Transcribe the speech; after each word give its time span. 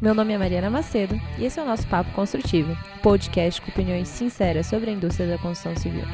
Meu 0.00 0.14
nome 0.14 0.32
é 0.32 0.38
Mariana 0.38 0.70
Macedo 0.70 1.14
e 1.38 1.44
esse 1.44 1.60
é 1.60 1.62
o 1.62 1.66
nosso 1.66 1.86
Papo 1.86 2.10
Construtivo, 2.12 2.74
podcast 3.02 3.60
com 3.60 3.70
opiniões 3.70 4.08
sinceras 4.08 4.64
sobre 4.66 4.88
a 4.88 4.94
indústria 4.94 5.28
da 5.28 5.36
construção 5.36 5.76
civil. 5.76 6.04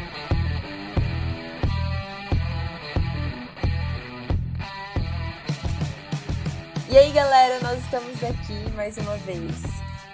E 6.91 6.99
aí, 6.99 7.13
galera, 7.13 7.61
nós 7.61 7.79
estamos 7.79 8.25
aqui 8.25 8.75
mais 8.75 8.99
uma 8.99 9.17
vez 9.19 9.53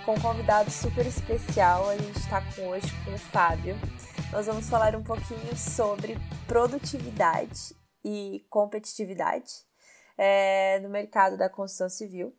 com 0.04 0.16
um 0.16 0.20
convidado 0.20 0.70
super 0.70 1.06
especial. 1.06 1.88
A 1.88 1.96
gente 1.96 2.18
está 2.18 2.42
com 2.54 2.68
hoje 2.68 2.92
com 3.06 3.14
o 3.14 3.18
Fábio. 3.18 3.74
Nós 4.30 4.44
vamos 4.44 4.68
falar 4.68 4.94
um 4.94 5.02
pouquinho 5.02 5.56
sobre 5.56 6.18
produtividade 6.46 7.74
e 8.04 8.44
competitividade 8.50 9.50
é, 10.18 10.78
no 10.80 10.90
mercado 10.90 11.38
da 11.38 11.48
construção 11.48 11.88
civil. 11.88 12.36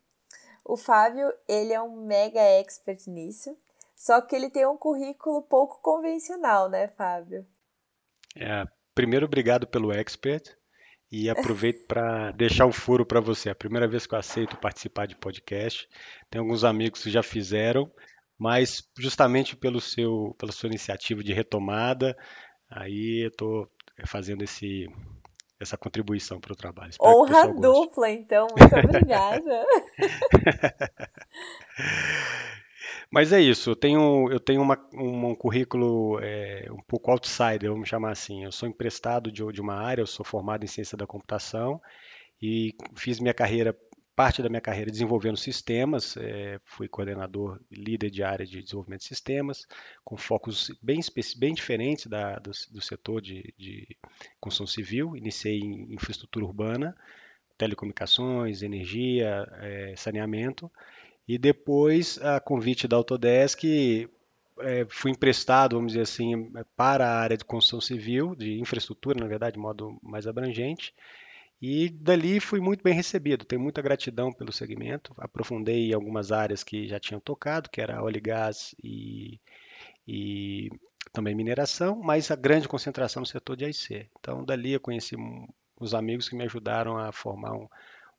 O 0.64 0.76
Fábio, 0.76 1.30
ele 1.46 1.72
é 1.72 1.82
um 1.82 2.06
mega 2.06 2.40
expert 2.40 3.06
nisso, 3.06 3.56
só 3.94 4.20
que 4.20 4.34
ele 4.34 4.48
tem 4.48 4.66
um 4.66 4.76
currículo 4.76 5.42
pouco 5.42 5.80
convencional, 5.82 6.70
né, 6.70 6.88
Fábio? 6.88 7.46
É, 8.36 8.64
primeiro, 8.94 9.26
obrigado 9.26 9.66
pelo 9.66 9.92
expert 9.92 10.56
e 11.12 11.28
aproveito 11.28 11.86
para 11.86 12.32
deixar 12.32 12.66
o 12.66 12.72
furo 12.72 13.04
para 13.04 13.20
você. 13.20 13.48
É 13.48 13.52
a 13.52 13.56
primeira 13.56 13.86
vez 13.86 14.06
que 14.06 14.14
eu 14.14 14.18
aceito 14.18 14.56
participar 14.56 15.06
de 15.06 15.16
podcast. 15.16 15.88
Tem 16.30 16.40
alguns 16.40 16.64
amigos 16.64 17.02
que 17.02 17.10
já 17.10 17.22
fizeram, 17.22 17.92
mas 18.38 18.82
justamente 18.98 19.54
pelo 19.54 19.80
seu, 19.80 20.34
pela 20.38 20.50
sua 20.50 20.68
iniciativa 20.68 21.22
de 21.22 21.32
retomada, 21.32 22.16
aí 22.68 23.24
eu 23.24 23.28
estou 23.28 23.70
fazendo 24.06 24.42
esse, 24.42 24.88
essa 25.64 25.76
contribuição 25.76 26.40
para 26.40 26.52
o 26.52 26.56
trabalho. 26.56 26.90
Espero 26.90 27.10
Honra 27.10 27.48
dupla, 27.48 28.10
então. 28.10 28.46
Muito 28.56 28.76
obrigada. 28.76 29.66
Mas 33.10 33.32
é 33.32 33.40
isso, 33.40 33.70
eu 33.70 33.76
tenho, 33.76 34.28
eu 34.30 34.40
tenho 34.40 34.60
uma, 34.60 34.76
um, 34.92 35.30
um 35.30 35.36
currículo 35.36 36.18
é, 36.20 36.66
um 36.70 36.82
pouco 36.82 37.10
outsider, 37.10 37.70
vamos 37.70 37.88
chamar 37.88 38.10
assim. 38.10 38.44
Eu 38.44 38.50
sou 38.50 38.68
emprestado 38.68 39.30
de, 39.30 39.44
de 39.52 39.60
uma 39.60 39.74
área, 39.74 40.02
eu 40.02 40.06
sou 40.06 40.24
formado 40.24 40.64
em 40.64 40.66
ciência 40.66 40.96
da 40.96 41.06
computação 41.06 41.80
e 42.42 42.74
fiz 42.96 43.20
minha 43.20 43.34
carreira 43.34 43.76
parte 44.14 44.42
da 44.42 44.48
minha 44.48 44.60
carreira 44.60 44.90
desenvolvendo 44.90 45.36
sistemas, 45.36 46.16
é, 46.16 46.60
fui 46.64 46.88
coordenador 46.88 47.60
líder 47.70 48.10
de 48.10 48.22
área 48.22 48.46
de 48.46 48.62
desenvolvimento 48.62 49.00
de 49.00 49.08
sistemas, 49.08 49.66
com 50.04 50.16
focos 50.16 50.70
bem, 50.82 51.00
bem 51.36 51.54
diferentes 51.54 52.06
da, 52.06 52.38
do, 52.38 52.50
do, 52.70 52.80
setor 52.80 53.20
de, 53.20 53.52
de, 53.58 53.96
construção 54.40 54.66
civil. 54.66 55.16
Iniciei 55.16 55.58
em 55.58 55.94
infraestrutura 55.94 56.44
urbana, 56.44 56.96
telecomunicações, 57.58 58.62
energia, 58.62 59.46
é, 59.60 59.94
saneamento, 59.96 60.70
e 61.26 61.38
depois, 61.38 62.18
a 62.18 62.38
convite 62.38 62.86
da 62.86 62.96
Autodesk, 62.96 63.64
é, 64.60 64.86
fui 64.88 65.10
emprestado, 65.10 65.76
vamos 65.76 65.92
dizer 65.92 66.02
assim, 66.02 66.52
para 66.76 67.06
a 67.06 67.18
área 67.18 67.36
de 67.36 67.44
construção 67.44 67.80
civil, 67.80 68.34
de 68.34 68.60
infraestrutura, 68.60 69.18
na 69.18 69.26
verdade, 69.26 69.54
de 69.54 69.60
modo 69.60 69.98
mais 70.02 70.26
abrangente, 70.26 70.94
e 71.60 71.88
dali 71.88 72.40
fui 72.40 72.60
muito 72.60 72.82
bem 72.82 72.94
recebido, 72.94 73.44
tenho 73.44 73.62
muita 73.62 73.80
gratidão 73.80 74.32
pelo 74.32 74.52
segmento. 74.52 75.14
Aprofundei 75.18 75.90
em 75.90 75.94
algumas 75.94 76.30
áreas 76.32 76.62
que 76.62 76.86
já 76.86 77.00
tinham 77.00 77.20
tocado, 77.20 77.70
que 77.70 77.80
era 77.80 78.02
óleo 78.02 78.18
e 78.18 78.20
gás 78.20 78.74
e, 78.82 79.40
e 80.06 80.70
também 81.12 81.34
mineração, 81.34 81.96
mas 82.02 82.30
a 82.30 82.36
grande 82.36 82.68
concentração 82.68 83.20
no 83.20 83.26
setor 83.26 83.56
de 83.56 83.64
AIC. 83.64 84.08
Então, 84.18 84.44
dali 84.44 84.72
eu 84.72 84.80
conheci 84.80 85.16
os 85.78 85.94
amigos 85.94 86.28
que 86.28 86.36
me 86.36 86.44
ajudaram 86.44 86.98
a 86.98 87.12
formar 87.12 87.54
um, 87.54 87.68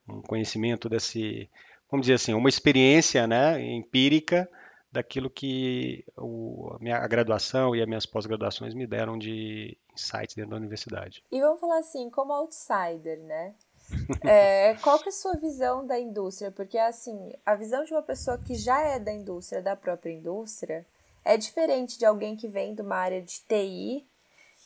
um 0.08 0.22
conhecimento 0.22 0.90
desse, 0.90 1.50
vamos 1.90 2.06
dizer 2.06 2.16
assim, 2.16 2.34
uma 2.34 2.50
experiência 2.50 3.28
né, 3.28 3.62
empírica 3.62 4.50
daquilo 4.96 5.30
que 5.30 6.04
o, 6.18 6.72
a 6.74 6.80
minha 6.80 6.98
a 6.98 7.08
graduação 7.08 7.76
e 7.76 7.82
as 7.82 7.88
minhas 7.88 8.06
pós-graduações 8.06 8.74
me 8.74 8.88
deram 8.88 9.18
de 9.18 9.78
insights 9.94 10.36
dentro 10.36 10.52
da 10.52 10.58
universidade. 10.58 11.24
E 11.32 11.40
vamos 11.40 11.60
falar 11.60 11.80
assim, 11.80 12.10
como 12.10 12.34
outsider, 12.34 13.20
né? 13.20 13.54
É, 14.28 14.74
qual 14.82 14.98
que 14.98 15.06
é 15.06 15.10
a 15.10 15.12
sua 15.12 15.36
visão 15.36 15.86
da 15.86 16.00
indústria? 16.00 16.50
Porque, 16.50 16.76
assim, 16.76 17.32
a 17.46 17.54
visão 17.54 17.84
de 17.84 17.94
uma 17.94 18.02
pessoa 18.02 18.36
que 18.36 18.56
já 18.56 18.82
é 18.82 18.98
da 18.98 19.14
indústria, 19.14 19.62
da 19.62 19.76
própria 19.76 20.12
indústria, 20.12 20.84
é 21.24 21.38
diferente 21.38 22.00
de 22.00 22.06
alguém 22.06 22.36
que 22.36 22.48
vem 22.48 22.74
de 22.74 22.82
uma 22.82 22.96
área 22.96 23.22
de 23.22 23.42
TI, 23.42 24.04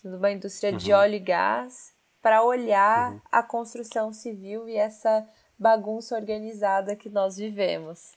de 0.02 0.16
uma 0.16 0.32
indústria 0.32 0.72
uhum. 0.72 0.78
de 0.78 0.94
óleo 0.94 1.16
e 1.16 1.20
gás, 1.20 1.92
para 2.22 2.44
olhar 2.44 3.12
uhum. 3.12 3.22
a 3.30 3.44
construção 3.44 4.14
civil 4.14 4.70
e 4.70 4.76
essa 4.78 5.28
bagunça 5.58 6.16
organizada 6.16 6.96
que 6.96 7.10
nós 7.10 7.36
vivemos. 7.36 8.14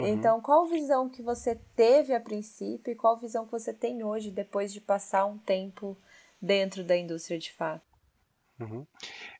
Uhum. 0.00 0.08
Então, 0.08 0.40
qual 0.40 0.66
visão 0.66 1.08
que 1.08 1.22
você 1.22 1.56
teve 1.76 2.14
a 2.14 2.20
princípio 2.20 2.92
e 2.92 2.96
qual 2.96 3.16
visão 3.16 3.44
que 3.44 3.52
você 3.52 3.72
tem 3.72 4.02
hoje, 4.02 4.30
depois 4.30 4.72
de 4.72 4.80
passar 4.80 5.24
um 5.26 5.38
tempo 5.38 5.96
dentro 6.40 6.84
da 6.84 6.96
indústria 6.96 7.38
de 7.38 7.52
fato? 7.52 7.82
Uhum. 8.60 8.86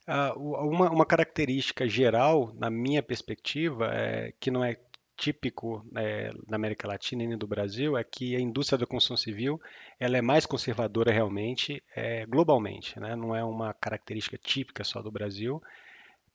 Uh, 0.08 0.68
uma, 0.68 0.90
uma, 0.90 1.06
característica 1.06 1.86
geral, 1.86 2.52
na 2.54 2.70
minha 2.70 3.02
perspectiva, 3.02 3.86
é, 3.92 4.32
que 4.40 4.50
não 4.50 4.64
é 4.64 4.78
típico 5.20 5.84
é, 5.94 6.30
na 6.48 6.56
América 6.56 6.88
Latina 6.88 7.22
e 7.22 7.26
nem 7.26 7.36
do 7.36 7.46
Brasil, 7.46 7.98
é 7.98 8.02
que 8.02 8.34
a 8.34 8.40
indústria 8.40 8.78
da 8.78 8.86
construção 8.86 9.18
civil 9.18 9.60
ela 9.98 10.16
é 10.16 10.22
mais 10.22 10.46
conservadora 10.46 11.12
realmente 11.12 11.82
é, 11.94 12.24
globalmente. 12.24 12.98
Né? 12.98 13.14
Não 13.14 13.36
é 13.36 13.44
uma 13.44 13.74
característica 13.74 14.38
típica 14.38 14.82
só 14.82 15.02
do 15.02 15.10
Brasil 15.10 15.62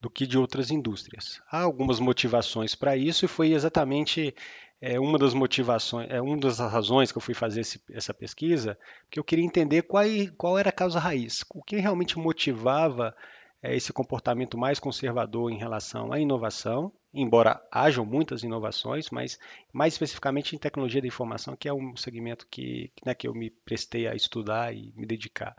do 0.02 0.10
que 0.10 0.28
de 0.28 0.38
outras 0.38 0.72
indústrias. 0.72 1.42
Há 1.52 1.62
algumas 1.62 2.00
motivações 2.00 2.76
para 2.76 2.96
isso 2.96 3.26
e 3.26 3.28
foi 3.28 3.54
exatamente 3.54 4.36
é, 4.82 5.00
uma 5.00 5.18
das 5.18 5.34
motivações, 5.34 6.08
é 6.10 6.22
uma 6.22 6.38
das 6.38 6.60
razões 6.60 7.12
que 7.12 7.18
eu 7.18 7.22
fui 7.22 7.34
fazer 7.34 7.62
esse, 7.62 7.82
essa 7.92 8.14
pesquisa, 8.14 8.78
que 9.10 9.20
eu 9.20 9.24
queria 9.24 9.46
entender 9.46 9.84
qual, 9.84 10.06
qual 10.38 10.58
era 10.58 10.70
a 10.70 10.74
causa 10.74 11.00
raiz, 11.00 11.44
o 11.54 11.64
que 11.64 11.78
realmente 11.78 12.20
motivava 12.20 13.16
é, 13.64 13.76
esse 13.76 13.92
comportamento 13.92 14.58
mais 14.58 14.80
conservador 14.80 15.52
em 15.52 15.58
relação 15.58 16.14
à 16.14 16.20
inovação, 16.20 16.92
embora 17.14 17.60
hajam 17.72 18.06
muitas 18.06 18.44
inovações, 18.44 19.10
mas 19.10 19.40
mais 19.74 19.94
especificamente 19.94 20.56
em 20.56 20.60
tecnologia 20.60 21.02
da 21.02 21.08
informação, 21.08 21.56
que 21.56 21.68
é 21.68 21.74
um 21.74 21.96
segmento 21.96 22.46
que, 22.46 22.92
né, 23.04 23.16
que 23.16 23.28
eu 23.28 23.34
me 23.34 23.50
prestei 23.50 24.08
a 24.08 24.14
estudar 24.14 24.76
e 24.76 24.94
me 24.96 25.06
dedicar. 25.08 25.56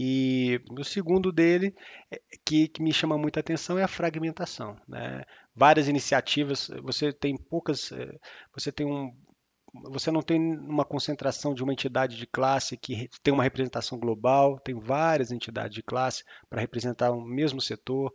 E 0.00 0.60
o 0.70 0.84
segundo 0.84 1.32
dele, 1.32 1.74
é, 2.08 2.20
que, 2.46 2.68
que 2.68 2.80
me 2.80 2.92
chama 2.92 3.18
muita 3.18 3.40
atenção, 3.40 3.76
é 3.76 3.82
a 3.82 3.88
fragmentação. 3.88 4.76
Né? 4.86 5.24
Várias 5.56 5.88
iniciativas, 5.88 6.70
você 6.84 7.12
tem 7.12 7.36
poucas, 7.36 7.90
eh, 7.90 8.16
você 8.54 8.70
tem 8.70 8.86
um, 8.86 9.12
você 9.90 10.12
não 10.12 10.22
tem 10.22 10.38
uma 10.56 10.84
concentração 10.84 11.52
de 11.52 11.64
uma 11.64 11.72
entidade 11.72 12.16
de 12.16 12.28
classe 12.28 12.76
que 12.76 13.08
tem 13.24 13.34
uma 13.34 13.42
representação 13.42 13.98
global, 13.98 14.60
tem 14.60 14.78
várias 14.78 15.32
entidades 15.32 15.74
de 15.74 15.82
classe 15.82 16.22
para 16.48 16.60
representar 16.60 17.10
o 17.10 17.20
mesmo 17.20 17.60
setor. 17.60 18.12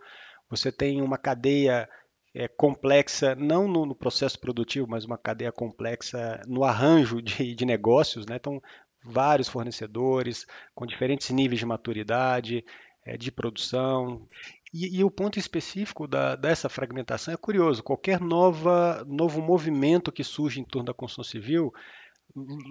Você 0.50 0.72
tem 0.72 1.02
uma 1.02 1.18
cadeia 1.18 1.90
é, 2.34 2.48
complexa, 2.48 3.36
não 3.36 3.68
no, 3.68 3.86
no, 3.86 3.94
processo 3.94 4.40
produtivo, 4.40 4.88
mas 4.90 5.04
uma 5.04 5.18
cadeia 5.18 5.52
complexa 5.52 6.42
no 6.48 6.64
arranjo 6.64 7.22
de, 7.22 7.54
de 7.54 7.66
negócios. 7.66 8.26
Né? 8.26 8.38
Então, 8.38 8.62
vários 9.04 9.48
fornecedores 9.48 10.46
com 10.74 10.86
diferentes 10.86 11.30
níveis 11.30 11.60
de 11.60 11.66
maturidade, 11.66 12.66
é, 13.06 13.18
de 13.18 13.32
produção. 13.32 14.28
E, 14.74 15.00
e, 15.00 15.04
o 15.04 15.12
ponto 15.12 15.38
específico 15.38 16.08
da, 16.08 16.36
dessa 16.36 16.70
fragmentação 16.70 17.34
é 17.34 17.38
curioso. 17.38 17.84
Qualquer 17.84 18.20
nova, 18.20 19.06
novo 19.08 19.42
movimento 19.42 20.12
que 20.12 20.24
surge 20.24 20.60
em 20.60 20.66
torno 20.66 20.88
da 20.88 20.94
construção 20.94 21.24
civil, 21.24 21.72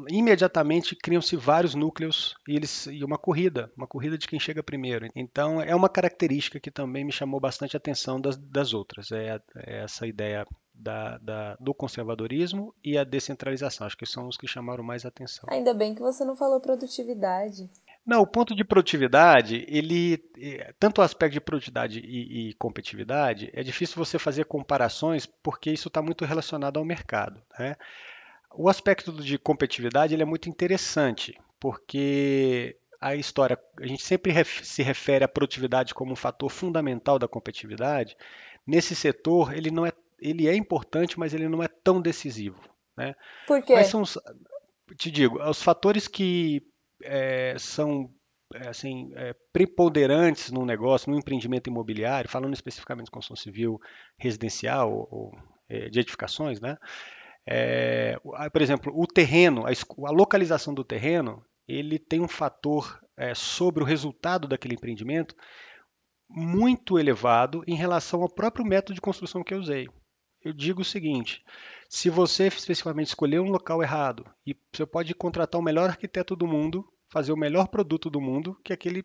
imediatamente 0.09 0.97
criam-se 0.97 1.37
vários 1.37 1.75
núcleos 1.75 2.35
e, 2.49 2.57
eles, 2.57 2.87
e 2.87 3.05
uma 3.05 3.17
corrida, 3.17 3.71
uma 3.77 3.87
corrida 3.87 4.19
de 4.19 4.27
quem 4.27 4.41
chega 4.41 4.63
primeiro. 4.63 5.09
Então 5.15 5.61
é 5.61 5.75
uma 5.75 5.89
característica 5.89 6.59
que 6.59 6.71
também 6.71 7.05
me 7.05 7.13
chamou 7.13 7.39
bastante 7.39 7.77
a 7.77 7.79
atenção 7.79 8.21
das, 8.21 8.37
das 8.37 8.75
outras. 8.75 9.13
É, 9.13 9.41
é 9.57 9.83
essa 9.85 10.07
ideia 10.07 10.45
da, 10.75 11.19
da, 11.19 11.57
do 11.61 11.75
conservadorismo 11.75 12.75
e 12.83 12.97
a 12.99 13.05
descentralização. 13.05 13.87
Acho 13.87 13.97
que 13.97 14.07
são 14.07 14.29
os 14.29 14.37
que 14.37 14.47
chamaram 14.47 14.83
mais 14.83 15.05
atenção. 15.05 15.49
Ainda 15.51 15.75
bem 15.75 15.95
que 15.95 16.01
você 16.01 16.25
não 16.25 16.37
falou 16.37 16.61
produtividade. 16.61 17.71
Não, 18.05 18.21
o 18.21 18.27
ponto 18.27 18.55
de 18.55 18.65
produtividade, 18.65 19.65
ele 19.69 20.19
tanto 20.79 21.01
o 21.01 21.05
aspecto 21.05 21.35
de 21.35 21.41
produtividade 21.41 22.01
e, 22.01 22.51
e 22.51 22.55
competitividade, 22.55 23.49
é 23.53 23.63
difícil 23.63 23.97
você 23.97 24.19
fazer 24.19 24.45
comparações 24.45 25.25
porque 25.25 25.71
isso 25.71 25.87
está 25.87 26.03
muito 26.03 26.25
relacionado 26.25 26.79
ao 26.79 26.85
mercado. 26.85 27.41
Né? 27.57 27.77
O 28.53 28.69
aspecto 28.69 29.13
de 29.13 29.39
competitividade 29.39 30.15
ele 30.15 30.23
é 30.23 30.27
muito 30.27 30.49
interessante 30.49 31.39
porque 31.61 32.77
a 33.01 33.15
história, 33.15 33.59
a 33.81 33.87
gente 33.87 34.05
sempre 34.05 34.33
se 34.65 34.83
refere 34.83 35.25
à 35.25 35.29
produtividade 35.29 35.95
como 35.95 36.13
um 36.13 36.17
fator 36.17 36.51
fundamental 36.51 37.19
da 37.19 37.29
competitividade. 37.29 38.17
Nesse 38.67 38.95
setor, 38.95 39.57
ele 39.57 39.71
não 39.71 39.87
é 39.87 39.93
ele 40.23 40.49
é 40.49 40.55
importante, 40.55 41.19
mas 41.19 41.35
ele 41.35 41.49
não 41.49 41.63
é 41.63 41.69
tão 41.69 42.01
decisivo. 42.01 42.61
Né? 42.97 43.15
Por 43.47 43.63
quê? 43.63 43.75
Quais 43.75 43.89
são 43.89 44.03
os, 44.03 44.19
te 44.97 45.11
digo, 45.11 45.43
os 45.43 45.63
fatores 45.63 46.07
que 46.07 46.63
é, 47.03 47.57
são 47.59 48.11
é, 48.55 48.69
assim, 48.69 49.13
é, 49.15 49.35
preponderantes 49.53 50.51
no 50.51 50.65
negócio, 50.65 51.11
no 51.11 51.19
empreendimento 51.19 51.69
imobiliário, 51.69 52.31
falando 52.31 52.55
especificamente 52.55 53.07
de 53.07 53.11
construção 53.11 53.37
civil 53.37 53.81
residencial 54.19 54.93
ou, 54.93 55.09
ou 55.11 55.39
é, 55.69 55.89
de 55.89 56.01
edificações, 56.01 56.61
né? 56.61 56.77
É, 57.47 58.17
por 58.53 58.63
exemplo, 58.63 58.93
o 58.95 59.07
terreno, 59.07 59.65
a, 59.67 59.71
a, 59.71 60.11
localização 60.13 60.73
do 60.73 60.85
terreno, 60.85 61.45
ele 61.67 61.99
tem 61.99 62.21
um 62.21 62.29
fator 62.29 63.01
é, 63.17 63.35
sobre 63.35 63.83
o 63.83 63.87
resultado 63.87 64.47
daquele 64.47 64.75
empreendimento 64.75 65.35
muito 66.29 66.99
elevado 66.99 67.65
em 67.67 67.75
relação 67.75 68.23
ao 68.23 68.29
próprio 68.29 68.65
método 68.65 68.95
de 68.95 69.01
construção 69.01 69.43
que 69.43 69.53
eu 69.53 69.59
usei. 69.59 69.89
Eu 70.45 70.53
digo 70.53 70.83
o 70.83 70.85
seguinte: 70.85 71.45
se 71.89 72.11
você 72.11 72.47
especificamente 72.47 73.09
escolher 73.09 73.41
um 73.41 73.51
local 73.51 73.83
errado, 73.83 74.25
e 74.47 74.57
você 74.73 74.87
pode 74.87 75.15
contratar 75.15 75.61
o 75.61 75.65
melhor 75.65 75.91
arquiteto 75.91 76.35
do 76.35 76.47
mundo, 76.47 76.87
fazer 77.09 77.33
o 77.33 77.37
melhor 77.37 77.69
produto 77.69 78.09
do 78.09 78.21
mundo, 78.21 78.59
que 78.65 78.73
aquele 78.73 79.05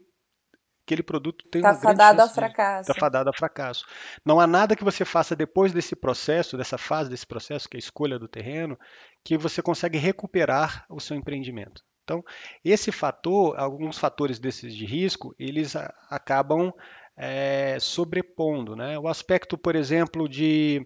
aquele 0.88 1.04
produto 1.04 1.46
tem 1.50 1.62
tá 1.62 1.72
uma 1.72 1.76
fadado 1.78 2.22
ao 2.22 2.30
fracasso. 2.30 2.90
Está 2.90 2.94
fadado 2.98 3.30
ao 3.30 3.36
fracasso. 3.36 3.86
Não 4.26 4.40
há 4.40 4.48
nada 4.48 4.74
que 4.74 4.86
você 4.86 5.04
faça 5.04 5.36
depois 5.36 5.74
desse 5.74 5.98
processo, 5.98 6.56
dessa 6.56 6.78
fase 6.78 7.10
desse 7.10 7.28
processo, 7.28 7.68
que 7.68 7.76
é 7.76 7.78
a 7.78 7.80
escolha 7.80 8.18
do 8.18 8.28
terreno, 8.28 8.80
que 9.22 9.38
você 9.38 9.62
consegue 9.62 9.98
recuperar 9.98 10.86
o 10.90 11.02
seu 11.02 11.18
empreendimento. 11.18 11.84
Então, 12.06 12.24
esse 12.64 12.90
fator, 12.90 13.60
alguns 13.60 13.98
fatores 13.98 14.40
desses 14.40 14.74
de 14.74 14.86
risco, 14.86 15.36
eles 15.38 15.76
acabam 16.10 16.72
é, 17.18 17.78
sobrepondo. 17.80 18.76
Né? 18.76 18.98
O 19.00 19.08
aspecto, 19.08 19.58
por 19.58 19.76
exemplo, 19.76 20.30
de, 20.30 20.86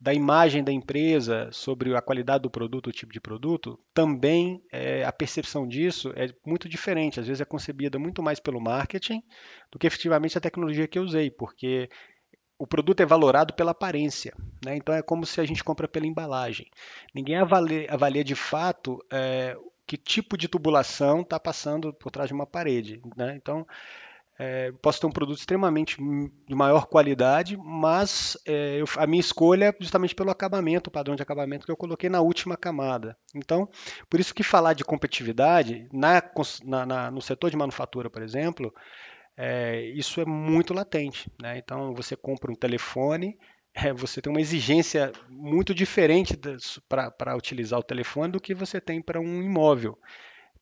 da 0.00 0.14
imagem 0.14 0.62
da 0.62 0.70
empresa 0.70 1.48
sobre 1.50 1.94
a 1.96 2.00
qualidade 2.00 2.42
do 2.42 2.50
produto, 2.50 2.86
o 2.86 2.92
tipo 2.92 3.12
de 3.12 3.20
produto, 3.20 3.78
também 3.92 4.62
é, 4.70 5.04
a 5.04 5.12
percepção 5.12 5.66
disso 5.66 6.12
é 6.14 6.28
muito 6.46 6.68
diferente. 6.68 7.18
Às 7.18 7.26
vezes 7.26 7.40
é 7.40 7.44
concebida 7.44 7.98
muito 7.98 8.22
mais 8.22 8.38
pelo 8.38 8.60
marketing 8.60 9.22
do 9.70 9.78
que 9.78 9.86
efetivamente 9.86 10.38
a 10.38 10.40
tecnologia 10.40 10.86
que 10.86 10.98
eu 10.98 11.02
usei, 11.02 11.30
porque 11.30 11.90
o 12.56 12.66
produto 12.66 13.00
é 13.00 13.06
valorado 13.06 13.52
pela 13.54 13.72
aparência. 13.72 14.32
Né? 14.64 14.76
Então 14.76 14.94
é 14.94 15.02
como 15.02 15.26
se 15.26 15.40
a 15.40 15.44
gente 15.44 15.64
compra 15.64 15.88
pela 15.88 16.06
embalagem. 16.06 16.70
Ninguém 17.12 17.36
avalia, 17.36 17.88
avalia 17.90 18.22
de 18.22 18.36
fato 18.36 19.04
é, 19.10 19.56
que 19.84 19.96
tipo 19.96 20.38
de 20.38 20.46
tubulação 20.46 21.22
está 21.22 21.40
passando 21.40 21.92
por 21.92 22.12
trás 22.12 22.28
de 22.28 22.34
uma 22.34 22.46
parede. 22.46 23.02
Né? 23.16 23.34
Então, 23.36 23.66
é, 24.38 24.72
posso 24.80 25.00
ter 25.00 25.06
um 25.06 25.12
produto 25.12 25.38
extremamente 25.38 25.96
de 25.98 26.54
maior 26.54 26.86
qualidade, 26.86 27.56
mas 27.56 28.36
é, 28.46 28.80
eu, 28.80 28.86
a 28.96 29.06
minha 29.06 29.20
escolha 29.20 29.66
é 29.66 29.76
justamente 29.78 30.14
pelo 30.14 30.30
acabamento, 30.30 30.88
o 30.88 30.92
padrão 30.92 31.14
de 31.14 31.22
acabamento 31.22 31.66
que 31.66 31.72
eu 31.72 31.76
coloquei 31.76 32.08
na 32.08 32.20
última 32.20 32.56
camada. 32.56 33.16
Então, 33.34 33.68
por 34.08 34.18
isso 34.18 34.34
que 34.34 34.42
falar 34.42 34.72
de 34.72 34.84
competitividade 34.84 35.86
na, 35.92 36.22
na, 36.64 36.86
na, 36.86 37.10
no 37.10 37.20
setor 37.20 37.50
de 37.50 37.56
manufatura, 37.56 38.08
por 38.08 38.22
exemplo, 38.22 38.72
é, 39.36 39.82
isso 39.94 40.20
é 40.20 40.24
muito 40.24 40.72
latente. 40.72 41.30
Né? 41.40 41.58
Então, 41.58 41.94
você 41.94 42.16
compra 42.16 42.50
um 42.50 42.56
telefone, 42.56 43.38
é, 43.74 43.92
você 43.92 44.20
tem 44.20 44.30
uma 44.32 44.40
exigência 44.40 45.12
muito 45.28 45.74
diferente 45.74 46.38
para 46.88 47.36
utilizar 47.36 47.78
o 47.78 47.84
telefone 47.84 48.32
do 48.32 48.40
que 48.40 48.54
você 48.54 48.80
tem 48.80 49.00
para 49.02 49.20
um 49.20 49.42
imóvel. 49.42 49.98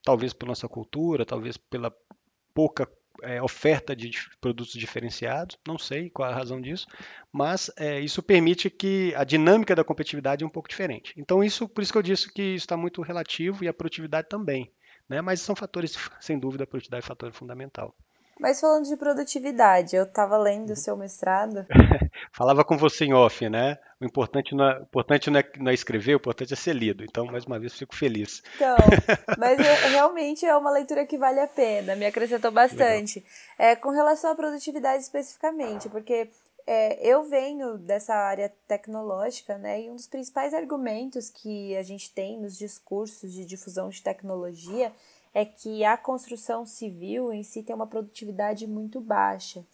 Talvez 0.02 0.32
pela 0.32 0.50
nossa 0.50 0.68
cultura, 0.68 1.24
talvez 1.24 1.56
pela 1.56 1.94
pouca 2.54 2.88
é, 3.22 3.42
oferta 3.42 3.94
de 3.94 4.10
produtos 4.40 4.72
diferenciados, 4.72 5.58
não 5.66 5.78
sei 5.78 6.10
qual 6.10 6.30
a 6.30 6.34
razão 6.34 6.60
disso, 6.60 6.86
mas 7.32 7.70
é, 7.76 8.00
isso 8.00 8.22
permite 8.22 8.68
que 8.70 9.14
a 9.16 9.24
dinâmica 9.24 9.74
da 9.74 9.84
competitividade 9.84 10.42
é 10.42 10.46
um 10.46 10.50
pouco 10.50 10.68
diferente. 10.68 11.14
Então, 11.16 11.42
isso, 11.42 11.68
por 11.68 11.82
isso 11.82 11.92
que 11.92 11.98
eu 11.98 12.02
disse 12.02 12.32
que 12.32 12.54
está 12.54 12.76
muito 12.76 13.02
relativo 13.02 13.64
e 13.64 13.68
a 13.68 13.72
produtividade 13.72 14.28
também. 14.28 14.72
Né? 15.08 15.20
Mas 15.20 15.40
são 15.40 15.56
fatores, 15.56 15.96
sem 16.20 16.38
dúvida, 16.38 16.64
a 16.64 16.66
produtividade 16.66 17.02
é 17.02 17.04
um 17.04 17.08
fator 17.08 17.32
fundamental. 17.32 17.94
Mas 18.40 18.58
falando 18.58 18.86
de 18.86 18.96
produtividade, 18.96 19.94
eu 19.94 20.04
estava 20.04 20.38
lendo 20.38 20.70
o 20.70 20.76
seu 20.76 20.96
mestrado. 20.96 21.66
Falava 22.32 22.64
com 22.64 22.76
você 22.78 23.04
em 23.04 23.12
off, 23.12 23.46
né? 23.50 23.78
O 24.00 24.04
importante, 24.06 24.54
não 24.54 24.66
é, 24.66 24.80
importante 24.80 25.30
não, 25.30 25.38
é, 25.38 25.44
não 25.58 25.70
é 25.70 25.74
escrever, 25.74 26.14
o 26.14 26.16
importante 26.16 26.54
é 26.54 26.56
ser 26.56 26.74
lido. 26.74 27.04
Então, 27.04 27.26
mais 27.26 27.44
uma 27.44 27.58
vez, 27.58 27.74
fico 27.74 27.94
feliz. 27.94 28.42
Então, 28.56 28.76
mas 29.36 29.60
é, 29.60 29.74
realmente 29.92 30.46
é 30.46 30.56
uma 30.56 30.70
leitura 30.70 31.04
que 31.04 31.18
vale 31.18 31.38
a 31.38 31.46
pena, 31.46 31.94
me 31.94 32.06
acrescentou 32.06 32.50
bastante. 32.50 33.22
É, 33.58 33.76
com 33.76 33.90
relação 33.90 34.32
à 34.32 34.34
produtividade 34.34 35.02
especificamente, 35.02 35.90
porque 35.90 36.30
é, 36.66 37.06
eu 37.06 37.24
venho 37.24 37.76
dessa 37.76 38.14
área 38.14 38.50
tecnológica, 38.66 39.58
né? 39.58 39.82
E 39.82 39.90
um 39.90 39.96
dos 39.96 40.06
principais 40.06 40.54
argumentos 40.54 41.28
que 41.28 41.76
a 41.76 41.82
gente 41.82 42.10
tem 42.10 42.40
nos 42.40 42.56
discursos 42.56 43.34
de 43.34 43.44
difusão 43.44 43.90
de 43.90 44.02
tecnologia 44.02 44.90
é 45.32 45.44
que 45.44 45.84
a 45.84 45.96
construção 45.96 46.66
civil 46.66 47.32
em 47.32 47.42
si 47.42 47.62
tem 47.62 47.74
uma 47.74 47.86
produtividade 47.86 48.66
muito 48.66 49.00
baixa. 49.00 49.64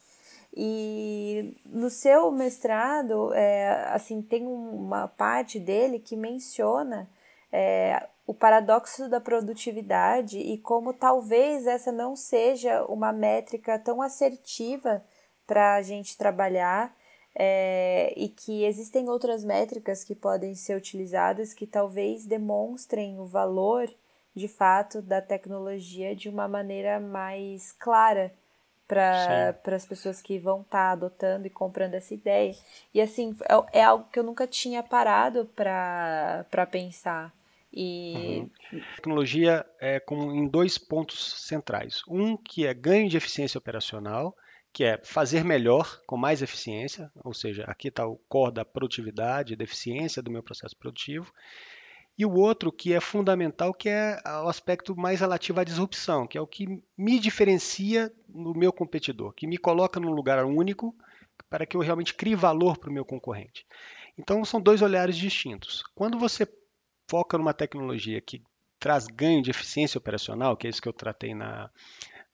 E 0.54 1.54
no 1.66 1.90
seu 1.90 2.30
mestrado, 2.30 3.32
é, 3.34 3.88
assim, 3.92 4.22
tem 4.22 4.46
uma 4.46 5.06
parte 5.06 5.60
dele 5.60 5.98
que 5.98 6.16
menciona 6.16 7.08
é, 7.52 8.08
o 8.26 8.34
paradoxo 8.34 9.08
da 9.08 9.20
produtividade 9.20 10.38
e 10.38 10.58
como 10.58 10.92
talvez 10.92 11.66
essa 11.66 11.92
não 11.92 12.16
seja 12.16 12.84
uma 12.86 13.12
métrica 13.12 13.78
tão 13.78 14.02
assertiva 14.02 15.04
para 15.46 15.74
a 15.74 15.82
gente 15.82 16.16
trabalhar 16.16 16.94
é, 17.34 18.12
e 18.16 18.28
que 18.28 18.64
existem 18.64 19.08
outras 19.08 19.44
métricas 19.44 20.02
que 20.02 20.14
podem 20.14 20.54
ser 20.54 20.74
utilizadas 20.74 21.52
que 21.52 21.66
talvez 21.66 22.24
demonstrem 22.24 23.20
o 23.20 23.26
valor 23.26 23.88
de 24.36 24.46
fato 24.46 25.00
da 25.00 25.22
tecnologia 25.22 26.14
de 26.14 26.28
uma 26.28 26.46
maneira 26.46 27.00
mais 27.00 27.72
clara 27.72 28.30
para 28.86 29.56
as 29.74 29.86
pessoas 29.86 30.20
que 30.20 30.38
vão 30.38 30.60
estar 30.60 30.88
tá 30.88 30.92
adotando 30.92 31.46
e 31.46 31.50
comprando 31.50 31.94
essa 31.94 32.12
ideia. 32.12 32.54
E 32.92 33.00
assim, 33.00 33.34
é, 33.72 33.80
é 33.80 33.82
algo 33.82 34.06
que 34.12 34.18
eu 34.18 34.22
nunca 34.22 34.46
tinha 34.46 34.82
parado 34.82 35.46
para 35.56 36.68
pensar. 36.70 37.34
E... 37.72 38.46
Uhum. 38.70 38.80
Tecnologia 38.96 39.66
é 39.80 39.98
com, 39.98 40.30
em 40.32 40.46
dois 40.46 40.78
pontos 40.78 41.46
centrais. 41.46 42.02
Um 42.06 42.36
que 42.36 42.66
é 42.66 42.74
ganho 42.74 43.08
de 43.08 43.16
eficiência 43.16 43.58
operacional, 43.58 44.36
que 44.72 44.84
é 44.84 45.00
fazer 45.02 45.44
melhor 45.44 46.00
com 46.06 46.16
mais 46.16 46.42
eficiência, 46.42 47.10
ou 47.24 47.32
seja, 47.32 47.64
aqui 47.64 47.88
está 47.88 48.06
o 48.06 48.16
core 48.28 48.52
da 48.52 48.64
produtividade, 48.64 49.56
da 49.56 49.64
eficiência 49.64 50.22
do 50.22 50.30
meu 50.30 50.42
processo 50.42 50.76
produtivo. 50.76 51.32
E 52.18 52.24
o 52.24 52.32
outro 52.32 52.72
que 52.72 52.94
é 52.94 53.00
fundamental, 53.00 53.74
que 53.74 53.88
é 53.88 54.18
o 54.42 54.48
aspecto 54.48 54.96
mais 54.96 55.20
relativo 55.20 55.60
à 55.60 55.64
disrupção, 55.64 56.26
que 56.26 56.38
é 56.38 56.40
o 56.40 56.46
que 56.46 56.82
me 56.96 57.18
diferencia 57.18 58.12
no 58.28 58.54
meu 58.54 58.72
competidor, 58.72 59.34
que 59.34 59.46
me 59.46 59.58
coloca 59.58 60.00
num 60.00 60.12
lugar 60.12 60.44
único 60.44 60.96
para 61.50 61.66
que 61.66 61.76
eu 61.76 61.80
realmente 61.80 62.14
crie 62.14 62.34
valor 62.34 62.78
para 62.78 62.88
o 62.88 62.92
meu 62.92 63.04
concorrente. 63.04 63.66
Então 64.16 64.44
são 64.44 64.60
dois 64.60 64.80
olhares 64.80 65.16
distintos. 65.16 65.82
Quando 65.94 66.18
você 66.18 66.48
foca 67.08 67.36
numa 67.36 67.52
tecnologia 67.52 68.20
que 68.20 68.42
traz 68.78 69.06
ganho 69.06 69.42
de 69.42 69.50
eficiência 69.50 69.98
operacional, 69.98 70.56
que 70.56 70.66
é 70.66 70.70
isso 70.70 70.80
que 70.80 70.88
eu 70.88 70.92
tratei 70.92 71.34
na, 71.34 71.70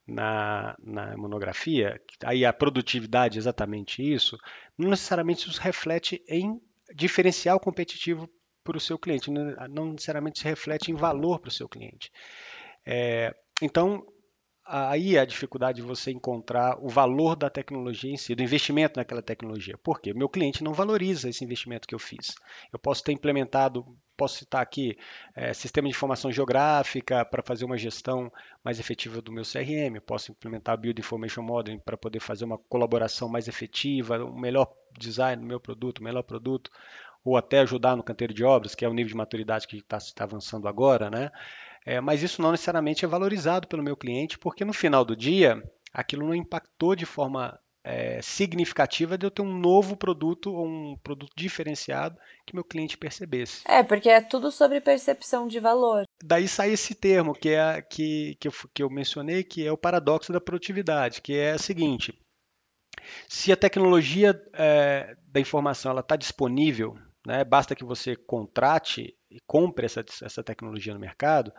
na, 0.07 0.77
na, 0.79 1.17
monografia, 1.17 2.01
aí 2.25 2.45
a 2.45 2.53
produtividade 2.53 3.37
é 3.37 3.41
exatamente 3.41 4.03
isso, 4.03 4.39
não 4.77 4.91
necessariamente 4.91 5.49
isso 5.49 5.61
reflete 5.61 6.23
em 6.29 6.61
diferencial 6.95 7.59
competitivo 7.59 8.29
para 8.63 8.77
o 8.77 8.81
seu 8.81 8.99
cliente, 8.99 9.31
não 9.31 9.93
necessariamente 9.93 10.41
se 10.41 10.45
reflete 10.45 10.91
em 10.91 10.95
valor 10.95 11.39
para 11.41 11.49
o 11.49 11.53
seu 11.53 11.69
cliente. 11.69 12.11
É, 12.85 13.35
então, 13.61 14.05
aí 14.65 15.17
é 15.17 15.21
a 15.21 15.25
dificuldade 15.25 15.81
de 15.81 15.87
você 15.87 16.11
encontrar 16.11 16.79
o 16.81 16.89
valor 16.89 17.37
da 17.37 17.51
tecnologia 17.51 18.13
em 18.13 18.17
si, 18.17 18.35
do 18.35 18.43
investimento 18.43 18.99
naquela 18.99 19.23
tecnologia. 19.23 19.77
Por 19.79 20.01
quê? 20.01 20.15
Meu 20.15 20.29
cliente 20.29 20.63
não 20.63 20.73
valoriza 20.73 21.29
esse 21.29 21.45
investimento 21.45 21.87
que 21.87 21.95
eu 21.95 21.99
fiz. 21.99 22.35
Eu 22.73 22.79
posso 22.79 23.03
ter 23.03 23.13
implementado, 23.13 23.85
posso 24.17 24.39
citar 24.39 24.63
aqui, 24.63 24.97
é, 25.35 25.53
sistema 25.53 25.89
de 25.89 25.95
informação 25.95 26.31
geográfica 26.31 27.25
para 27.25 27.43
fazer 27.43 27.65
uma 27.65 27.77
gestão 27.77 28.33
mais 28.65 28.79
efetiva 28.79 29.21
do 29.21 29.33
meu 29.33 29.43
CRM, 29.45 30.01
posso 30.07 30.31
implementar 30.31 30.79
Build 30.79 31.01
Information 31.01 31.43
Modeling 31.43 31.81
para 31.81 31.97
poder 31.97 32.21
fazer 32.21 32.45
uma 32.45 32.59
colaboração 32.59 33.29
mais 33.29 33.49
efetiva, 33.49 34.25
um 34.25 34.39
melhor 34.39 34.73
design 34.99 35.43
do 35.43 35.47
meu 35.47 35.61
produto, 35.61 36.01
um 36.01 36.05
melhor 36.05 36.23
produto, 36.23 36.71
ou 37.25 37.37
até 37.37 37.61
ajudar 37.61 37.97
no 37.97 38.03
canteiro 38.03 38.35
de 38.35 38.45
obras, 38.45 38.75
que 38.75 38.85
é 38.85 38.89
o 38.89 38.95
nível 38.95 39.11
de 39.11 39.17
maturidade 39.17 39.67
que 39.67 39.79
está 39.79 39.99
tá 40.15 40.25
avançando 40.25 40.69
agora, 40.69 41.11
né? 41.11 41.31
É, 41.85 42.01
mas 42.01 42.23
isso 42.23 42.41
não 42.41 42.53
necessariamente 42.53 43.05
é 43.05 43.09
valorizado 43.09 43.67
pelo 43.67 43.83
meu 43.83 43.97
cliente, 43.97 44.39
porque 44.39 44.65
no 44.65 44.73
final 44.73 45.05
do 45.05 45.17
dia, 45.17 45.63
aquilo 45.93 46.27
não 46.27 46.35
impactou 46.35 46.95
de 46.95 47.05
forma 47.05 47.59
é, 47.85 48.21
significativa 48.23 49.19
de 49.19 49.27
eu 49.27 49.31
ter 49.31 49.43
um 49.43 49.59
novo 49.59 49.97
produto 49.97 50.53
ou 50.53 50.67
um 50.67 50.97
produto 51.03 51.33
diferenciado 51.37 52.17
que 52.47 52.55
meu 52.55 52.65
cliente 52.65 52.97
percebesse. 52.97 53.63
É, 53.67 53.83
porque 53.83 54.09
é 54.09 54.21
tudo 54.21 54.51
sobre 54.53 54.81
percepção 54.81 55.49
de 55.49 55.59
valor. 55.59 56.05
Daí 56.23 56.47
sai 56.47 56.71
esse 56.71 56.95
termo 56.95 57.35
que 57.35 57.51
é 57.51 57.83
que, 57.83 58.37
que, 58.41 58.49
eu, 58.49 58.53
que 58.73 58.83
eu 58.83 58.91
mencionei, 58.91 59.43
que 59.43 59.67
é 59.67 59.73
o 59.73 59.79
paradoxo 59.79 60.33
da 60.33 60.41
produtividade, 60.41 61.21
que 61.21 61.37
é 61.37 61.57
o 61.57 61.59
seguinte: 61.59 62.17
se 63.29 63.51
a 63.51 63.57
tecnologia 63.57 64.41
é, 64.53 65.17
da 65.27 65.41
informação 65.41 65.99
está 65.99 66.15
disponível 66.15 66.97
né? 67.27 67.45
Basta 67.45 67.75
que 67.75 67.85
você 67.85 68.17
contrate 68.17 69.15
e 69.31 69.39
compre 69.47 69.87
essa, 69.87 70.05
essa 70.23 70.43
tecnologia 70.43 70.93
no 70.93 71.01
mercado. 71.01 71.53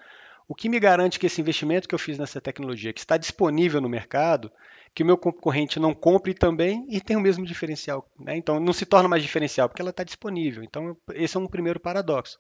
O 0.48 0.53
que 0.53 0.67
me 0.67 0.79
garante 0.79 1.20
que 1.20 1.25
esse 1.25 1.39
investimento 1.39 1.88
que 1.88 1.96
eu 1.96 2.00
fiz 2.00 2.17
nessa 2.17 2.41
tecnologia, 2.41 2.91
que 2.91 3.00
está 3.00 3.17
disponível 3.17 3.79
no 3.79 3.88
mercado, 3.88 4.51
que 4.93 5.01
o 5.01 5.05
meu 5.05 5.17
concorrente 5.17 5.79
não 5.79 5.93
compre 5.93 6.34
também 6.34 6.86
e 6.89 7.00
tem 7.00 7.15
o 7.15 7.22
mesmo 7.22 7.46
diferencial. 7.46 8.08
Né? 8.20 8.36
Então, 8.36 8.60
não 8.60 8.74
se 8.74 8.86
torna 8.86 9.08
mais 9.08 9.24
diferencial, 9.24 9.70
porque 9.70 9.82
ela 9.82 9.91
está 9.91 10.03
disponível. 10.03 10.63
Então, 10.63 10.98
esse 11.13 11.38
é 11.38 11.39
um 11.39 11.48
primeiro 11.48 11.79
paradoxo. 11.79 12.38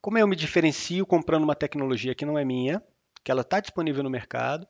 Como 0.00 0.18
eu 0.18 0.26
me 0.26 0.36
diferencio 0.36 1.06
comprando 1.06 1.44
uma 1.44 1.54
tecnologia 1.54 2.14
que 2.14 2.24
não 2.24 2.38
é 2.38 2.44
minha, 2.44 2.82
que 3.22 3.30
ela 3.30 3.42
está 3.42 3.60
disponível 3.60 4.02
no 4.02 4.10
mercado, 4.10 4.66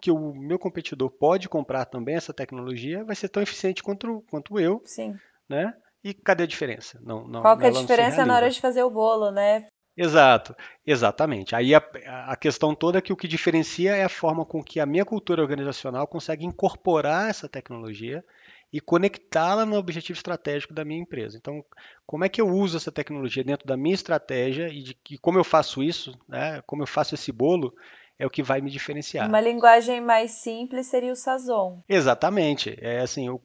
que 0.00 0.10
o 0.10 0.34
meu 0.34 0.58
competidor 0.58 1.10
pode 1.10 1.48
comprar 1.48 1.84
também 1.84 2.14
essa 2.14 2.32
tecnologia, 2.32 3.04
vai 3.04 3.16
ser 3.16 3.28
tão 3.28 3.42
eficiente 3.42 3.82
quanto, 3.82 4.24
quanto 4.30 4.58
eu. 4.58 4.82
Sim. 4.84 5.16
Né? 5.48 5.74
E 6.06 6.14
cadê 6.14 6.44
a 6.44 6.46
diferença? 6.46 7.00
Não, 7.02 7.26
não, 7.26 7.42
Qual 7.42 7.58
que 7.58 7.64
é 7.64 7.68
a 7.68 7.72
diferença 7.72 8.24
na 8.24 8.36
hora 8.36 8.48
de 8.48 8.60
fazer 8.60 8.80
o 8.84 8.90
bolo, 8.90 9.32
né? 9.32 9.66
Exato, 9.96 10.54
exatamente. 10.86 11.56
Aí 11.56 11.74
a, 11.74 11.82
a, 12.28 12.36
questão 12.36 12.76
toda 12.76 12.98
é 12.98 13.02
que 13.02 13.12
o 13.12 13.16
que 13.16 13.26
diferencia 13.26 13.96
é 13.96 14.04
a 14.04 14.08
forma 14.08 14.44
com 14.46 14.62
que 14.62 14.78
a 14.78 14.86
minha 14.86 15.04
cultura 15.04 15.42
organizacional 15.42 16.06
consegue 16.06 16.44
incorporar 16.44 17.28
essa 17.28 17.48
tecnologia 17.48 18.24
e 18.72 18.80
conectá-la 18.80 19.66
no 19.66 19.76
objetivo 19.76 20.16
estratégico 20.16 20.72
da 20.72 20.84
minha 20.84 21.00
empresa. 21.00 21.36
Então, 21.38 21.64
como 22.06 22.24
é 22.24 22.28
que 22.28 22.40
eu 22.40 22.46
uso 22.46 22.76
essa 22.76 22.92
tecnologia 22.92 23.42
dentro 23.42 23.66
da 23.66 23.76
minha 23.76 23.94
estratégia 23.94 24.68
e, 24.68 24.84
de, 24.84 24.96
e 25.10 25.18
como 25.18 25.40
eu 25.40 25.44
faço 25.44 25.82
isso, 25.82 26.16
né, 26.28 26.62
como 26.68 26.84
eu 26.84 26.86
faço 26.86 27.16
esse 27.16 27.32
bolo, 27.32 27.74
é 28.16 28.24
o 28.24 28.30
que 28.30 28.44
vai 28.44 28.60
me 28.60 28.70
diferenciar. 28.70 29.28
Uma 29.28 29.40
linguagem 29.40 30.00
mais 30.00 30.30
simples 30.32 30.86
seria 30.86 31.12
o 31.12 31.16
Sazon. 31.16 31.80
Exatamente. 31.88 32.76
É 32.80 33.00
assim, 33.00 33.26
eu, 33.26 33.42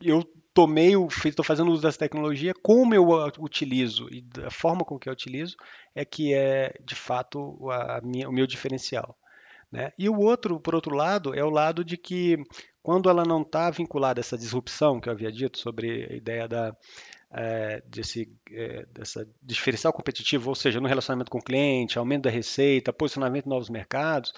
eu 0.00 0.22
tomei, 0.54 0.92
estou 1.24 1.44
fazendo 1.44 1.72
uso 1.72 1.82
dessa 1.82 1.98
tecnologia, 1.98 2.54
como 2.62 2.94
eu 2.94 3.12
a 3.12 3.32
utilizo 3.40 4.08
e 4.10 4.22
da 4.22 4.50
forma 4.50 4.84
com 4.84 4.98
que 4.98 5.08
eu 5.08 5.12
utilizo 5.12 5.56
é 5.94 6.04
que 6.04 6.32
é 6.32 6.78
de 6.84 6.94
fato 6.94 7.58
minha, 8.04 8.28
o 8.28 8.32
meu 8.32 8.46
diferencial. 8.46 9.18
Né? 9.70 9.92
E 9.98 10.08
o 10.08 10.16
outro, 10.20 10.60
por 10.60 10.74
outro 10.74 10.94
lado, 10.94 11.34
é 11.34 11.42
o 11.42 11.50
lado 11.50 11.84
de 11.84 11.96
que 11.96 12.38
quando 12.80 13.10
ela 13.10 13.24
não 13.24 13.42
está 13.42 13.68
vinculada 13.70 14.20
a 14.20 14.22
essa 14.22 14.38
disrupção 14.38 15.00
que 15.00 15.08
eu 15.08 15.12
havia 15.12 15.32
dito 15.32 15.58
sobre 15.58 16.06
a 16.08 16.14
ideia 16.14 16.46
da, 16.46 16.76
é, 17.32 17.82
desse, 17.86 18.30
é, 18.52 18.86
dessa 18.92 19.28
diferencial 19.42 19.92
competitivo, 19.92 20.50
ou 20.50 20.54
seja, 20.54 20.80
no 20.80 20.86
relacionamento 20.86 21.30
com 21.30 21.38
o 21.38 21.42
cliente, 21.42 21.98
aumento 21.98 22.24
da 22.24 22.30
receita, 22.30 22.92
posicionamento 22.92 23.46
em 23.46 23.48
novos 23.48 23.68
mercados, 23.68 24.32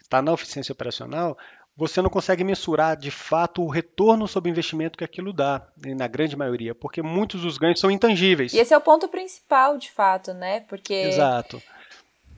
está 0.00 0.22
na 0.22 0.32
eficiência 0.32 0.72
operacional, 0.72 1.36
você 1.78 2.02
não 2.02 2.10
consegue 2.10 2.42
mensurar 2.42 2.96
de 2.96 3.08
fato 3.08 3.62
o 3.62 3.68
retorno 3.68 4.26
sobre 4.26 4.50
o 4.50 4.52
investimento 4.52 4.98
que 4.98 5.04
aquilo 5.04 5.32
dá, 5.32 5.64
na 5.96 6.08
grande 6.08 6.36
maioria, 6.36 6.74
porque 6.74 7.00
muitos 7.00 7.42
dos 7.42 7.56
ganhos 7.56 7.78
são 7.78 7.88
intangíveis. 7.88 8.52
E 8.52 8.58
esse 8.58 8.74
é 8.74 8.76
o 8.76 8.80
ponto 8.80 9.06
principal, 9.06 9.78
de 9.78 9.88
fato, 9.88 10.34
né? 10.34 10.58
Porque 10.68 10.92
Exato. 10.92 11.62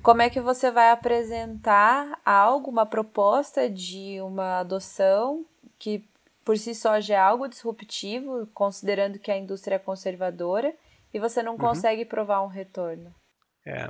Como 0.02 0.20
é 0.20 0.28
que 0.28 0.42
você 0.42 0.70
vai 0.70 0.90
apresentar 0.90 2.20
algo, 2.22 2.70
uma 2.70 2.84
proposta 2.84 3.68
de 3.68 4.20
uma 4.20 4.58
adoção 4.58 5.42
que 5.78 6.04
por 6.44 6.58
si 6.58 6.74
só 6.74 7.00
já 7.00 7.14
é 7.14 7.18
algo 7.18 7.48
disruptivo, 7.48 8.46
considerando 8.52 9.18
que 9.18 9.30
a 9.30 9.38
indústria 9.38 9.76
é 9.76 9.78
conservadora, 9.78 10.74
e 11.14 11.18
você 11.18 11.42
não 11.42 11.52
uhum. 11.52 11.58
consegue 11.58 12.04
provar 12.04 12.42
um 12.42 12.46
retorno? 12.46 13.10
É. 13.64 13.88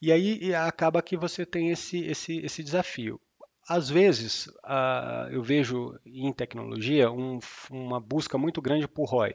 E 0.00 0.10
aí 0.10 0.54
acaba 0.54 1.02
que 1.02 1.18
você 1.18 1.44
tem 1.44 1.70
esse, 1.70 2.02
esse, 2.06 2.38
esse 2.38 2.62
desafio 2.62 3.20
às 3.68 3.88
vezes, 3.88 4.46
uh, 4.46 5.28
eu 5.30 5.42
vejo 5.42 5.98
em 6.04 6.32
tecnologia 6.32 7.10
um, 7.10 7.38
uma 7.70 8.00
busca 8.00 8.38
muito 8.38 8.62
grande 8.62 8.86
por 8.86 9.08
ROI. 9.08 9.34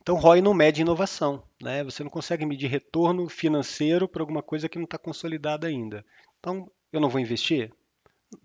Então, 0.00 0.16
ROI 0.16 0.40
não 0.40 0.54
mede 0.54 0.82
inovação. 0.82 1.42
Né? 1.60 1.82
Você 1.82 2.04
não 2.04 2.10
consegue 2.10 2.46
medir 2.46 2.68
retorno 2.68 3.28
financeiro 3.28 4.06
para 4.06 4.22
alguma 4.22 4.42
coisa 4.42 4.68
que 4.68 4.78
não 4.78 4.84
está 4.84 4.98
consolidada 4.98 5.66
ainda. 5.66 6.04
Então, 6.38 6.70
eu 6.92 7.00
não 7.00 7.08
vou 7.08 7.20
investir? 7.20 7.72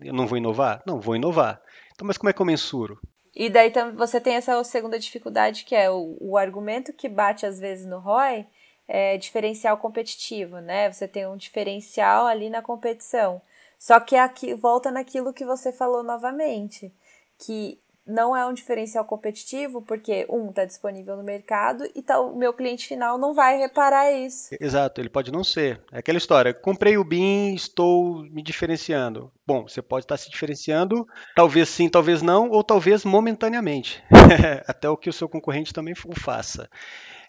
Eu 0.00 0.12
não 0.12 0.26
vou 0.26 0.38
inovar? 0.38 0.82
Não, 0.86 1.00
vou 1.00 1.14
inovar. 1.14 1.62
Então, 1.94 2.06
mas 2.06 2.16
como 2.16 2.30
é 2.30 2.32
que 2.32 2.40
eu 2.40 2.46
mensuro? 2.46 2.98
E 3.34 3.48
daí 3.48 3.72
você 3.96 4.20
tem 4.20 4.34
essa 4.34 4.62
segunda 4.64 4.98
dificuldade, 4.98 5.64
que 5.64 5.74
é 5.74 5.90
o, 5.90 6.16
o 6.20 6.36
argumento 6.36 6.92
que 6.92 7.08
bate 7.08 7.46
às 7.46 7.58
vezes 7.58 7.86
no 7.86 7.98
ROI 7.98 8.46
é 8.86 9.16
diferencial 9.16 9.78
competitivo, 9.78 10.58
né? 10.58 10.92
Você 10.92 11.08
tem 11.08 11.26
um 11.26 11.36
diferencial 11.36 12.26
ali 12.26 12.50
na 12.50 12.60
competição. 12.60 13.40
Só 13.82 13.98
que 13.98 14.14
aqui 14.14 14.54
volta 14.54 14.92
naquilo 14.92 15.32
que 15.32 15.44
você 15.44 15.72
falou 15.72 16.04
novamente, 16.04 16.94
que 17.36 17.80
não 18.06 18.36
é 18.36 18.46
um 18.46 18.52
diferencial 18.52 19.04
competitivo, 19.04 19.82
porque 19.82 20.24
um 20.30 20.50
está 20.50 20.64
disponível 20.64 21.16
no 21.16 21.24
mercado 21.24 21.84
e 21.92 22.00
tá, 22.00 22.20
o 22.20 22.36
meu 22.36 22.54
cliente 22.54 22.86
final 22.86 23.18
não 23.18 23.34
vai 23.34 23.58
reparar 23.58 24.12
isso. 24.12 24.54
Exato, 24.60 25.00
ele 25.00 25.08
pode 25.08 25.32
não 25.32 25.42
ser. 25.42 25.82
É 25.90 25.98
aquela 25.98 26.16
história, 26.16 26.54
comprei 26.54 26.96
o 26.96 27.02
BIM, 27.02 27.56
estou 27.56 28.22
me 28.22 28.40
diferenciando. 28.40 29.32
Bom, 29.44 29.66
você 29.66 29.82
pode 29.82 30.04
estar 30.04 30.16
se 30.16 30.30
diferenciando, 30.30 31.04
talvez 31.34 31.68
sim, 31.68 31.88
talvez 31.88 32.22
não, 32.22 32.50
ou 32.50 32.62
talvez 32.62 33.04
momentaneamente, 33.04 34.00
até 34.64 34.88
o 34.88 34.96
que 34.96 35.10
o 35.10 35.12
seu 35.12 35.28
concorrente 35.28 35.72
também 35.72 35.92
o 36.06 36.20
faça. 36.20 36.70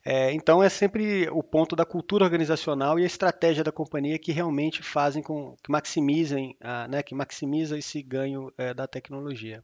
É, 0.05 0.33
então 0.33 0.62
é 0.62 0.67
sempre 0.67 1.29
o 1.29 1.41
ponto 1.41 1.75
da 1.75 1.86
cultura 1.86 2.25
organizacional 2.25 3.00
e 3.00 3.03
a 3.03 3.07
estratégia 3.07 3.63
da 3.63 3.72
companhia 3.72 4.19
que 4.19 4.33
realmente 4.33 4.83
fazem 4.83 5.24
com 5.24 5.55
que 5.63 5.72
maximizem, 5.72 6.57
a, 6.60 6.88
né, 6.89 7.01
que 7.01 7.15
maximiza 7.15 7.77
esse 7.77 8.01
ganho 8.01 8.51
é, 8.57 8.74
da 8.74 8.86
tecnologia. 8.86 9.63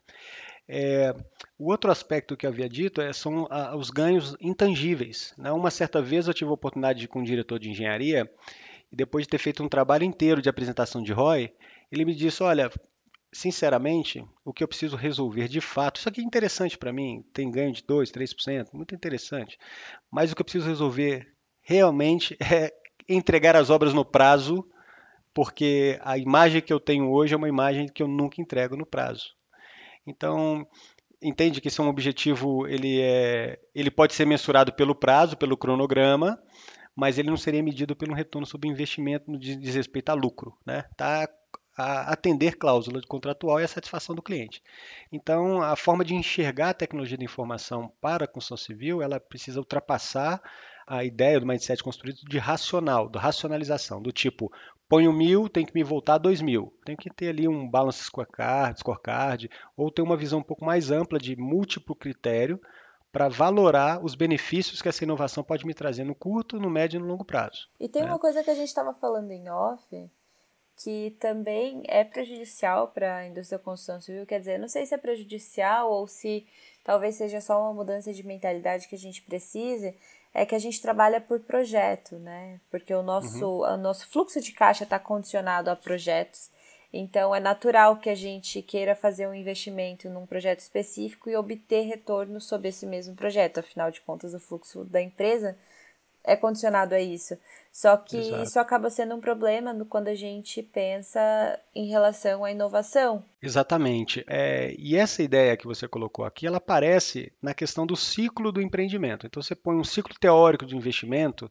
É, 0.65 1.13
o 1.57 1.71
outro 1.71 1.91
aspecto 1.91 2.37
que 2.37 2.45
eu 2.45 2.51
havia 2.51 2.69
dito 2.69 3.01
é, 3.01 3.11
são 3.11 3.47
a, 3.49 3.75
os 3.75 3.89
ganhos 3.89 4.37
intangíveis. 4.39 5.33
Né? 5.37 5.51
Uma 5.51 5.71
certa 5.71 6.01
vez 6.01 6.27
eu 6.27 6.33
tive 6.33 6.51
a 6.51 6.53
oportunidade 6.53 6.99
de 6.99 7.05
ir 7.05 7.07
com 7.09 7.19
um 7.19 7.23
diretor 7.23 7.59
de 7.59 7.69
engenharia 7.69 8.29
e 8.91 8.95
depois 8.95 9.25
de 9.25 9.29
ter 9.29 9.39
feito 9.39 9.61
um 9.61 9.67
trabalho 9.67 10.05
inteiro 10.05 10.41
de 10.41 10.47
apresentação 10.47 11.03
de 11.03 11.11
ROI, 11.11 11.51
ele 11.91 12.05
me 12.05 12.15
disse, 12.15 12.41
olha, 12.43 12.71
sinceramente, 13.31 14.25
o 14.43 14.51
que 14.51 14.63
eu 14.63 14.67
preciso 14.67 14.95
resolver 14.95 15.47
de 15.47 15.61
fato, 15.61 15.97
isso 15.97 16.09
aqui 16.09 16.21
é 16.21 16.23
interessante 16.23 16.77
para 16.77 16.93
mim, 16.93 17.23
tem 17.33 17.51
ganho 17.51 17.71
de 17.71 17.83
2%, 17.83 18.11
3%, 18.11 18.73
muito 18.73 18.95
interessante, 18.95 19.57
mas 20.09 20.31
o 20.31 20.35
que 20.35 20.41
eu 20.41 20.45
preciso 20.45 20.67
resolver 20.67 21.31
realmente 21.61 22.35
é 22.41 22.73
entregar 23.07 23.55
as 23.55 23.69
obras 23.69 23.93
no 23.93 24.05
prazo, 24.05 24.67
porque 25.33 25.99
a 26.01 26.17
imagem 26.17 26.61
que 26.61 26.73
eu 26.73 26.79
tenho 26.79 27.11
hoje 27.11 27.33
é 27.33 27.37
uma 27.37 27.49
imagem 27.49 27.87
que 27.87 28.01
eu 28.01 28.07
nunca 28.07 28.41
entrego 28.41 28.75
no 28.75 28.85
prazo. 28.85 29.33
Então, 30.05 30.67
entende 31.21 31.61
que 31.61 31.67
esse 31.67 31.79
é 31.79 31.83
um 31.83 31.89
objetivo, 31.89 32.67
ele, 32.67 32.99
é, 33.01 33.59
ele 33.73 33.91
pode 33.91 34.13
ser 34.13 34.25
mensurado 34.25 34.73
pelo 34.73 34.95
prazo, 34.95 35.37
pelo 35.37 35.57
cronograma, 35.57 36.41
mas 36.95 37.17
ele 37.17 37.29
não 37.29 37.37
seria 37.37 37.63
medido 37.63 37.95
pelo 37.95 38.13
retorno 38.13 38.45
sobre 38.45 38.69
investimento 38.69 39.31
no 39.31 39.37
diz 39.37 39.75
respeito 39.75 40.09
a 40.09 40.13
lucro. 40.13 40.57
Né? 40.65 40.83
Tá 40.97 41.29
a 41.79 42.11
atender 42.11 42.57
cláusula 42.57 43.01
contratual 43.07 43.59
e 43.59 43.63
a 43.63 43.67
satisfação 43.67 44.13
do 44.13 44.21
cliente. 44.21 44.61
Então, 45.11 45.61
a 45.61 45.75
forma 45.75 46.03
de 46.03 46.13
enxergar 46.13 46.71
a 46.71 46.73
tecnologia 46.73 47.17
da 47.17 47.23
informação 47.23 47.91
para 48.01 48.25
a 48.25 48.27
construção 48.27 48.57
civil, 48.57 49.01
ela 49.01 49.19
precisa 49.19 49.59
ultrapassar 49.59 50.41
a 50.85 51.03
ideia 51.05 51.39
do 51.39 51.45
mindset 51.45 51.81
construído 51.83 52.17
de 52.27 52.37
racional, 52.37 53.07
da 53.07 53.19
racionalização, 53.19 54.01
do 54.01 54.11
tipo, 54.11 54.51
ponho 54.89 55.13
mil, 55.13 55.47
tem 55.47 55.65
que 55.65 55.73
me 55.73 55.83
voltar 55.83 56.17
dois 56.17 56.41
mil. 56.41 56.73
Tem 56.83 56.97
que 56.97 57.09
ter 57.09 57.29
ali 57.29 57.47
um 57.47 57.69
balance 57.69 58.03
scorecard, 58.03 58.79
scorecard, 58.79 59.49
ou 59.77 59.91
ter 59.91 60.01
uma 60.01 60.17
visão 60.17 60.39
um 60.39 60.43
pouco 60.43 60.65
mais 60.65 60.91
ampla 60.91 61.19
de 61.19 61.35
múltiplo 61.35 61.95
critério 61.95 62.59
para 63.11 63.29
valorar 63.29 64.03
os 64.03 64.15
benefícios 64.15 64.81
que 64.81 64.89
essa 64.89 65.03
inovação 65.03 65.43
pode 65.43 65.65
me 65.65 65.73
trazer 65.73 66.03
no 66.03 66.15
curto, 66.15 66.59
no 66.59 66.69
médio 66.69 66.97
e 66.97 67.01
no 67.01 67.07
longo 67.07 67.23
prazo. 67.23 67.69
E 67.79 67.87
tem 67.87 68.03
né? 68.03 68.09
uma 68.09 68.19
coisa 68.19 68.43
que 68.43 68.49
a 68.49 68.55
gente 68.55 68.67
estava 68.67 68.93
falando 68.93 69.31
em 69.31 69.49
off, 69.49 70.09
que 70.79 71.15
também 71.19 71.83
é 71.87 72.05
prejudicial 72.05 72.87
para 72.87 73.17
a 73.17 73.27
indústria 73.27 73.57
da 73.57 73.63
construção 73.63 73.99
civil. 73.99 74.25
Quer 74.25 74.39
dizer, 74.39 74.57
não 74.57 74.67
sei 74.69 74.85
se 74.85 74.95
é 74.95 74.97
prejudicial 74.97 75.91
ou 75.91 76.07
se 76.07 76.47
talvez 76.85 77.15
seja 77.15 77.41
só 77.41 77.61
uma 77.61 77.73
mudança 77.73 78.13
de 78.13 78.25
mentalidade 78.25 78.87
que 78.87 78.95
a 78.95 78.97
gente 78.97 79.21
precise, 79.21 79.93
é 80.33 80.45
que 80.45 80.55
a 80.55 80.59
gente 80.59 80.81
trabalha 80.81 81.19
por 81.19 81.41
projeto, 81.41 82.15
né? 82.17 82.61
Porque 82.71 82.93
o 82.93 83.03
nosso, 83.03 83.45
uhum. 83.45 83.73
o 83.73 83.77
nosso 83.77 84.07
fluxo 84.07 84.39
de 84.39 84.53
caixa 84.53 84.85
está 84.85 84.97
condicionado 84.97 85.69
a 85.69 85.75
projetos. 85.75 86.49
Então, 86.93 87.35
é 87.35 87.41
natural 87.41 87.97
que 87.97 88.09
a 88.09 88.15
gente 88.15 88.61
queira 88.61 88.95
fazer 88.95 89.27
um 89.27 89.33
investimento 89.33 90.09
num 90.09 90.25
projeto 90.25 90.59
específico 90.59 91.29
e 91.29 91.35
obter 91.35 91.81
retorno 91.87 92.39
sobre 92.39 92.69
esse 92.69 92.85
mesmo 92.85 93.15
projeto. 93.15 93.59
Afinal 93.59 93.91
de 93.91 93.99
contas, 94.01 94.33
o 94.33 94.39
fluxo 94.39 94.85
da 94.85 95.01
empresa 95.01 95.57
é 96.29 96.35
condicionado 96.35 96.93
a 96.93 96.99
isso. 96.99 97.37
Só 97.71 97.97
que 97.97 98.17
Exato. 98.17 98.43
isso 98.43 98.59
acaba 98.59 98.89
sendo 98.89 99.15
um 99.15 99.19
problema 99.19 99.73
quando 99.89 100.07
a 100.07 100.15
gente 100.15 100.61
pensa 100.61 101.19
em 101.73 101.87
relação 101.87 102.43
à 102.43 102.51
inovação. 102.51 103.23
Exatamente. 103.41 104.23
É, 104.27 104.75
e 104.77 104.95
essa 104.95 105.23
ideia 105.23 105.55
que 105.55 105.67
você 105.67 105.87
colocou 105.87 106.25
aqui, 106.25 106.47
ela 106.47 106.57
aparece 106.57 107.31
na 107.41 107.53
questão 107.53 107.85
do 107.85 107.95
ciclo 107.95 108.51
do 108.51 108.61
empreendimento. 108.61 109.25
Então 109.25 109.41
você 109.41 109.55
põe 109.55 109.75
um 109.75 109.83
ciclo 109.83 110.13
teórico 110.19 110.65
de 110.65 110.75
investimento 110.75 111.49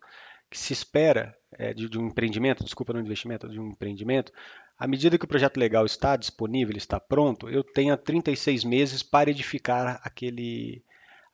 que 0.50 0.58
se 0.58 0.72
espera 0.72 1.36
é, 1.52 1.74
de, 1.74 1.88
de, 1.88 1.98
um 1.98 2.06
empreendimento, 2.06 2.64
desculpa, 2.64 2.92
não 2.92 3.00
de 3.00 3.06
investimento, 3.06 3.48
de 3.48 3.60
um 3.60 3.68
empreendimento, 3.68 4.32
à 4.78 4.86
medida 4.86 5.18
que 5.18 5.24
o 5.24 5.28
projeto 5.28 5.58
legal 5.58 5.84
está 5.84 6.16
disponível, 6.16 6.76
está 6.76 7.00
pronto, 7.00 7.48
eu 7.48 7.62
tenho 7.62 7.96
36 7.96 8.64
meses 8.64 9.02
para 9.02 9.30
edificar 9.30 10.00
aquele, 10.02 10.82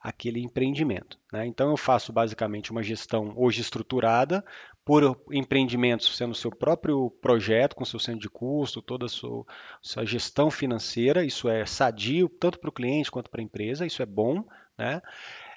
aquele 0.04 0.38
empreendimento. 0.40 1.18
Né? 1.32 1.46
Então 1.46 1.70
eu 1.70 1.78
faço 1.78 2.12
basicamente 2.12 2.70
uma 2.70 2.82
gestão 2.82 3.32
hoje 3.34 3.62
estruturada 3.62 4.44
por 4.84 5.18
empreendimentos 5.32 6.14
sendo 6.14 6.34
seu 6.34 6.50
próprio 6.50 7.10
projeto, 7.22 7.74
com 7.74 7.86
seu 7.86 7.98
centro 7.98 8.20
de 8.20 8.28
custo, 8.28 8.82
toda 8.82 9.06
a 9.06 9.08
sua, 9.08 9.46
sua 9.80 10.04
gestão 10.04 10.50
financeira. 10.50 11.24
Isso 11.24 11.48
é 11.48 11.64
sadio 11.64 12.28
tanto 12.28 12.58
para 12.58 12.68
o 12.68 12.72
cliente 12.72 13.10
quanto 13.10 13.30
para 13.30 13.40
a 13.40 13.44
empresa, 13.44 13.86
isso 13.86 14.02
é 14.02 14.06
bom. 14.06 14.44
Né? 14.76 15.00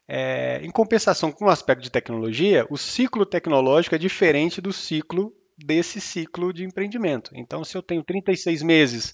É, 0.07 0.61
em 0.63 0.71
compensação 0.71 1.29
com 1.29 1.45
o 1.45 1.49
aspecto 1.49 1.83
de 1.83 1.91
tecnologia, 1.91 2.65
o 2.69 2.77
ciclo 2.77 3.25
tecnológico 3.25 3.95
é 3.95 3.97
diferente 3.97 4.61
do 4.61 4.71
ciclo 4.71 5.35
desse 5.57 5.99
ciclo 5.99 6.53
de 6.53 6.63
empreendimento. 6.63 7.31
Então, 7.33 7.65
se 7.65 7.75
eu 7.75 7.81
tenho 7.81 8.03
36 8.03 8.61
meses 8.61 9.13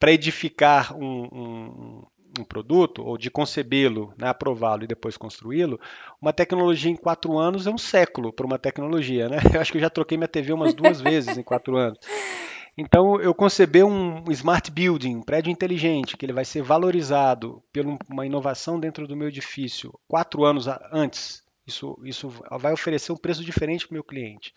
para 0.00 0.12
edificar 0.12 0.96
um, 0.96 1.28
um, 1.32 2.06
um, 2.38 2.44
produto, 2.44 3.02
ou 3.02 3.18
de 3.18 3.30
concebê-lo, 3.30 4.12
né, 4.16 4.28
aprová-lo 4.28 4.84
e 4.84 4.86
depois 4.86 5.16
construí-lo, 5.16 5.80
uma 6.20 6.32
tecnologia 6.32 6.90
em 6.90 6.96
quatro 6.96 7.38
anos 7.38 7.66
é 7.66 7.70
um 7.70 7.78
século 7.78 8.32
para 8.32 8.46
uma 8.46 8.58
tecnologia. 8.58 9.28
Né? 9.28 9.38
Eu 9.54 9.60
acho 9.60 9.72
que 9.72 9.78
eu 9.78 9.82
já 9.82 9.90
troquei 9.90 10.16
minha 10.16 10.28
TV 10.28 10.52
umas 10.52 10.74
duas 10.74 11.00
vezes 11.02 11.36
em 11.36 11.42
quatro 11.42 11.76
anos. 11.76 11.98
Então, 12.76 13.20
eu 13.20 13.34
conceber 13.34 13.84
um 13.84 14.24
smart 14.30 14.70
building, 14.70 15.16
um 15.16 15.22
prédio 15.22 15.50
inteligente, 15.50 16.16
que 16.16 16.24
ele 16.24 16.32
vai 16.32 16.44
ser 16.44 16.62
valorizado 16.62 17.62
por 17.70 17.84
uma 18.10 18.24
inovação 18.24 18.80
dentro 18.80 19.06
do 19.06 19.14
meu 19.14 19.28
edifício 19.28 19.92
quatro 20.08 20.44
anos 20.44 20.66
antes. 20.90 21.42
Isso, 21.66 21.96
isso 22.02 22.30
vai 22.50 22.72
oferecer 22.72 23.12
um 23.12 23.16
preço 23.16 23.44
diferente 23.44 23.86
para 23.86 23.92
o 23.92 23.96
meu 23.96 24.04
cliente. 24.04 24.54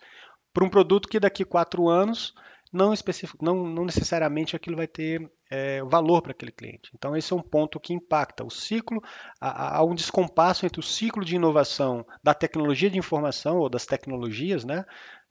Para 0.52 0.64
um 0.64 0.70
produto 0.70 1.08
que 1.08 1.20
daqui 1.20 1.44
quatro 1.44 1.88
anos 1.88 2.32
não, 2.72 2.94
não, 3.40 3.66
não 3.66 3.84
necessariamente 3.84 4.56
aquilo 4.56 4.76
vai 4.76 4.86
ter 4.86 5.30
é, 5.50 5.82
valor 5.82 6.22
para 6.22 6.32
aquele 6.32 6.52
cliente. 6.52 6.90
Então, 6.94 7.16
esse 7.16 7.32
é 7.32 7.36
um 7.36 7.42
ponto 7.42 7.78
que 7.78 7.92
impacta. 7.92 8.44
O 8.44 8.50
ciclo, 8.50 9.02
há, 9.40 9.78
há, 9.78 9.84
um 9.84 9.94
descompasso 9.94 10.66
entre 10.66 10.80
o 10.80 10.82
ciclo 10.82 11.24
de 11.24 11.36
inovação 11.36 12.06
da 12.22 12.34
tecnologia 12.34 12.90
de 12.90 12.98
informação 12.98 13.58
ou 13.58 13.68
das 13.68 13.86
tecnologias, 13.86 14.64
né? 14.64 14.84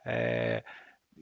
É, 0.05 0.63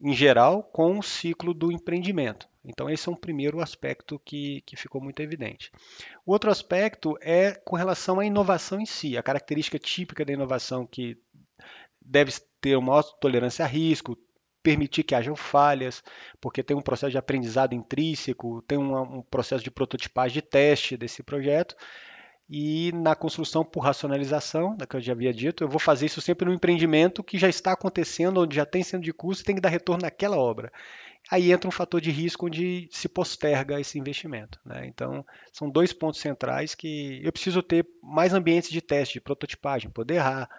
em 0.02 0.14
geral, 0.14 0.64
com 0.64 0.98
o 0.98 1.04
ciclo 1.04 1.54
do 1.54 1.72
empreendimento. 1.72 2.48
Então, 2.66 2.90
esse 2.90 3.10
é 3.10 3.12
um 3.12 3.16
primeiro 3.16 3.62
aspecto 3.62 4.20
que, 4.24 4.62
que 4.62 4.76
ficou 4.76 5.02
muito 5.02 5.22
evidente. 5.22 5.72
O 6.26 6.32
outro 6.32 6.50
aspecto 6.50 7.18
é 7.22 7.52
com 7.52 7.76
relação 7.76 8.20
à 8.20 8.26
inovação 8.26 8.80
em 8.80 8.86
si, 8.86 9.18
a 9.18 9.24
característica 9.24 9.78
típica 9.78 10.24
da 10.24 10.34
inovação 10.34 10.88
que 10.88 11.18
deve 12.02 12.32
ter 12.62 12.78
uma 12.78 12.94
maior 12.94 13.04
tolerância 13.04 13.66
a 13.66 13.68
risco, 13.68 14.18
permitir 14.64 15.04
que 15.04 15.14
hajam 15.14 15.36
falhas, 15.36 16.02
porque 16.40 16.64
tem 16.64 16.76
um 16.76 16.82
processo 16.82 17.12
de 17.12 17.18
aprendizado 17.18 17.76
intrínseco, 17.76 18.64
tem 18.66 18.78
um, 18.78 19.18
um 19.18 19.22
processo 19.22 19.64
de 19.64 19.70
prototipagem 19.70 20.36
de 20.36 20.42
teste 20.42 20.96
desse 20.96 21.22
projeto, 21.22 21.76
e 22.50 22.92
na 22.94 23.16
construção 23.16 23.64
por 23.64 23.82
racionalização, 23.82 24.76
né, 24.80 24.86
que 24.88 24.96
eu 24.96 25.02
já 25.02 25.14
havia 25.14 25.34
dito, 25.34 25.64
eu 25.64 25.68
vou 25.68 25.80
fazer 25.80 26.06
isso 26.06 26.22
sempre 26.22 26.46
no 26.46 26.54
empreendimento 26.54 27.24
que 27.24 27.38
já 27.38 27.50
está 27.50 27.72
acontecendo, 27.72 28.42
onde 28.42 28.56
já 28.56 28.66
tem 28.66 28.84
centro 28.84 29.06
de 29.06 29.14
custo 29.14 29.44
e 29.44 29.46
tem 29.46 29.56
que 29.56 29.62
dar 29.62 29.70
retorno 29.70 30.04
naquela 30.04 30.38
obra. 30.38 30.72
Aí 31.32 31.52
entra 31.52 31.68
um 31.68 31.72
fator 31.72 32.02
de 32.02 32.12
risco 32.12 32.48
onde 32.48 32.90
se 32.92 33.08
posterga 33.08 33.80
esse 33.80 33.98
investimento. 33.98 34.60
Né? 34.66 34.86
Então, 34.88 35.26
são 35.54 35.70
dois 35.70 35.94
pontos 35.94 36.20
centrais 36.20 36.76
que 36.76 37.22
eu 37.24 37.32
preciso 37.32 37.64
ter 37.64 37.88
mais 38.02 38.34
ambientes 38.34 38.70
de 38.70 38.82
teste, 38.82 39.16
de 39.16 39.22
prototipagem, 39.22 39.90
poder 39.90 40.16
errar, 40.16 40.50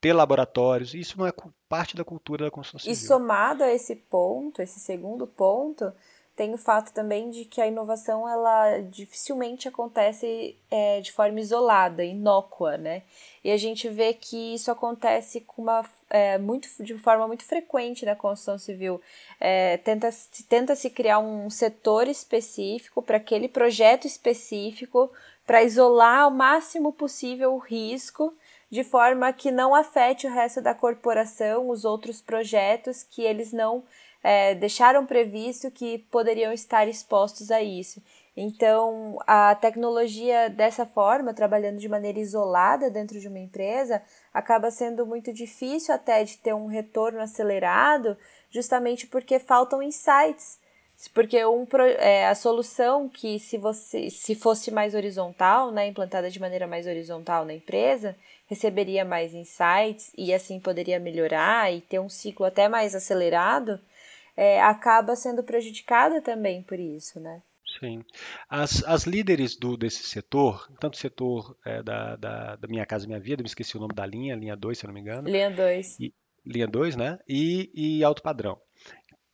ter 0.00 0.12
laboratórios. 0.12 0.94
Isso 0.94 1.18
não 1.18 1.26
é 1.26 1.32
parte 1.68 1.96
da 1.96 2.04
cultura 2.04 2.44
da 2.44 2.50
construção 2.50 2.80
civil. 2.80 2.92
E 2.92 2.96
somado 2.96 3.64
a 3.64 3.72
esse 3.72 3.96
ponto, 3.96 4.62
esse 4.62 4.78
segundo 4.80 5.26
ponto, 5.26 5.92
tem 6.36 6.52
o 6.52 6.58
fato 6.58 6.92
também 6.92 7.30
de 7.30 7.46
que 7.46 7.62
a 7.62 7.66
inovação 7.66 8.28
ela 8.28 8.80
dificilmente 8.80 9.66
acontece 9.66 10.54
é, 10.70 11.00
de 11.00 11.10
forma 11.10 11.40
isolada, 11.40 12.04
inócua, 12.04 12.76
né? 12.76 13.02
E 13.42 13.50
a 13.50 13.56
gente 13.56 13.88
vê 13.88 14.12
que 14.12 14.54
isso 14.54 14.70
acontece 14.70 15.40
com 15.40 15.62
uma, 15.62 15.82
é, 16.10 16.36
muito, 16.36 16.68
de 16.80 16.98
forma 16.98 17.26
muito 17.26 17.42
frequente 17.42 18.04
na 18.04 18.14
construção 18.14 18.58
civil. 18.58 19.00
É, 19.40 19.78
tenta, 19.78 20.10
tenta 20.46 20.76
se 20.76 20.90
criar 20.90 21.20
um 21.20 21.48
setor 21.48 22.06
específico 22.06 23.00
para 23.00 23.16
aquele 23.16 23.48
projeto 23.48 24.06
específico 24.06 25.10
para 25.46 25.62
isolar 25.62 26.24
ao 26.24 26.30
máximo 26.30 26.92
possível 26.92 27.54
o 27.54 27.58
risco 27.58 28.34
de 28.70 28.82
forma 28.82 29.32
que 29.32 29.50
não 29.50 29.74
afete 29.74 30.26
o 30.26 30.30
resto 30.30 30.60
da 30.60 30.74
corporação, 30.74 31.68
os 31.68 31.84
outros 31.84 32.20
projetos 32.20 33.02
que 33.02 33.22
eles 33.22 33.52
não 33.52 33.84
é, 34.22 34.54
deixaram 34.54 35.06
previsto 35.06 35.70
que 35.70 35.98
poderiam 36.10 36.52
estar 36.52 36.88
expostos 36.88 37.50
a 37.50 37.62
isso. 37.62 38.02
Então, 38.36 39.18
a 39.26 39.54
tecnologia 39.54 40.50
dessa 40.50 40.84
forma, 40.84 41.32
trabalhando 41.32 41.78
de 41.78 41.88
maneira 41.88 42.18
isolada 42.18 42.90
dentro 42.90 43.18
de 43.18 43.28
uma 43.28 43.38
empresa, 43.38 44.02
acaba 44.34 44.70
sendo 44.70 45.06
muito 45.06 45.32
difícil 45.32 45.94
até 45.94 46.22
de 46.22 46.36
ter 46.36 46.52
um 46.52 46.66
retorno 46.66 47.20
acelerado, 47.20 48.16
justamente 48.50 49.06
porque 49.06 49.38
faltam 49.38 49.82
insights. 49.82 50.58
Porque 51.12 51.44
um, 51.44 51.66
é, 51.98 52.26
a 52.26 52.34
solução 52.34 53.08
que, 53.08 53.38
se, 53.38 53.58
você, 53.58 54.08
se 54.10 54.34
fosse 54.34 54.70
mais 54.70 54.94
horizontal, 54.94 55.70
né, 55.70 55.86
implantada 55.86 56.30
de 56.30 56.40
maneira 56.40 56.66
mais 56.66 56.86
horizontal 56.86 57.44
na 57.44 57.54
empresa, 57.54 58.16
receberia 58.46 59.04
mais 59.04 59.34
insights 59.34 60.12
e 60.16 60.32
assim 60.32 60.58
poderia 60.58 60.98
melhorar 60.98 61.72
e 61.72 61.80
ter 61.80 61.98
um 61.98 62.08
ciclo 62.08 62.46
até 62.46 62.68
mais 62.68 62.94
acelerado 62.94 63.78
é, 64.36 64.60
acaba 64.62 65.16
sendo 65.16 65.42
prejudicada 65.42 66.20
também 66.20 66.62
por 66.62 66.78
isso, 66.78 67.18
né? 67.18 67.42
Sim. 67.80 68.04
As, 68.48 68.84
as 68.84 69.04
líderes 69.04 69.56
do, 69.56 69.76
desse 69.76 70.02
setor, 70.04 70.70
tanto 70.78 70.94
o 70.94 70.98
setor 70.98 71.56
é, 71.64 71.82
da, 71.82 72.16
da, 72.16 72.56
da, 72.56 72.68
Minha 72.68 72.86
Casa 72.86 73.06
Minha 73.06 73.20
Vida, 73.20 73.42
me 73.42 73.48
esqueci 73.48 73.76
o 73.76 73.80
nome 73.80 73.94
da 73.94 74.06
linha, 74.06 74.34
linha 74.34 74.56
2, 74.56 74.78
se 74.78 74.84
eu 74.84 74.88
não 74.88 74.94
me 74.94 75.00
engano. 75.00 75.28
Linha 75.28 75.50
2. 75.50 75.98
Linha 76.44 76.66
2, 76.66 76.96
né? 76.96 77.18
E, 77.28 77.70
e 77.74 78.04
alto 78.04 78.22
padrão. 78.22 78.58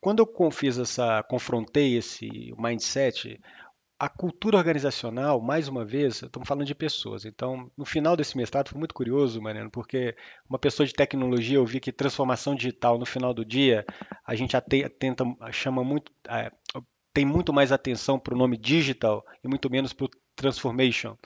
Quando 0.03 0.19
eu 0.19 0.51
fiz 0.51 0.79
essa, 0.79 1.23
confrontei 1.23 1.97
esse 1.97 2.53
mindset, 2.59 3.41
a 3.97 4.09
cultura 4.09 4.59
organizacional, 4.59 5.41
mais 5.41 5.69
uma 5.69 5.85
vez, 5.85 6.23
estamos 6.23 6.49
falando 6.49 6.67
de 6.67 6.75
pessoas. 6.75 7.25
Então, 7.25 7.71
no 7.77 7.85
final 7.85 8.17
desse 8.17 8.37
mestrado 8.37 8.69
foi 8.69 8.81
muito 8.81 8.97
curioso, 8.97 9.41
Mariano, 9.41 9.71
porque 9.71 10.17
uma 10.51 10.59
pessoa 10.59 10.85
de 10.85 10.93
tecnologia, 10.93 11.57
eu 11.57 11.65
vi 11.65 11.79
que 11.79 11.93
transformação 11.93 12.57
digital, 12.57 12.99
no 12.99 13.07
final 13.07 13.33
do 13.33 13.45
dia, 13.45 13.87
a 14.27 14.35
gente 14.35 14.61
tenta, 14.99 15.25
chama 15.53 15.85
muito, 15.85 16.11
é, 16.29 16.51
tem 17.15 17.25
muito 17.25 17.53
mais 17.53 17.71
atenção 17.71 18.19
para 18.19 18.35
o 18.35 18.37
nome 18.37 18.57
digital 18.57 19.25
e 19.45 19.47
muito 19.47 19.71
menos 19.71 19.93
para 19.93 20.07
o 20.07 20.11
transformation. 20.43 21.17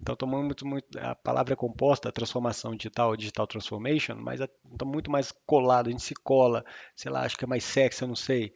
Então, 0.00 0.16
tomando 0.16 0.44
muito, 0.44 0.66
muito, 0.66 0.98
a 0.98 1.14
palavra 1.14 1.52
é 1.52 1.56
composta, 1.56 2.10
transformação 2.10 2.74
digital, 2.74 3.16
digital 3.16 3.46
transformation, 3.46 4.16
mas 4.16 4.40
está 4.40 4.84
muito 4.84 5.10
mais 5.10 5.32
colado, 5.46 5.88
a 5.88 5.90
gente 5.90 6.02
se 6.02 6.14
cola, 6.14 6.64
sei 6.96 7.12
lá, 7.12 7.22
acho 7.22 7.36
que 7.36 7.44
é 7.44 7.46
mais 7.46 7.62
sexy, 7.62 8.02
eu 8.02 8.08
não 8.08 8.16
sei, 8.16 8.52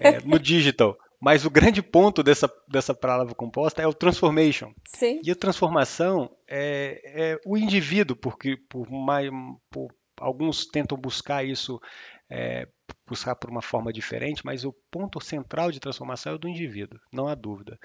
é, 0.00 0.20
no 0.20 0.38
digital. 0.40 0.98
Mas 1.20 1.44
o 1.44 1.50
grande 1.50 1.80
ponto 1.80 2.20
dessa, 2.22 2.52
dessa 2.68 2.92
palavra 2.92 3.32
composta 3.32 3.80
é 3.80 3.86
o 3.86 3.94
transformation. 3.94 4.72
Sim. 4.88 5.20
E 5.22 5.30
a 5.30 5.36
transformação 5.36 6.28
é, 6.50 7.00
é 7.04 7.40
o 7.46 7.56
indivíduo, 7.56 8.16
porque 8.16 8.56
por, 8.68 8.90
mais, 8.90 9.30
por 9.70 9.94
alguns 10.18 10.66
tentam 10.66 10.98
buscar 10.98 11.44
isso, 11.44 11.80
é, 12.28 12.66
buscar 13.06 13.36
por 13.36 13.50
uma 13.50 13.62
forma 13.62 13.92
diferente, 13.92 14.44
mas 14.44 14.64
o 14.64 14.74
ponto 14.90 15.20
central 15.20 15.70
de 15.70 15.78
transformação 15.78 16.32
é 16.32 16.34
o 16.34 16.38
do 16.38 16.48
indivíduo, 16.48 16.98
não 17.12 17.28
há 17.28 17.34
dúvida. 17.34 17.78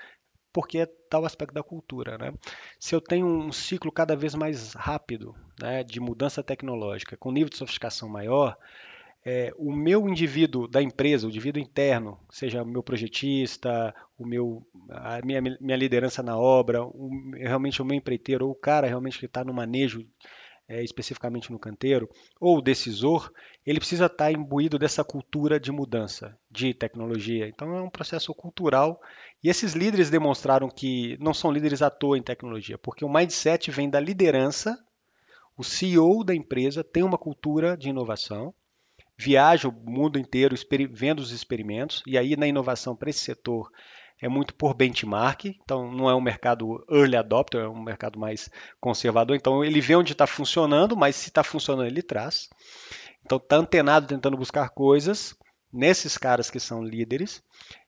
Porque 0.58 0.80
é 0.80 0.88
tal 0.88 1.24
aspecto 1.24 1.54
da 1.54 1.62
cultura. 1.62 2.18
Né? 2.18 2.34
Se 2.80 2.96
eu 2.96 3.00
tenho 3.00 3.28
um 3.28 3.52
ciclo 3.52 3.92
cada 3.92 4.16
vez 4.16 4.34
mais 4.34 4.74
rápido 4.74 5.36
né, 5.62 5.84
de 5.84 6.00
mudança 6.00 6.42
tecnológica, 6.42 7.16
com 7.16 7.32
nível 7.32 7.52
de 7.52 7.58
sofisticação 7.58 8.10
maior, 8.10 8.58
é, 9.24 9.54
o 9.56 9.72
meu 9.72 10.10
indivíduo 10.10 10.68
da 10.68 10.82
empresa, 10.82 11.28
o 11.28 11.30
indivíduo 11.30 11.62
interno, 11.62 12.20
seja 12.32 12.64
o 12.64 12.66
meu 12.66 12.82
projetista, 12.82 13.94
o 14.18 14.26
meu, 14.26 14.66
a 14.90 15.24
minha, 15.24 15.40
minha 15.62 15.78
liderança 15.78 16.24
na 16.24 16.36
obra, 16.36 16.84
o, 16.84 17.12
realmente 17.36 17.80
o 17.80 17.86
meu 17.86 17.96
empreiteiro, 17.96 18.48
ou 18.48 18.54
o 18.54 18.56
cara 18.56 18.88
realmente 18.88 19.20
que 19.20 19.28
está 19.28 19.44
no 19.44 19.54
manejo, 19.54 20.08
é, 20.68 20.84
especificamente 20.84 21.52
no 21.52 21.60
canteiro, 21.60 22.10
ou 22.40 22.58
o 22.58 22.62
decisor, 22.62 23.32
ele 23.66 23.80
precisa 23.80 24.08
estar 24.08 24.32
imbuído 24.32 24.78
dessa 24.78 25.04
cultura 25.04 25.60
de 25.60 25.72
mudança, 25.72 26.38
de 26.52 26.74
tecnologia. 26.74 27.48
Então 27.48 27.76
é 27.76 27.82
um 27.82 27.90
processo 27.90 28.34
cultural 28.34 29.02
e 29.44 29.50
esses 29.50 29.74
líderes 29.74 30.10
demonstraram 30.10 30.70
que 30.70 31.18
não 31.22 31.34
são 31.34 31.52
líderes 31.52 31.82
à 31.82 31.90
toa 31.90 32.18
em 32.18 32.24
tecnologia, 32.24 32.78
porque 32.78 33.06
o 33.06 33.10
mindset 33.10 33.72
vem 33.72 33.90
da 33.90 34.00
liderança, 34.00 34.78
o 35.56 35.64
CEO 35.64 36.24
da 36.24 36.36
empresa 36.36 36.84
tem 36.84 37.04
uma 37.04 37.18
cultura 37.18 37.78
de 37.78 37.90
inovação, 37.90 38.54
viaja 39.18 39.68
o 39.68 39.72
mundo 39.72 40.20
inteiro 40.20 40.56
vendo 40.92 41.20
os 41.20 41.32
experimentos, 41.32 42.04
e 42.06 42.18
aí 42.18 42.36
na 42.36 42.46
inovação 42.46 42.96
para 42.96 43.10
esse 43.10 43.20
setor 43.20 43.72
é 44.22 44.28
muito 44.28 44.54
por 44.54 44.74
benchmark, 44.74 45.46
então 45.46 45.92
não 45.92 46.10
é 46.10 46.16
um 46.16 46.22
mercado 46.22 46.84
early 46.90 47.16
adopter, 47.16 47.62
é 47.62 47.68
um 47.68 47.82
mercado 47.82 48.20
mais 48.20 48.50
conservador. 48.80 49.36
Então 49.36 49.64
ele 49.64 49.82
vê 49.82 49.96
onde 49.96 50.14
está 50.14 50.26
funcionando, 50.26 50.96
mas 50.96 51.16
se 51.16 51.30
está 51.30 51.44
funcionando 51.44 51.88
ele 51.88 52.02
traz. 52.02 52.50
Então 53.24 53.38
está 53.38 53.58
antenado 53.58 54.08
tentando 54.08 54.38
buscar 54.38 54.70
coisas 54.70 55.36
nesses 55.72 56.18
caras 56.18 56.50
que 56.50 56.60
são 56.60 56.82
líderes 56.82 57.44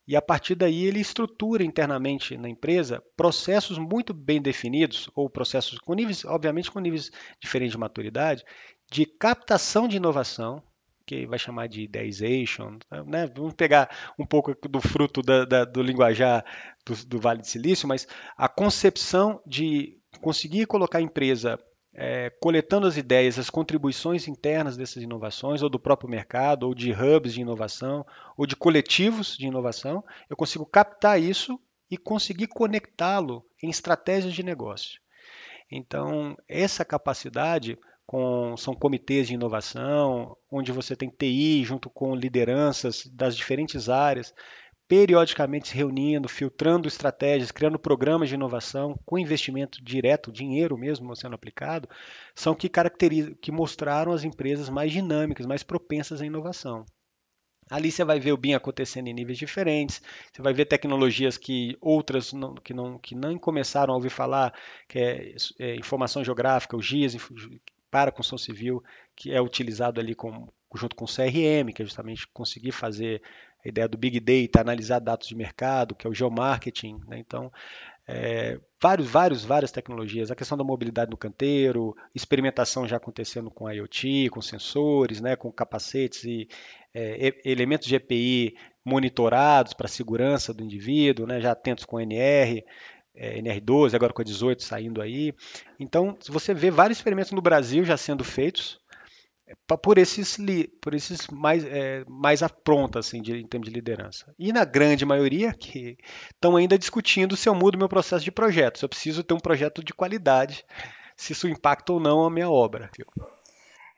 e 0.09 0.15
a 0.15 0.21
partir 0.23 0.55
daí 0.55 0.85
ele 0.85 0.99
estrutura 0.99 1.63
internamente 1.63 2.35
na 2.35 2.49
empresa 2.49 2.99
processos 3.15 3.77
muito 3.77 4.11
bem 4.11 4.41
definidos 4.41 5.07
ou 5.13 5.29
processos 5.29 5.77
com 5.77 5.93
níveis, 5.93 6.25
obviamente 6.25 6.71
com 6.71 6.79
níveis 6.79 7.11
diferentes 7.39 7.73
de 7.73 7.77
maturidade, 7.77 8.43
de 8.91 9.05
captação 9.05 9.87
de 9.87 9.97
inovação, 9.97 10.63
que 11.09 11.25
vai 11.25 11.39
chamar 11.39 11.67
de 11.67 11.81
ideization, 11.81 12.77
né? 13.07 13.25
Vamos 13.35 13.55
pegar 13.55 13.89
um 14.17 14.27
pouco 14.27 14.53
do 14.69 14.79
fruto 14.79 15.23
da, 15.23 15.43
da, 15.43 15.65
do 15.65 15.81
linguajar 15.81 16.45
do, 16.85 16.95
do, 17.07 17.19
Vale 17.19 17.41
do 17.41 17.47
Silício, 17.47 17.87
mas 17.87 18.07
a 18.37 18.47
concepção 18.47 19.41
de 19.43 19.97
conseguir 20.21 20.67
colocar 20.67 20.99
a 20.99 21.01
empresa 21.01 21.59
é, 21.95 22.29
coletando 22.39 22.85
as 22.85 22.95
ideias, 22.95 23.39
as 23.39 23.49
contribuições 23.49 24.27
internas 24.27 24.77
dessas 24.77 25.01
inovações, 25.01 25.63
ou 25.63 25.69
do 25.69 25.79
próprio 25.79 26.07
mercado, 26.07 26.67
ou 26.67 26.75
de 26.75 26.91
hubs 26.91 27.33
de 27.33 27.41
inovação, 27.41 28.05
ou 28.37 28.45
de 28.45 28.55
coletivos 28.55 29.35
de 29.35 29.47
inovação, 29.47 30.03
eu 30.29 30.37
consigo 30.37 30.63
captar 30.63 31.19
isso 31.19 31.59
e 31.89 31.97
conseguir 31.97 32.45
conectá-lo 32.45 33.43
em 33.63 33.69
estratégias 33.71 34.35
de 34.35 34.43
negócio. 34.43 35.01
Então, 35.71 36.37
essa 36.47 36.85
capacidade 36.85 37.79
com, 38.09 38.57
são 38.57 38.73
comitês 38.73 39.27
de 39.27 39.35
inovação, 39.35 40.35
onde 40.51 40.71
você 40.71 40.95
tem 40.95 41.11
TI 41.11 41.63
junto 41.63 41.91
com 41.91 42.15
lideranças 42.15 43.05
das 43.05 43.37
diferentes 43.37 43.87
áreas, 43.87 44.33
periodicamente 44.87 45.67
se 45.67 45.75
reunindo, 45.75 46.27
filtrando 46.27 46.87
estratégias, 46.87 47.51
criando 47.51 47.77
programas 47.77 48.27
de 48.27 48.33
inovação 48.33 48.99
com 49.05 49.19
investimento 49.19 49.77
direto, 49.83 50.31
dinheiro 50.31 50.75
mesmo 50.75 51.15
sendo 51.15 51.35
aplicado, 51.35 51.87
são 52.33 52.55
que 52.55 52.67
caracterizam, 52.67 53.35
que 53.39 53.51
mostraram 53.51 54.11
as 54.11 54.23
empresas 54.23 54.69
mais 54.69 54.91
dinâmicas, 54.91 55.45
mais 55.45 55.61
propensas 55.61 56.19
à 56.19 56.25
inovação. 56.25 56.85
Ali 57.69 57.91
você 57.91 58.03
vai 58.03 58.19
ver 58.19 58.31
o 58.31 58.37
BIM 58.37 58.55
acontecendo 58.55 59.07
em 59.07 59.13
níveis 59.13 59.37
diferentes, 59.37 60.01
você 60.33 60.41
vai 60.41 60.51
ver 60.51 60.65
tecnologias 60.65 61.37
que 61.37 61.77
outras 61.79 62.33
não, 62.33 62.55
que, 62.55 62.73
não, 62.73 62.97
que 62.97 63.13
não 63.13 63.37
começaram 63.37 63.93
a 63.93 63.97
ouvir 63.97 64.09
falar, 64.09 64.51
que 64.87 64.97
é, 64.97 65.35
é 65.59 65.75
informação 65.75 66.23
geográfica, 66.23 66.75
o 66.75 66.81
GIS 66.81 67.13
para 67.89 68.09
a 68.09 68.13
construção 68.13 68.37
civil, 68.37 68.83
que 69.15 69.31
é 69.31 69.41
utilizado 69.41 69.99
ali 69.99 70.15
com, 70.15 70.47
junto 70.75 70.95
com 70.95 71.05
o 71.05 71.07
CRM, 71.07 71.73
que 71.73 71.81
é 71.81 71.85
justamente 71.85 72.27
conseguir 72.27 72.71
fazer 72.71 73.21
a 73.63 73.67
ideia 73.67 73.87
do 73.87 73.97
Big 73.97 74.19
Data, 74.19 74.61
analisar 74.61 74.99
dados 74.99 75.27
de 75.27 75.35
mercado, 75.35 75.95
que 75.95 76.07
é 76.07 76.09
o 76.09 76.13
geomarketing. 76.13 76.99
Né? 77.07 77.19
Então, 77.19 77.51
é, 78.07 78.59
vários, 78.81 79.07
vários, 79.07 79.45
várias 79.45 79.71
tecnologias. 79.71 80.31
A 80.31 80.35
questão 80.35 80.57
da 80.57 80.63
mobilidade 80.63 81.11
no 81.11 81.17
canteiro, 81.17 81.95
experimentação 82.15 82.87
já 82.87 82.97
acontecendo 82.97 83.51
com 83.51 83.69
IoT, 83.69 84.29
com 84.31 84.41
sensores, 84.41 85.21
né, 85.21 85.35
com 85.35 85.51
capacetes 85.51 86.23
e 86.23 86.47
é, 86.91 87.39
elementos 87.45 87.91
EPI 87.91 88.55
monitorados 88.83 89.73
para 89.73 89.85
a 89.85 89.89
segurança 89.89 90.51
do 90.51 90.63
indivíduo, 90.63 91.27
né, 91.27 91.39
já 91.39 91.51
atentos 91.51 91.85
com 91.85 91.99
NR, 91.99 92.65
é, 93.15 93.41
NR12, 93.41 93.93
agora 93.93 94.13
com 94.13 94.21
a 94.21 94.25
18 94.25 94.63
saindo 94.63 95.01
aí. 95.01 95.33
Então, 95.79 96.17
você 96.27 96.53
vê 96.53 96.71
vários 96.71 96.97
experimentos 96.97 97.31
no 97.31 97.41
Brasil 97.41 97.83
já 97.83 97.97
sendo 97.97 98.23
feitos, 98.23 98.79
por 99.81 99.97
esses, 99.97 100.37
por 100.81 100.93
esses 100.93 101.27
mais, 101.27 101.63
é, 101.65 102.03
mais 102.07 102.43
aprontas 102.43 103.07
assim, 103.07 103.17
em 103.17 103.47
termos 103.47 103.67
de 103.67 103.73
liderança. 103.73 104.33
E 104.37 104.53
na 104.53 104.63
grande 104.63 105.05
maioria 105.05 105.53
que 105.53 105.97
estão 106.33 106.55
ainda 106.55 106.77
discutindo 106.77 107.35
se 107.35 107.49
eu 107.49 107.55
mudo 107.55 107.77
meu 107.77 107.89
processo 107.89 108.23
de 108.23 108.31
projeto, 108.31 108.79
se 108.79 108.85
eu 108.85 108.89
preciso 108.89 109.23
ter 109.23 109.33
um 109.33 109.39
projeto 109.39 109.83
de 109.83 109.93
qualidade, 109.93 110.65
se 111.15 111.33
isso 111.33 111.47
impacta 111.47 111.93
ou 111.93 111.99
não 111.99 112.23
a 112.23 112.29
minha 112.29 112.49
obra. 112.49 112.89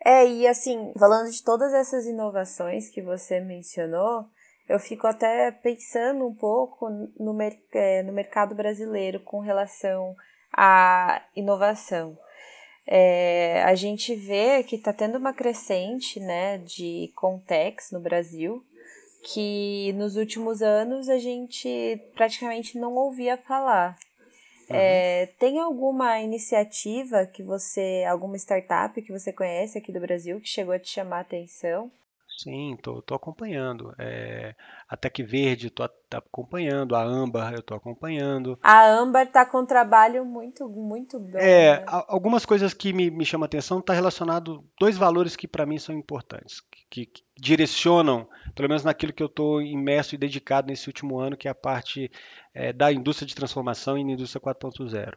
É, 0.04 0.26
e 0.26 0.48
assim, 0.48 0.92
falando 0.98 1.30
de 1.30 1.44
todas 1.44 1.74
essas 1.74 2.06
inovações 2.06 2.90
que 2.90 3.02
você 3.02 3.40
mencionou, 3.40 4.26
eu 4.72 4.80
fico 4.80 5.08
até 5.08 5.52
pensando 5.52 6.28
um 6.28 6.34
pouco 6.34 6.90
no, 6.90 7.38
é, 7.74 8.04
no 8.04 8.14
mercado 8.14 8.56
brasileiro 8.56 9.20
com 9.20 9.40
relação 9.40 10.16
à 10.54 11.22
inovação 11.36 12.18
é, 12.86 13.64
a 13.64 13.76
gente 13.76 14.16
vê 14.16 14.64
que 14.64 14.76
está 14.76 14.92
tendo 14.92 15.18
uma 15.18 15.34
crescente 15.34 16.20
né, 16.20 16.58
de 16.58 17.12
Contex 17.16 17.92
no 17.92 18.00
Brasil, 18.00 18.64
que 19.24 19.94
nos 19.94 20.16
últimos 20.16 20.62
anos 20.62 21.08
a 21.08 21.18
gente 21.18 22.02
praticamente 22.16 22.78
não 22.78 22.96
ouvia 22.96 23.38
falar. 23.38 23.96
Uhum. 24.70 24.76
É, 24.76 25.28
tem 25.40 25.60
alguma 25.60 26.20
iniciativa 26.20 27.26
que 27.26 27.44
você, 27.44 28.04
alguma 28.10 28.36
startup 28.36 29.00
que 29.02 29.12
você 29.12 29.32
conhece 29.32 29.78
aqui 29.78 29.92
do 29.92 30.00
Brasil 30.00 30.40
que 30.42 30.50
chegou 30.50 30.74
a 30.74 30.80
te 30.80 30.90
chamar 30.90 31.18
a 31.18 31.22
atenção? 31.22 31.92
Sim, 32.44 32.76
tô, 32.78 33.02
acompanhando. 33.16 33.94
É, 34.00 34.56
a 34.92 34.98
Tec 34.98 35.24
Verde, 35.24 35.70
tô 35.70 35.88
tá 35.88 36.18
acompanhando. 36.18 36.98
A 36.98 37.02
Âmbar, 37.02 37.54
eu 37.54 37.62
tô 37.62 37.74
acompanhando. 37.74 38.60
A 38.62 38.86
Âmbar 38.86 39.26
tá 39.32 39.46
com 39.46 39.60
um 39.60 39.66
trabalho 39.66 40.26
muito, 40.26 40.68
muito 40.68 41.18
bom. 41.18 41.38
É, 41.38 41.80
né? 41.80 41.86
algumas 41.88 42.46
coisas 42.46 42.74
que 42.74 42.92
me, 42.92 43.10
me 43.10 43.24
chamam 43.24 43.46
a 43.46 43.48
atenção 43.48 43.82
tá 43.82 43.94
relacionado 43.94 44.66
dois 44.78 44.98
valores 44.98 45.38
que 45.38 45.48
para 45.48 45.66
mim 45.66 45.80
são 45.80 45.96
importantes, 45.96 46.60
que, 46.90 47.06
que, 47.06 47.24
direcionam, 47.40 48.28
pelo 48.54 48.68
menos 48.68 48.84
naquilo 48.84 49.14
que 49.14 49.24
eu 49.24 49.28
estou 49.28 49.62
imerso 49.62 50.14
e 50.14 50.18
dedicado 50.18 50.68
nesse 50.68 50.90
último 50.90 51.18
ano, 51.18 51.38
que 51.38 51.48
é 51.48 51.52
a 51.52 51.56
parte 51.56 52.12
é, 52.54 52.74
da 52.74 52.92
indústria 52.92 53.26
de 53.26 53.34
transformação 53.34 53.98
e 53.98 54.02
indústria 54.02 54.42
4.0 54.42 55.14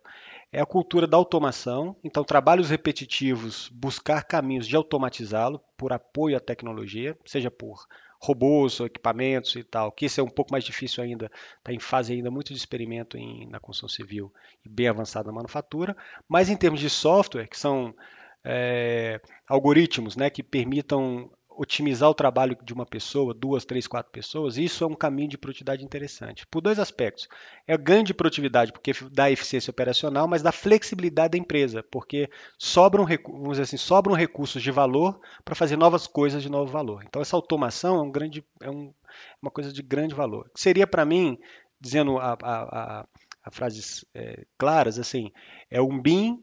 é 0.52 0.60
a 0.60 0.66
cultura 0.66 1.04
da 1.04 1.16
automação. 1.16 1.96
Então, 2.04 2.22
trabalhos 2.22 2.70
repetitivos, 2.70 3.68
buscar 3.70 4.22
caminhos 4.22 4.68
de 4.68 4.76
automatizá-lo 4.76 5.60
por 5.76 5.92
apoio 5.92 6.36
à 6.36 6.40
tecnologia, 6.40 7.18
seja 7.26 7.50
por 7.50 7.84
robôs 8.24 8.80
equipamentos 8.80 9.54
e 9.56 9.62
tal, 9.62 9.92
que 9.92 10.06
isso 10.06 10.20
é 10.20 10.24
um 10.24 10.28
pouco 10.28 10.50
mais 10.50 10.64
difícil 10.64 11.04
ainda, 11.04 11.30
está 11.58 11.72
em 11.72 11.78
fase 11.78 12.14
ainda 12.14 12.30
muito 12.30 12.52
de 12.52 12.58
experimento 12.58 13.18
em, 13.18 13.46
na 13.48 13.60
construção 13.60 13.88
civil 13.88 14.32
e 14.64 14.68
bem 14.68 14.88
avançada 14.88 15.26
na 15.26 15.34
manufatura, 15.34 15.94
mas 16.26 16.48
em 16.48 16.56
termos 16.56 16.80
de 16.80 16.88
software, 16.88 17.46
que 17.46 17.58
são 17.58 17.94
é, 18.42 19.20
algoritmos 19.46 20.16
né, 20.16 20.30
que 20.30 20.42
permitam 20.42 21.30
otimizar 21.56 22.08
o 22.10 22.14
trabalho 22.14 22.56
de 22.62 22.72
uma 22.72 22.84
pessoa, 22.84 23.32
duas, 23.32 23.64
três, 23.64 23.86
quatro 23.86 24.10
pessoas, 24.10 24.56
isso 24.56 24.84
é 24.84 24.86
um 24.86 24.94
caminho 24.94 25.28
de 25.28 25.38
produtividade 25.38 25.84
interessante. 25.84 26.46
Por 26.46 26.60
dois 26.60 26.78
aspectos. 26.78 27.28
É 27.66 27.76
ganho 27.76 28.04
de 28.04 28.14
produtividade, 28.14 28.72
porque 28.72 28.92
dá 29.10 29.30
eficiência 29.30 29.70
operacional, 29.70 30.26
mas 30.26 30.42
dá 30.42 30.52
flexibilidade 30.52 31.32
da 31.32 31.38
empresa, 31.38 31.82
porque 31.82 32.28
sobram, 32.58 33.06
vamos 33.06 33.50
dizer 33.52 33.62
assim, 33.62 33.76
sobram 33.76 34.14
recursos 34.14 34.62
de 34.62 34.70
valor 34.70 35.20
para 35.44 35.54
fazer 35.54 35.76
novas 35.76 36.06
coisas 36.06 36.42
de 36.42 36.50
novo 36.50 36.70
valor. 36.70 37.04
Então, 37.06 37.22
essa 37.22 37.36
automação 37.36 37.96
é, 37.96 38.02
um 38.02 38.10
grande, 38.10 38.44
é 38.60 38.70
um, 38.70 38.92
uma 39.40 39.50
coisa 39.50 39.72
de 39.72 39.82
grande 39.82 40.14
valor. 40.14 40.50
Seria, 40.54 40.86
para 40.86 41.04
mim, 41.04 41.38
dizendo 41.80 42.18
a, 42.18 42.32
a, 42.32 42.62
a, 43.02 43.06
a 43.44 43.50
frases 43.50 44.04
é, 44.14 44.44
claras, 44.58 44.98
assim, 44.98 45.30
é 45.70 45.80
um 45.80 46.00
BIM 46.00 46.42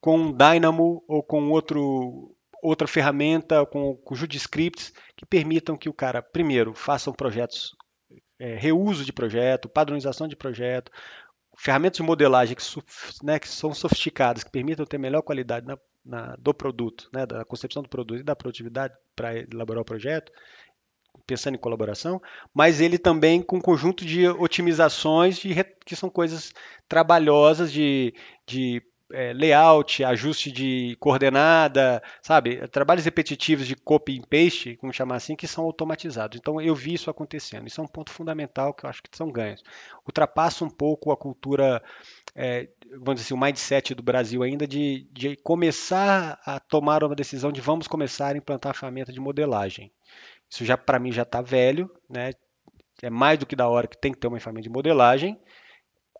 com 0.00 0.16
um 0.16 0.32
Dynamo 0.32 1.04
ou 1.06 1.22
com 1.22 1.50
outro 1.50 2.34
outra 2.62 2.86
ferramenta 2.86 3.64
com, 3.66 3.96
com 3.96 4.14
Judiscripts 4.14 4.92
que 5.16 5.26
permitam 5.26 5.76
que 5.76 5.88
o 5.88 5.92
cara, 5.92 6.22
primeiro, 6.22 6.74
faça 6.74 7.12
projetos, 7.12 7.74
é, 8.38 8.54
reuso 8.54 9.04
de 9.04 9.12
projeto, 9.12 9.68
padronização 9.68 10.26
de 10.26 10.36
projeto, 10.36 10.90
ferramentas 11.56 11.98
de 11.98 12.02
modelagem 12.02 12.56
que, 12.56 12.62
né, 13.22 13.38
que 13.38 13.48
são 13.48 13.74
sofisticadas, 13.74 14.42
que 14.42 14.50
permitam 14.50 14.86
ter 14.86 14.98
melhor 14.98 15.22
qualidade 15.22 15.66
na, 15.66 15.78
na, 16.04 16.36
do 16.36 16.54
produto, 16.54 17.08
né, 17.12 17.26
da 17.26 17.44
concepção 17.44 17.82
do 17.82 17.88
produto 17.88 18.20
e 18.20 18.24
da 18.24 18.34
produtividade 18.34 18.94
para 19.14 19.36
elaborar 19.36 19.82
o 19.82 19.84
projeto, 19.84 20.32
pensando 21.26 21.54
em 21.54 21.60
colaboração, 21.60 22.20
mas 22.54 22.80
ele 22.80 22.98
também 22.98 23.42
com 23.42 23.56
um 23.56 23.60
conjunto 23.60 24.04
de 24.04 24.26
otimizações 24.26 25.38
de, 25.38 25.54
que 25.84 25.94
são 25.94 26.08
coisas 26.08 26.52
trabalhosas 26.88 27.70
de, 27.70 28.14
de 28.46 28.82
é, 29.12 29.32
layout, 29.32 30.04
ajuste 30.04 30.50
de 30.50 30.96
coordenada, 31.00 32.02
sabe? 32.22 32.66
Trabalhos 32.68 33.04
repetitivos 33.04 33.66
de 33.66 33.74
copy 33.74 34.18
and 34.18 34.22
paste, 34.22 34.76
como 34.76 34.92
chamar 34.92 35.16
assim, 35.16 35.36
que 35.36 35.46
são 35.46 35.64
automatizados. 35.64 36.38
Então 36.38 36.60
eu 36.60 36.74
vi 36.74 36.94
isso 36.94 37.10
acontecendo. 37.10 37.66
Isso 37.66 37.80
é 37.80 37.84
um 37.84 37.88
ponto 37.88 38.10
fundamental 38.10 38.72
que 38.72 38.84
eu 38.84 38.90
acho 38.90 39.02
que 39.02 39.16
são 39.16 39.30
ganhos. 39.30 39.62
Ultrapassa 40.06 40.64
um 40.64 40.70
pouco 40.70 41.12
a 41.12 41.16
cultura, 41.16 41.82
é, 42.34 42.68
vamos 42.90 43.14
dizer 43.14 43.26
assim, 43.26 43.34
o 43.34 43.40
mindset 43.40 43.94
do 43.94 44.02
Brasil 44.02 44.42
ainda 44.42 44.66
de, 44.66 45.08
de 45.12 45.36
começar 45.36 46.40
a 46.44 46.60
tomar 46.60 47.04
uma 47.04 47.14
decisão 47.14 47.52
de 47.52 47.60
vamos 47.60 47.86
começar 47.86 48.34
a 48.34 48.38
implantar 48.38 48.70
a 48.70 48.74
ferramenta 48.74 49.12
de 49.12 49.20
modelagem. 49.20 49.92
Isso 50.48 50.64
já 50.64 50.76
para 50.76 50.98
mim 50.98 51.12
já 51.12 51.22
está 51.22 51.40
velho, 51.40 51.90
né? 52.08 52.32
É 53.02 53.08
mais 53.08 53.38
do 53.38 53.46
que 53.46 53.56
da 53.56 53.66
hora 53.66 53.86
que 53.86 53.96
tem 53.96 54.12
que 54.12 54.18
ter 54.18 54.26
uma 54.26 54.38
ferramenta 54.38 54.64
de 54.64 54.70
modelagem 54.70 55.40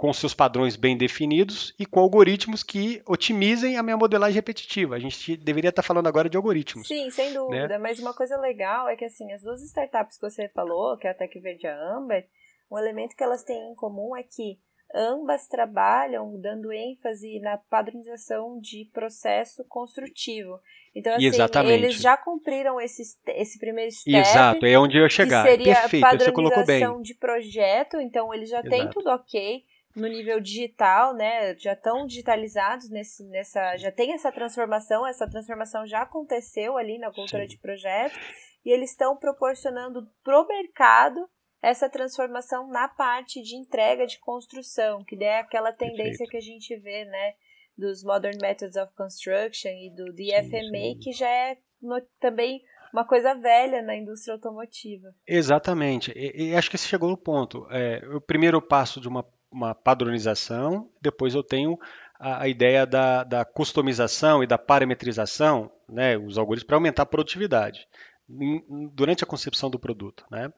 com 0.00 0.14
seus 0.14 0.32
padrões 0.32 0.76
bem 0.76 0.96
definidos 0.96 1.74
e 1.78 1.84
com 1.84 2.00
algoritmos 2.00 2.62
que 2.62 3.02
otimizem 3.06 3.76
a 3.76 3.82
minha 3.82 3.98
modelagem 3.98 4.34
repetitiva. 4.34 4.96
A 4.96 4.98
gente 4.98 5.36
deveria 5.36 5.68
estar 5.68 5.82
falando 5.82 6.06
agora 6.06 6.26
de 6.26 6.38
algoritmos. 6.38 6.88
Sim, 6.88 7.10
sem 7.10 7.34
dúvida. 7.34 7.68
Né? 7.68 7.76
Mas 7.76 7.98
uma 7.98 8.14
coisa 8.14 8.38
legal 8.38 8.88
é 8.88 8.96
que 8.96 9.04
assim, 9.04 9.30
as 9.30 9.42
duas 9.42 9.60
startups 9.60 10.16
que 10.16 10.22
você 10.22 10.48
falou, 10.48 10.96
que 10.96 11.06
é 11.06 11.10
a 11.10 11.14
TechVerde 11.14 11.66
e 11.66 11.68
a 11.68 11.76
Amber, 11.78 12.26
um 12.72 12.78
elemento 12.78 13.14
que 13.14 13.22
elas 13.22 13.44
têm 13.44 13.72
em 13.72 13.74
comum 13.74 14.16
é 14.16 14.22
que 14.22 14.58
ambas 14.94 15.46
trabalham 15.46 16.34
dando 16.40 16.72
ênfase 16.72 17.38
na 17.40 17.58
padronização 17.58 18.58
de 18.58 18.88
processo 18.94 19.66
construtivo. 19.68 20.58
Então, 20.94 21.14
assim, 21.14 21.26
Exatamente. 21.26 21.74
eles 21.74 21.96
já 21.96 22.16
cumpriram 22.16 22.80
esse, 22.80 23.02
esse 23.34 23.58
primeiro 23.58 23.92
step. 23.92 24.16
Exato, 24.16 24.64
é 24.64 24.78
onde 24.78 24.96
eu 24.96 25.02
ia 25.02 25.10
chegar. 25.10 25.44
Que 25.44 25.50
seria 25.50 25.74
Perfeito, 25.74 26.06
a 26.06 26.10
padronização 26.10 27.02
de 27.02 27.14
projeto, 27.16 28.00
então 28.00 28.32
eles 28.32 28.48
já 28.48 28.62
têm 28.62 28.88
tudo 28.88 29.10
ok 29.10 29.62
no 29.94 30.06
nível 30.06 30.40
digital, 30.40 31.14
né? 31.14 31.56
Já 31.58 31.72
estão 31.72 32.06
digitalizados 32.06 32.88
nesse, 32.90 33.24
nessa, 33.28 33.76
já 33.76 33.90
tem 33.90 34.12
essa 34.12 34.30
transformação, 34.30 35.06
essa 35.06 35.28
transformação 35.28 35.86
já 35.86 36.02
aconteceu 36.02 36.76
ali 36.76 36.98
na 36.98 37.12
cultura 37.12 37.42
Sim. 37.42 37.48
de 37.48 37.58
projeto. 37.58 38.18
e 38.64 38.70
eles 38.70 38.90
estão 38.90 39.16
proporcionando 39.16 40.06
para 40.22 40.40
o 40.40 40.46
mercado 40.46 41.28
essa 41.62 41.88
transformação 41.90 42.68
na 42.68 42.88
parte 42.88 43.42
de 43.42 43.54
entrega 43.56 44.06
de 44.06 44.18
construção, 44.20 45.04
que 45.04 45.22
é 45.22 45.40
aquela 45.40 45.72
tendência 45.72 46.26
Perfeito. 46.26 46.30
que 46.30 46.36
a 46.36 46.40
gente 46.40 46.76
vê, 46.76 47.04
né, 47.04 47.34
dos 47.76 48.02
Modern 48.02 48.38
Methods 48.40 48.76
of 48.76 48.94
Construction 48.94 49.70
e 49.70 49.90
do 49.94 50.12
DFMA, 50.12 50.98
que 51.02 51.12
já 51.12 51.28
é 51.28 51.58
no, 51.80 52.00
também 52.18 52.62
uma 52.92 53.06
coisa 53.06 53.34
velha 53.34 53.82
na 53.82 53.96
indústria 53.96 54.34
automotiva. 54.34 55.14
Exatamente. 55.26 56.12
E, 56.16 56.50
e 56.50 56.56
acho 56.56 56.70
que 56.70 56.76
você 56.76 56.88
chegou 56.88 57.08
no 57.08 57.16
ponto. 57.16 57.66
É, 57.70 58.02
o 58.14 58.20
primeiro 58.20 58.60
passo 58.60 59.00
de 59.00 59.08
uma, 59.08 59.24
uma 59.50 59.74
padronização, 59.74 60.88
depois 61.00 61.34
eu 61.34 61.42
tenho 61.42 61.78
a, 62.18 62.42
a 62.42 62.48
ideia 62.48 62.86
da, 62.86 63.24
da, 63.24 63.44
customização 63.44 64.42
e 64.42 64.46
da 64.46 64.58
parametrização, 64.58 65.70
né, 65.88 66.16
os 66.16 66.38
algoritmos 66.38 66.66
para 66.66 66.76
aumentar 66.76 67.02
a 67.02 67.06
produtividade 67.06 67.86
em, 68.28 68.88
durante 68.92 69.24
a 69.24 69.26
concepção 69.26 69.70
do 69.70 69.78
produto. 69.78 70.24
Né? 70.30 70.52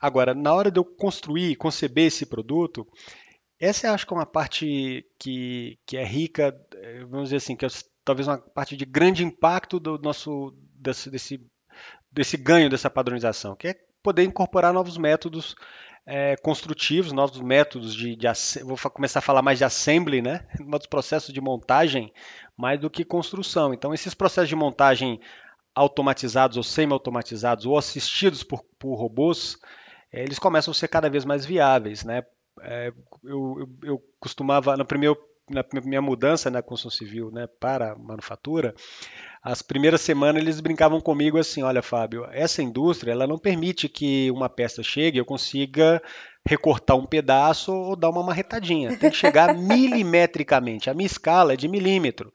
Agora, 0.00 0.34
na 0.34 0.52
hora 0.52 0.70
de 0.70 0.80
eu 0.80 0.84
construir, 0.84 1.56
conceber 1.56 2.06
esse 2.06 2.26
produto, 2.26 2.86
essa 3.60 3.88
eu 3.88 3.92
acho 3.92 4.06
que 4.06 4.12
é 4.12 4.16
uma 4.16 4.26
parte 4.26 5.04
que, 5.18 5.78
que 5.84 5.96
é 5.96 6.04
rica, 6.04 6.56
eh, 6.74 7.04
vamos 7.04 7.24
dizer 7.24 7.36
assim, 7.36 7.56
que 7.56 7.66
é 7.66 7.68
talvez 8.04 8.28
uma 8.28 8.38
parte 8.38 8.76
de 8.76 8.84
grande 8.86 9.24
impacto 9.24 9.80
do 9.80 9.98
nosso 9.98 10.54
desse, 10.74 11.10
desse, 11.10 11.46
desse 12.10 12.36
ganho 12.36 12.70
dessa 12.70 12.88
padronização, 12.88 13.56
que 13.56 13.68
é 13.68 13.74
poder 14.02 14.22
incorporar 14.22 14.72
novos 14.72 14.96
métodos 14.96 15.56
é, 16.10 16.36
construtivos, 16.36 17.12
novos 17.12 17.38
métodos 17.38 17.94
de, 17.94 18.16
de, 18.16 18.26
vou 18.64 18.78
começar 18.90 19.18
a 19.18 19.22
falar 19.22 19.42
mais 19.42 19.58
de 19.58 19.64
assembly, 19.64 20.22
né? 20.22 20.46
Novos 20.58 20.86
processos 20.86 21.34
de 21.34 21.40
montagem, 21.40 22.10
mais 22.56 22.80
do 22.80 22.88
que 22.88 23.04
construção. 23.04 23.74
Então, 23.74 23.92
esses 23.92 24.14
processos 24.14 24.48
de 24.48 24.56
montagem 24.56 25.20
automatizados 25.74 26.56
ou 26.56 26.62
semi-automatizados 26.62 27.66
ou 27.66 27.76
assistidos 27.76 28.42
por, 28.42 28.64
por 28.78 28.94
robôs, 28.94 29.58
é, 30.10 30.22
eles 30.22 30.38
começam 30.38 30.72
a 30.72 30.74
ser 30.74 30.88
cada 30.88 31.10
vez 31.10 31.26
mais 31.26 31.44
viáveis, 31.44 32.02
né? 32.04 32.24
É, 32.62 32.90
eu, 33.22 33.56
eu, 33.60 33.68
eu, 33.82 34.02
costumava, 34.18 34.78
no 34.78 34.86
primeiro, 34.86 35.14
na 35.50 35.64
minha 35.84 36.02
mudança 36.02 36.50
na 36.50 36.62
construção 36.62 36.98
civil 36.98 37.30
né, 37.30 37.46
para 37.60 37.96
manufatura, 37.96 38.74
as 39.42 39.62
primeiras 39.62 40.00
semanas 40.00 40.42
eles 40.42 40.60
brincavam 40.60 41.00
comigo 41.00 41.38
assim, 41.38 41.62
olha 41.62 41.82
Fábio, 41.82 42.26
essa 42.30 42.62
indústria 42.62 43.12
ela 43.12 43.26
não 43.26 43.38
permite 43.38 43.88
que 43.88 44.30
uma 44.30 44.48
peça 44.48 44.82
chegue 44.82 45.18
eu 45.18 45.24
consiga 45.24 46.02
recortar 46.46 46.96
um 46.96 47.06
pedaço 47.06 47.72
ou 47.72 47.94
dar 47.94 48.10
uma 48.10 48.22
marretadinha. 48.22 48.96
Tem 48.96 49.10
que 49.10 49.16
chegar 49.16 49.54
milimetricamente. 49.56 50.88
A 50.88 50.94
minha 50.94 51.06
escala 51.06 51.52
é 51.52 51.56
de 51.56 51.68
milímetro. 51.68 52.32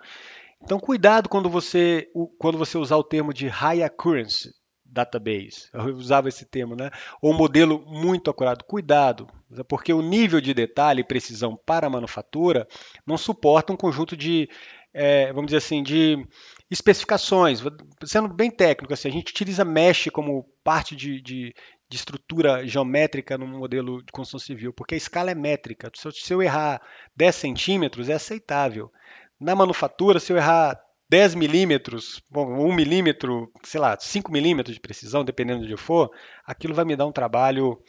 Então 0.62 0.80
cuidado 0.80 1.28
quando 1.28 1.50
você, 1.50 2.08
quando 2.38 2.58
você 2.58 2.78
usar 2.78 2.98
o 2.98 3.04
termo 3.04 3.34
de 3.34 3.48
high 3.48 3.84
accuracy 3.84 4.52
database. 4.94 5.70
Eu 5.74 5.96
usava 5.96 6.30
esse 6.30 6.46
termo, 6.46 6.76
né? 6.76 6.92
Ou 7.22 7.34
modelo 7.34 7.84
muito 7.86 8.30
acurado. 8.30 8.64
Cuidado, 8.64 9.28
porque 9.68 9.92
o 9.92 10.02
nível 10.02 10.40
de 10.40 10.54
detalhe 10.54 11.02
e 11.02 11.08
precisão 11.08 11.60
para 11.66 11.88
a 11.88 11.90
manufatura 11.90 12.68
não 13.06 13.18
suporta 13.18 13.74
um 13.74 13.78
conjunto 13.78 14.16
de, 14.16 14.48
é, 14.94 15.34
vamos 15.34 15.48
dizer 15.48 15.58
assim, 15.58 15.82
de 15.82 16.26
especificações. 16.70 17.62
Sendo 18.06 18.30
bem 18.30 18.52
técnico, 18.52 18.94
assim, 18.94 19.10
a 19.10 19.12
gente 19.12 19.32
utiliza 19.32 19.66
mesh 19.66 20.10
como 20.14 20.46
parte 20.64 20.96
de, 20.96 21.20
de, 21.22 21.56
de 21.90 21.96
estrutura 21.98 22.66
geométrica 22.68 23.38
no 23.38 23.48
modelo 23.48 24.04
de 24.04 24.12
construção 24.12 24.40
civil, 24.40 24.72
porque 24.72 24.94
a 24.94 24.98
escala 24.98 25.32
é 25.32 25.36
métrica. 25.36 25.92
Se 25.96 26.34
eu 26.34 26.42
errar 26.42 26.82
10 27.16 27.36
centímetros, 27.36 28.10
é 28.10 28.14
aceitável. 28.14 28.92
Na 29.40 29.56
manufatura, 29.56 30.20
se 30.20 30.32
eu 30.32 30.38
errar 30.38 30.80
10 31.14 31.36
milímetros, 31.36 32.24
1 32.36 32.74
milímetro, 32.74 33.52
sei 33.64 33.80
lá, 33.80 33.96
5 33.96 34.32
milímetros 34.32 34.74
de 34.74 34.82
precisão, 34.82 35.24
dependendo 35.24 35.60
de 35.60 35.72
onde 35.72 35.78
for, 35.78 36.10
aquilo 36.44 36.74
vai 36.74 36.84
me 36.84 36.96
dar 36.96 37.06
um 37.06 37.12
trabalho 37.12 37.80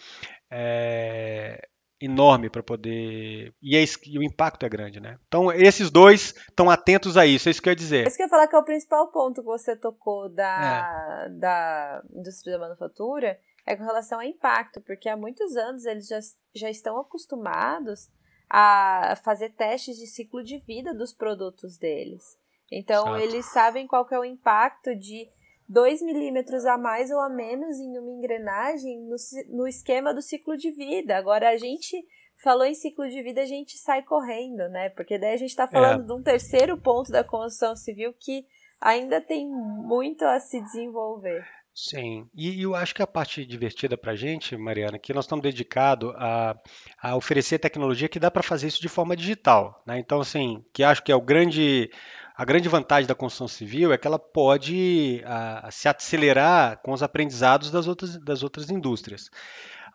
é, 0.53 1.59
enorme 1.99 2.51
para 2.51 2.63
poder. 2.63 3.55
E, 3.63 3.75
é, 3.75 3.83
e, 3.83 4.19
o 4.19 4.23
impacto 4.23 4.67
é 4.67 4.69
grande, 4.69 5.01
né? 5.01 5.17
Então, 5.27 5.51
esses 5.51 5.91
dois 5.91 6.35
estão 6.51 6.69
atentos 6.69 7.17
a 7.17 7.25
isso, 7.25 7.49
é 7.49 7.53
isso 7.53 7.63
que 7.63 7.71
eu 7.71 7.73
ia 7.73 7.77
dizer. 7.77 8.07
Isso 8.07 8.15
que 8.15 8.23
eu 8.25 8.27
ia 8.27 8.31
falar 8.31 8.47
que 8.47 8.57
é 8.57 8.59
o 8.59 8.63
principal 8.65 9.11
ponto 9.11 9.41
que 9.41 9.47
você 9.47 9.75
tocou 9.75 10.29
da, 10.29 11.25
é. 11.27 11.31
da 11.31 12.03
indústria 12.13 12.59
da 12.59 12.63
manufatura 12.63 13.39
é 13.67 13.75
com 13.75 13.85
relação 13.85 14.19
ao 14.19 14.27
impacto, 14.27 14.83
porque 14.83 15.09
há 15.09 15.17
muitos 15.17 15.57
anos 15.57 15.87
eles 15.87 16.07
já, 16.07 16.21
já 16.55 16.69
estão 16.69 17.01
acostumados 17.01 18.11
a 18.51 19.17
fazer 19.25 19.55
testes 19.55 19.97
de 19.97 20.07
ciclo 20.07 20.45
de 20.45 20.59
vida 20.59 20.93
dos 20.93 21.15
produtos 21.15 21.79
deles. 21.79 22.44
Então, 22.71 23.17
Exato. 23.17 23.23
eles 23.23 23.53
sabem 23.53 23.87
qual 23.87 24.07
é 24.11 24.19
o 24.19 24.25
impacto 24.25 24.95
de 24.95 25.29
2 25.69 26.03
milímetros 26.03 26.65
a 26.67 26.77
mais 26.77 27.11
ou 27.11 27.21
a 27.21 27.29
menos 27.29 27.79
em 27.79 27.99
uma 27.99 28.11
engrenagem 28.11 29.01
no, 29.01 29.17
no 29.49 29.67
esquema 29.67 30.13
do 30.13 30.23
ciclo 30.23 30.57
de 30.57 30.71
vida. 30.71 31.17
Agora, 31.17 31.51
a 31.51 31.57
gente 31.57 32.05
falou 32.43 32.65
em 32.65 32.75
ciclo 32.75 33.09
de 33.09 33.23
vida, 33.23 33.43
a 33.43 33.47
gente 33.47 33.79
sai 33.79 34.03
correndo, 34.03 34.69
né? 34.69 34.91
Porque 34.91 35.19
daí 35.19 35.35
a 35.35 35.39
gente 35.39 35.51
está 35.51 35.67
falando 35.67 36.03
é. 36.03 36.07
de 36.07 36.13
um 36.13 36.23
terceiro 36.23 36.77
ponto 36.77 37.11
da 37.11 37.25
construção 37.25 37.75
civil 37.77 38.13
que 38.19 38.47
ainda 38.81 39.21
tem 39.21 39.49
muito 39.49 40.25
a 40.25 40.39
se 40.41 40.61
desenvolver. 40.61 41.45
Sim, 41.75 42.29
e 42.33 42.63
eu 42.63 42.73
acho 42.77 42.95
que 42.95 43.03
a 43.03 43.07
parte 43.07 43.45
divertida 43.45 43.99
para 43.99 44.13
a 44.13 44.17
gente, 44.17 44.57
Mariana, 44.57 44.97
que 44.97 45.13
nós 45.13 45.25
estamos 45.25 45.43
dedicados 45.43 46.15
a, 46.17 46.57
a 47.03 47.17
oferecer 47.17 47.59
tecnologia 47.59 48.09
que 48.09 48.21
dá 48.21 48.31
para 48.31 48.45
fazer 48.45 48.69
isso 48.69 48.81
de 48.81 48.89
forma 48.89 49.17
digital. 49.17 49.83
Né? 49.85 49.99
Então, 49.99 50.21
assim, 50.21 50.65
que 50.73 50.85
acho 50.85 51.03
que 51.03 51.11
é 51.11 51.17
o 51.17 51.21
grande, 51.21 51.91
a 52.35 52.45
grande 52.45 52.69
vantagem 52.69 53.07
da 53.07 53.15
construção 53.15 53.47
civil 53.47 53.93
é 53.93 53.99
que 53.99 54.07
ela 54.07 54.19
pode 54.19 55.23
a, 55.25 55.71
se 55.71 55.89
acelerar 55.89 56.81
com 56.83 56.93
os 56.93 57.03
aprendizados 57.03 57.71
das 57.71 57.87
outras, 57.87 58.17
das 58.17 58.43
outras 58.43 58.71
indústrias. 58.71 59.31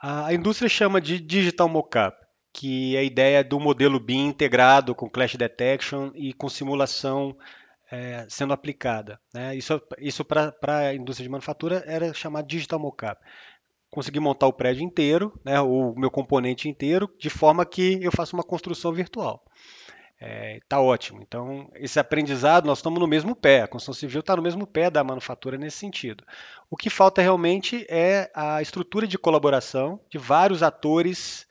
A, 0.01 0.27
a 0.27 0.33
indústria 0.33 0.69
chama 0.69 1.01
de 1.01 1.19
Digital 1.19 1.67
Mockup, 1.67 2.17
que 2.53 2.95
é 2.95 2.99
a 2.99 3.03
ideia 3.03 3.43
do 3.43 3.59
modelo 3.59 3.99
BIM 3.99 4.27
integrado 4.27 4.95
com 4.95 5.09
Clash 5.09 5.35
Detection 5.35 6.11
e 6.15 6.33
com 6.33 6.47
simulação 6.47 7.35
é, 7.91 8.25
sendo 8.29 8.53
aplicada. 8.53 9.19
Né? 9.33 9.55
Isso, 9.57 9.81
isso 9.97 10.23
para 10.23 10.53
a 10.67 10.95
indústria 10.95 11.25
de 11.25 11.31
manufatura 11.31 11.83
era 11.85 12.13
chamado 12.13 12.47
Digital 12.47 12.79
Mockup 12.79 13.19
conseguir 13.89 14.19
montar 14.19 14.47
o 14.47 14.53
prédio 14.53 14.83
inteiro, 14.83 15.33
né, 15.43 15.59
o 15.59 15.95
meu 15.95 16.11
componente 16.11 16.69
inteiro, 16.69 17.09
de 17.17 17.29
forma 17.29 17.65
que 17.65 17.97
eu 18.03 18.11
faça 18.11 18.35
uma 18.35 18.43
construção 18.43 18.93
virtual. 18.93 19.43
Está 20.21 20.27
é, 20.27 20.59
tá 20.67 20.81
ótimo. 20.81 21.21
Então, 21.21 21.69
esse 21.75 21.97
aprendizado, 21.97 22.65
nós 22.65 22.79
estamos 22.79 22.99
no 22.99 23.07
mesmo 23.07 23.33
pé. 23.33 23.61
A 23.61 23.67
construção 23.67 23.93
civil 23.93 24.19
está 24.19 24.35
no 24.35 24.41
mesmo 24.41 24.67
pé 24.67 24.89
da 24.89 25.01
manufatura 25.01 25.57
nesse 25.57 25.77
sentido. 25.77 26.25
O 26.69 26.75
que 26.75 26.89
falta 26.89 27.21
realmente 27.21 27.85
é 27.89 28.29
a 28.35 28.61
estrutura 28.61 29.07
de 29.07 29.17
colaboração 29.17 29.99
de 30.09 30.17
vários 30.17 30.61
atores 30.61 31.47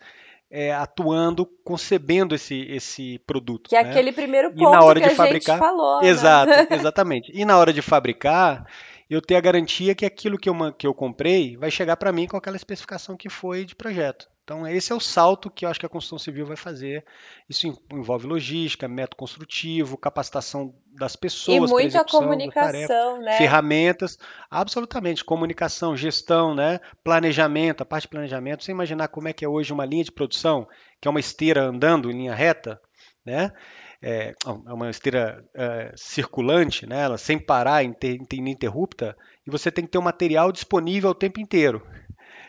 é, 0.50 0.72
atuando, 0.74 1.46
concebendo 1.64 2.34
esse, 2.34 2.60
esse 2.70 3.18
produto. 3.26 3.70
Que 3.70 3.76
é 3.76 3.82
né? 3.82 3.90
aquele 3.90 4.12
primeiro 4.12 4.50
ponto 4.50 4.68
e 4.68 4.70
na 4.70 4.84
hora 4.84 5.00
que 5.00 5.06
de 5.06 5.12
a 5.12 5.16
fabricar, 5.16 5.56
gente 5.56 5.66
falou. 5.66 6.02
Né? 6.02 6.08
Exato, 6.08 6.50
né? 6.50 6.66
exatamente. 6.76 7.32
E 7.34 7.44
na 7.46 7.56
hora 7.56 7.72
de 7.72 7.80
fabricar, 7.80 8.66
eu 9.08 9.22
ter 9.22 9.36
a 9.36 9.40
garantia 9.40 9.94
que 9.94 10.04
aquilo 10.04 10.38
que 10.38 10.48
eu, 10.48 10.54
que 10.74 10.86
eu 10.86 10.92
comprei 10.92 11.56
vai 11.56 11.70
chegar 11.70 11.96
para 11.96 12.12
mim 12.12 12.26
com 12.26 12.36
aquela 12.36 12.56
especificação 12.56 13.16
que 13.16 13.30
foi 13.30 13.64
de 13.64 13.74
projeto. 13.74 14.28
Então, 14.48 14.66
esse 14.66 14.90
é 14.90 14.96
o 14.96 15.00
salto 15.00 15.50
que 15.50 15.66
eu 15.66 15.68
acho 15.68 15.78
que 15.78 15.84
a 15.84 15.90
construção 15.90 16.18
civil 16.18 16.46
vai 16.46 16.56
fazer. 16.56 17.04
Isso 17.46 17.66
envolve 17.92 18.26
logística, 18.26 18.88
método 18.88 19.16
construtivo, 19.16 19.98
capacitação 19.98 20.74
das 20.98 21.14
pessoas, 21.14 21.68
e 21.70 21.74
muita 21.74 22.02
comunicação, 22.02 23.20
né? 23.20 23.36
ferramentas, 23.36 24.18
absolutamente, 24.50 25.22
comunicação, 25.22 25.94
gestão, 25.94 26.54
né? 26.54 26.80
planejamento, 27.04 27.82
a 27.82 27.84
parte 27.84 28.04
de 28.04 28.08
planejamento. 28.08 28.64
Você 28.64 28.72
imaginar 28.72 29.08
como 29.08 29.28
é 29.28 29.34
que 29.34 29.44
é 29.44 29.48
hoje 29.48 29.70
uma 29.70 29.84
linha 29.84 30.04
de 30.04 30.12
produção, 30.12 30.66
que 30.98 31.06
é 31.06 31.10
uma 31.10 31.20
esteira 31.20 31.64
andando 31.64 32.10
em 32.10 32.14
linha 32.14 32.34
reta, 32.34 32.80
né? 33.26 33.52
É, 34.00 34.32
é 34.46 34.72
uma 34.72 34.88
esteira 34.88 35.44
é, 35.52 35.92
circulante, 35.94 36.86
né? 36.86 37.02
Ela 37.02 37.18
sem 37.18 37.38
parar, 37.38 37.84
ininterrupta, 37.84 39.14
e 39.46 39.50
você 39.50 39.70
tem 39.70 39.84
que 39.84 39.90
ter 39.90 39.98
o 39.98 40.00
um 40.00 40.04
material 40.04 40.50
disponível 40.50 41.10
o 41.10 41.14
tempo 41.14 41.38
inteiro 41.38 41.86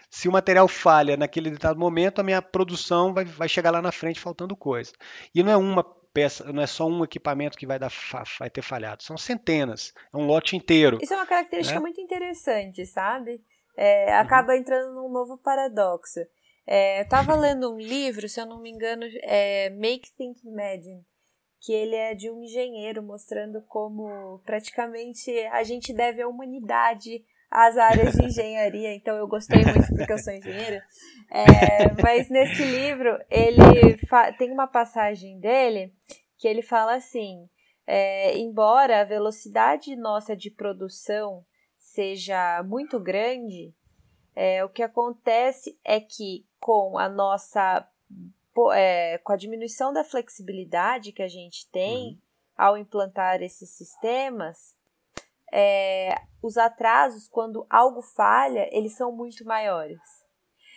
se 0.10 0.28
o 0.28 0.32
material 0.32 0.68
falha 0.68 1.16
naquele 1.16 1.52
determinado 1.52 1.80
momento, 1.80 2.20
a 2.20 2.24
minha 2.24 2.42
produção 2.42 3.14
vai, 3.14 3.26
vai 3.26 3.48
chegar 3.48 3.72
lá 3.72 3.82
na 3.82 3.92
frente 3.92 4.20
faltando 4.20 4.56
coisa. 4.56 4.92
E 5.34 5.44
não 5.44 5.52
é 5.52 5.58
uma 5.58 5.84
peça, 6.14 6.52
não 6.52 6.64
é 6.64 6.68
só 6.68 6.88
um 6.88 7.04
equipamento 7.04 7.58
que 7.58 7.68
vai, 7.68 7.78
dar, 7.78 7.92
vai 8.40 8.50
ter 8.50 8.62
falhado, 8.62 9.04
são 9.04 9.18
centenas, 9.18 9.94
é 10.12 10.18
um 10.18 10.26
lote 10.26 10.56
inteiro. 10.56 10.98
Isso 11.02 11.14
é 11.14 11.18
uma 11.18 11.28
característica 11.28 11.80
né? 11.80 11.82
muito 11.82 12.02
interessante, 12.02 12.86
sabe? 12.86 13.42
É, 13.78 14.14
acaba 14.18 14.54
uhum. 14.54 14.60
entrando 14.60 14.96
num 14.96 15.10
novo 15.10 15.38
paradoxo. 15.38 16.20
É, 16.66 17.00
eu 17.00 17.04
estava 17.04 17.36
lendo 17.38 17.74
um 17.74 17.80
livro, 17.80 18.28
se 18.28 18.42
eu 18.42 18.46
não 18.46 18.60
me 18.60 18.70
engano, 18.72 19.06
é 19.22 19.70
Make 19.70 20.12
Think 20.18 20.40
Imagine, 20.46 21.06
que 21.62 21.72
ele 21.72 21.96
é 21.96 22.16
de 22.16 22.32
um 22.32 22.42
engenheiro 22.42 23.04
mostrando 23.04 23.62
como 23.68 24.40
praticamente 24.46 25.32
a 25.52 25.64
gente 25.64 25.94
deve 25.94 26.22
à 26.22 26.28
humanidade 26.28 27.24
as 27.52 27.78
áreas 27.78 28.16
de 28.16 28.26
engenharia, 28.26 28.94
então 28.94 29.16
eu 29.16 29.28
gostei 29.28 29.64
muito 29.64 29.88
porque 29.96 30.14
eu 30.14 30.18
sou 30.18 30.34
engenheira. 30.34 30.84
É, 31.32 32.02
mas 32.02 32.30
nesse 32.30 32.64
livro, 32.64 33.18
ele 33.30 33.98
tem 34.38 34.52
uma 34.52 34.68
passagem 34.68 35.40
dele 35.40 35.94
que 36.38 36.48
ele 36.48 36.62
fala 36.62 36.96
assim: 36.96 37.50
é, 37.88 38.38
embora 38.38 39.02
a 39.02 39.06
velocidade 39.06 39.96
nossa 39.96 40.36
de 40.36 40.52
produção 40.52 41.44
seja 41.78 42.64
muito 42.64 43.00
grande, 43.00 43.74
é, 44.36 44.64
o 44.64 44.70
que 44.70 44.84
acontece 44.84 45.78
é 45.84 46.00
que 46.00 46.46
com 46.60 46.98
a 46.98 47.10
nossa 47.10 47.88
é, 48.74 49.18
com 49.20 49.34
a 49.34 49.38
diminuição 49.38 49.92
da 49.92 50.04
flexibilidade 50.04 51.12
que 51.12 51.24
a 51.24 51.28
gente 51.28 51.70
tem 51.72 52.10
uhum. 52.10 52.18
ao 52.58 52.78
implantar 52.78 53.42
esses 53.42 53.70
sistemas, 53.72 54.76
é, 55.52 56.16
os 56.42 56.58
atrasos, 56.58 57.28
quando 57.28 57.66
algo 57.70 58.02
falha, 58.02 58.68
eles 58.72 58.96
são 58.96 59.12
muito 59.12 59.44
maiores. 59.46 60.00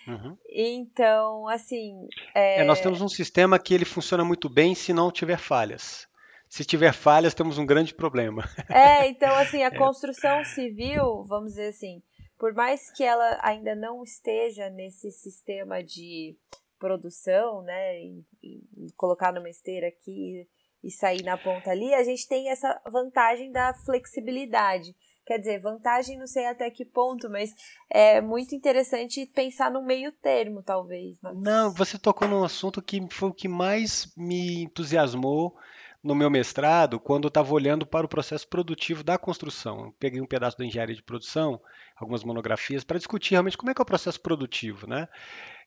Uhum. 0.07 0.37
Então, 0.49 1.49
assim. 1.49 2.09
É... 2.35 2.61
É, 2.61 2.65
nós 2.65 2.81
temos 2.81 3.01
um 3.01 3.09
sistema 3.09 3.59
que 3.59 3.73
ele 3.73 3.85
funciona 3.85 4.25
muito 4.25 4.49
bem 4.49 4.75
se 4.75 4.93
não 4.93 5.11
tiver 5.11 5.39
falhas. 5.39 6.09
Se 6.49 6.65
tiver 6.65 6.93
falhas, 6.93 7.35
temos 7.35 7.57
um 7.57 7.65
grande 7.65 7.95
problema. 7.95 8.43
É, 8.69 9.07
então, 9.09 9.35
assim, 9.37 9.63
a 9.63 9.69
é. 9.69 9.79
construção 9.79 10.45
civil, 10.45 11.25
vamos 11.25 11.53
dizer 11.53 11.69
assim, 11.69 12.03
por 12.39 12.53
mais 12.53 12.91
que 12.91 13.05
ela 13.05 13.39
ainda 13.43 13.75
não 13.75 14.03
esteja 14.03 14.69
nesse 14.69 15.11
sistema 15.11 15.83
de 15.83 16.37
produção, 16.79 17.63
né, 17.63 18.01
e, 18.01 18.25
e 18.43 18.93
colocar 18.97 19.33
numa 19.33 19.49
esteira 19.49 19.87
aqui 19.87 20.49
e 20.83 20.90
sair 20.90 21.23
na 21.23 21.37
ponta 21.37 21.71
ali, 21.71 21.95
a 21.95 22.03
gente 22.03 22.29
tem 22.29 22.51
essa 22.51 22.81
vantagem 22.90 23.53
da 23.53 23.73
flexibilidade. 23.85 24.95
Quer 25.25 25.38
dizer, 25.38 25.61
vantagem 25.61 26.18
não 26.18 26.27
sei 26.27 26.47
até 26.47 26.68
que 26.68 26.85
ponto, 26.85 27.31
mas 27.31 27.55
é 27.88 28.21
muito 28.21 28.55
interessante 28.55 29.25
pensar 29.27 29.71
no 29.71 29.85
meio 29.85 30.11
termo, 30.11 30.62
talvez. 30.62 31.21
Né? 31.23 31.33
Não, 31.37 31.73
você 31.73 31.97
tocou 31.97 32.27
num 32.27 32.42
assunto 32.42 32.83
que 32.83 33.01
foi 33.11 33.29
o 33.29 33.35
que 33.35 33.47
mais 33.47 34.12
me 34.16 34.64
entusiasmou 34.64 35.57
no 36.03 36.16
meu 36.16 36.29
mestrado, 36.29 36.99
quando 36.99 37.25
eu 37.25 37.29
estava 37.29 37.55
olhando 37.55 37.87
para 37.87 38.05
o 38.05 38.09
processo 38.09 38.49
produtivo 38.49 39.05
da 39.05 39.16
construção. 39.16 39.87
Eu 39.87 39.92
peguei 39.92 40.21
um 40.21 40.27
pedaço 40.27 40.59
da 40.59 40.64
engenharia 40.64 40.97
de 40.97 41.03
produção, 41.03 41.61
algumas 41.97 42.25
monografias, 42.25 42.83
para 42.83 42.99
discutir 42.99 43.35
realmente 43.35 43.57
como 43.57 43.71
é 43.71 43.75
que 43.75 43.81
é 43.81 43.85
o 43.85 43.87
processo 43.87 44.21
produtivo. 44.21 44.88
Né? 44.88 45.09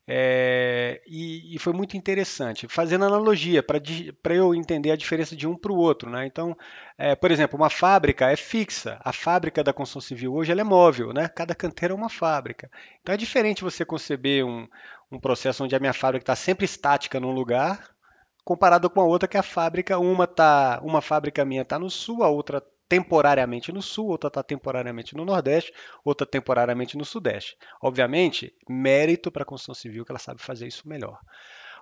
É, 0.08 1.02
e, 1.04 1.56
e, 1.56 1.58
foi 1.58 1.72
muito 1.72 1.96
interessante, 1.96 2.68
fazendo 2.68 3.04
analogia 3.04 3.60
para 3.60 4.34
eu 4.34 4.54
entender 4.54 4.92
a 4.92 4.96
diferença 4.96 5.34
de 5.34 5.48
um 5.48 5.56
para 5.56 5.72
o 5.72 5.76
outro. 5.76 6.08
Né? 6.08 6.26
Então, 6.26 6.56
é, 6.96 7.16
por 7.16 7.30
exemplo, 7.32 7.58
uma 7.58 7.68
fábrica 7.68 8.30
é 8.30 8.36
fixa, 8.36 9.00
a 9.02 9.12
fábrica 9.12 9.64
da 9.64 9.72
construção 9.72 10.00
civil 10.00 10.34
hoje 10.34 10.52
é 10.52 10.64
móvel, 10.64 11.12
né? 11.12 11.28
cada 11.28 11.56
canteira 11.56 11.92
é 11.92 11.96
uma 11.96 12.08
fábrica. 12.08 12.70
Então 13.00 13.12
é 13.14 13.18
diferente 13.18 13.64
você 13.64 13.84
conceber 13.84 14.46
um, 14.46 14.68
um 15.10 15.18
processo 15.18 15.64
onde 15.64 15.74
a 15.74 15.80
minha 15.80 15.92
fábrica 15.92 16.22
está 16.22 16.36
sempre 16.36 16.64
estática 16.64 17.18
num 17.18 17.32
lugar, 17.32 17.90
comparado 18.44 18.88
com 18.88 19.00
a 19.00 19.04
outra 19.04 19.28
que 19.28 19.36
a 19.36 19.42
fábrica, 19.42 19.98
uma 19.98 20.26
tá, 20.28 20.80
uma 20.84 21.02
fábrica 21.02 21.44
minha 21.44 21.62
está 21.62 21.80
no 21.80 21.90
sul, 21.90 22.22
a 22.22 22.28
outra 22.28 22.62
temporariamente 22.88 23.72
no 23.72 23.82
sul, 23.82 24.08
outra 24.08 24.28
está 24.28 24.42
temporariamente 24.42 25.16
no 25.16 25.24
nordeste, 25.24 25.72
outra 26.04 26.26
temporariamente 26.26 26.96
no 26.96 27.04
sudeste. 27.04 27.56
Obviamente, 27.82 28.54
mérito 28.68 29.30
para 29.30 29.42
a 29.42 29.46
construção 29.46 29.74
civil 29.74 30.04
que 30.04 30.12
ela 30.12 30.18
sabe 30.18 30.42
fazer 30.42 30.66
isso 30.66 30.88
melhor. 30.88 31.18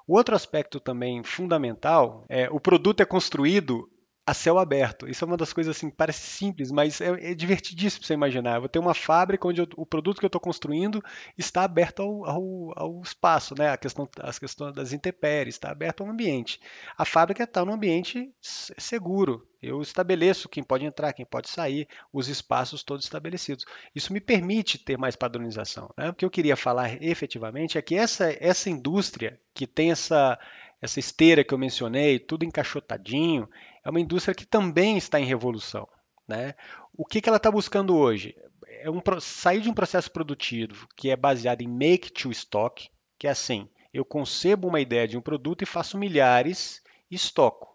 O 0.06 0.16
outro 0.16 0.34
aspecto 0.34 0.78
também 0.78 1.22
fundamental 1.22 2.26
é 2.28 2.48
o 2.50 2.60
produto 2.60 3.00
é 3.00 3.06
construído 3.06 3.88
a 4.26 4.32
céu 4.32 4.58
aberto. 4.58 5.08
Isso 5.08 5.22
é 5.24 5.26
uma 5.26 5.36
das 5.36 5.52
coisas 5.52 5.76
assim, 5.76 5.90
parece 5.90 6.26
simples, 6.26 6.70
mas 6.70 7.00
é, 7.00 7.32
é 7.32 7.34
divertidíssimo 7.34 8.04
você 8.04 8.14
imaginar. 8.14 8.54
Eu 8.54 8.60
vou 8.60 8.68
ter 8.68 8.78
uma 8.78 8.94
fábrica 8.94 9.46
onde 9.46 9.60
eu, 9.60 9.68
o 9.76 9.84
produto 9.84 10.18
que 10.18 10.24
eu 10.24 10.28
estou 10.28 10.40
construindo 10.40 11.02
está 11.36 11.62
aberto 11.62 12.00
ao, 12.00 12.24
ao, 12.24 12.72
ao, 12.74 13.02
espaço, 13.02 13.54
né? 13.56 13.70
a 13.70 13.76
questão, 13.76 14.08
as 14.20 14.38
questões 14.38 14.74
das 14.74 14.92
intempéries, 14.92 15.56
está 15.56 15.70
aberto 15.70 16.02
ao 16.02 16.08
ambiente. 16.08 16.58
A 16.96 17.04
fábrica 17.04 17.44
está 17.44 17.64
num 17.64 17.74
ambiente 17.74 18.32
seguro. 18.40 19.46
Eu 19.62 19.80
estabeleço 19.82 20.48
quem 20.48 20.62
pode 20.62 20.84
entrar, 20.84 21.12
quem 21.12 21.24
pode 21.24 21.48
sair, 21.48 21.86
os 22.12 22.28
espaços 22.28 22.82
todos 22.82 23.04
estabelecidos. 23.04 23.64
Isso 23.94 24.12
me 24.12 24.20
permite 24.20 24.78
ter 24.78 24.96
mais 24.96 25.16
padronização. 25.16 25.92
Né? 25.96 26.10
O 26.10 26.14
que 26.14 26.24
eu 26.24 26.30
queria 26.30 26.56
falar 26.56 27.02
efetivamente 27.02 27.76
é 27.76 27.82
que 27.82 27.94
essa, 27.94 28.34
essa 28.40 28.70
indústria 28.70 29.38
que 29.54 29.66
tem 29.66 29.90
essa, 29.90 30.38
essa 30.80 30.98
esteira 30.98 31.44
que 31.44 31.52
eu 31.52 31.58
mencionei, 31.58 32.18
tudo 32.18 32.44
encaixotadinho, 32.44 33.48
é 33.84 33.90
uma 33.90 34.00
indústria 34.00 34.34
que 34.34 34.46
também 34.46 34.96
está 34.96 35.20
em 35.20 35.26
revolução. 35.26 35.86
Né? 36.26 36.54
O 36.92 37.04
que, 37.04 37.20
que 37.20 37.28
ela 37.28 37.36
está 37.36 37.50
buscando 37.50 37.94
hoje? 37.96 38.34
É 38.66 38.90
um, 38.90 39.00
sair 39.20 39.60
de 39.60 39.68
um 39.68 39.74
processo 39.74 40.10
produtivo 40.10 40.88
que 40.96 41.10
é 41.10 41.16
baseado 41.16 41.62
em 41.62 41.68
make 41.68 42.10
to 42.10 42.30
stock, 42.30 42.90
que 43.18 43.26
é 43.26 43.30
assim, 43.30 43.68
eu 43.92 44.04
concebo 44.04 44.68
uma 44.68 44.80
ideia 44.80 45.06
de 45.06 45.16
um 45.16 45.20
produto 45.20 45.62
e 45.62 45.66
faço 45.66 45.98
milhares 45.98 46.82
e 47.10 47.14
estoco. 47.14 47.74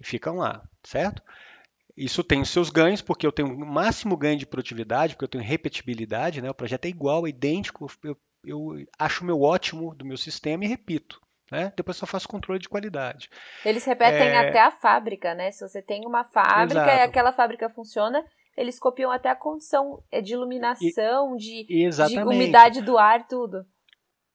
E 0.00 0.06
ficam 0.06 0.36
lá, 0.36 0.62
certo? 0.84 1.22
Isso 1.96 2.22
tem 2.22 2.40
os 2.40 2.50
seus 2.50 2.70
ganhos, 2.70 3.02
porque 3.02 3.26
eu 3.26 3.32
tenho 3.32 3.48
o 3.48 3.66
máximo 3.66 4.16
ganho 4.16 4.38
de 4.38 4.46
produtividade, 4.46 5.14
porque 5.14 5.24
eu 5.24 5.28
tenho 5.28 5.42
repetibilidade, 5.42 6.40
né? 6.40 6.50
o 6.50 6.54
projeto 6.54 6.84
é 6.84 6.88
igual, 6.88 7.26
é 7.26 7.30
idêntico, 7.30 7.90
eu, 8.04 8.16
eu 8.44 8.86
acho 8.98 9.24
o 9.24 9.26
meu 9.26 9.40
ótimo 9.40 9.94
do 9.94 10.04
meu 10.04 10.16
sistema 10.16 10.64
e 10.64 10.68
repito. 10.68 11.20
Né? 11.50 11.72
Depois 11.76 11.96
só 11.96 12.06
faço 12.06 12.28
controle 12.28 12.60
de 12.60 12.68
qualidade. 12.68 13.30
Eles 13.64 13.84
repetem 13.84 14.28
é... 14.28 14.48
até 14.48 14.60
a 14.60 14.70
fábrica, 14.70 15.34
né? 15.34 15.50
Se 15.50 15.66
você 15.66 15.80
tem 15.80 16.06
uma 16.06 16.24
fábrica 16.24 16.82
Exato. 16.82 16.98
e 16.98 17.00
aquela 17.00 17.32
fábrica 17.32 17.70
funciona, 17.70 18.22
eles 18.56 18.78
copiam 18.78 19.10
até 19.10 19.30
a 19.30 19.36
condição 19.36 20.02
é, 20.10 20.20
de 20.20 20.34
iluminação, 20.34 21.36
de, 21.36 21.64
de, 21.64 22.18
umidade 22.18 22.82
do 22.82 22.98
ar, 22.98 23.26
tudo. 23.26 23.64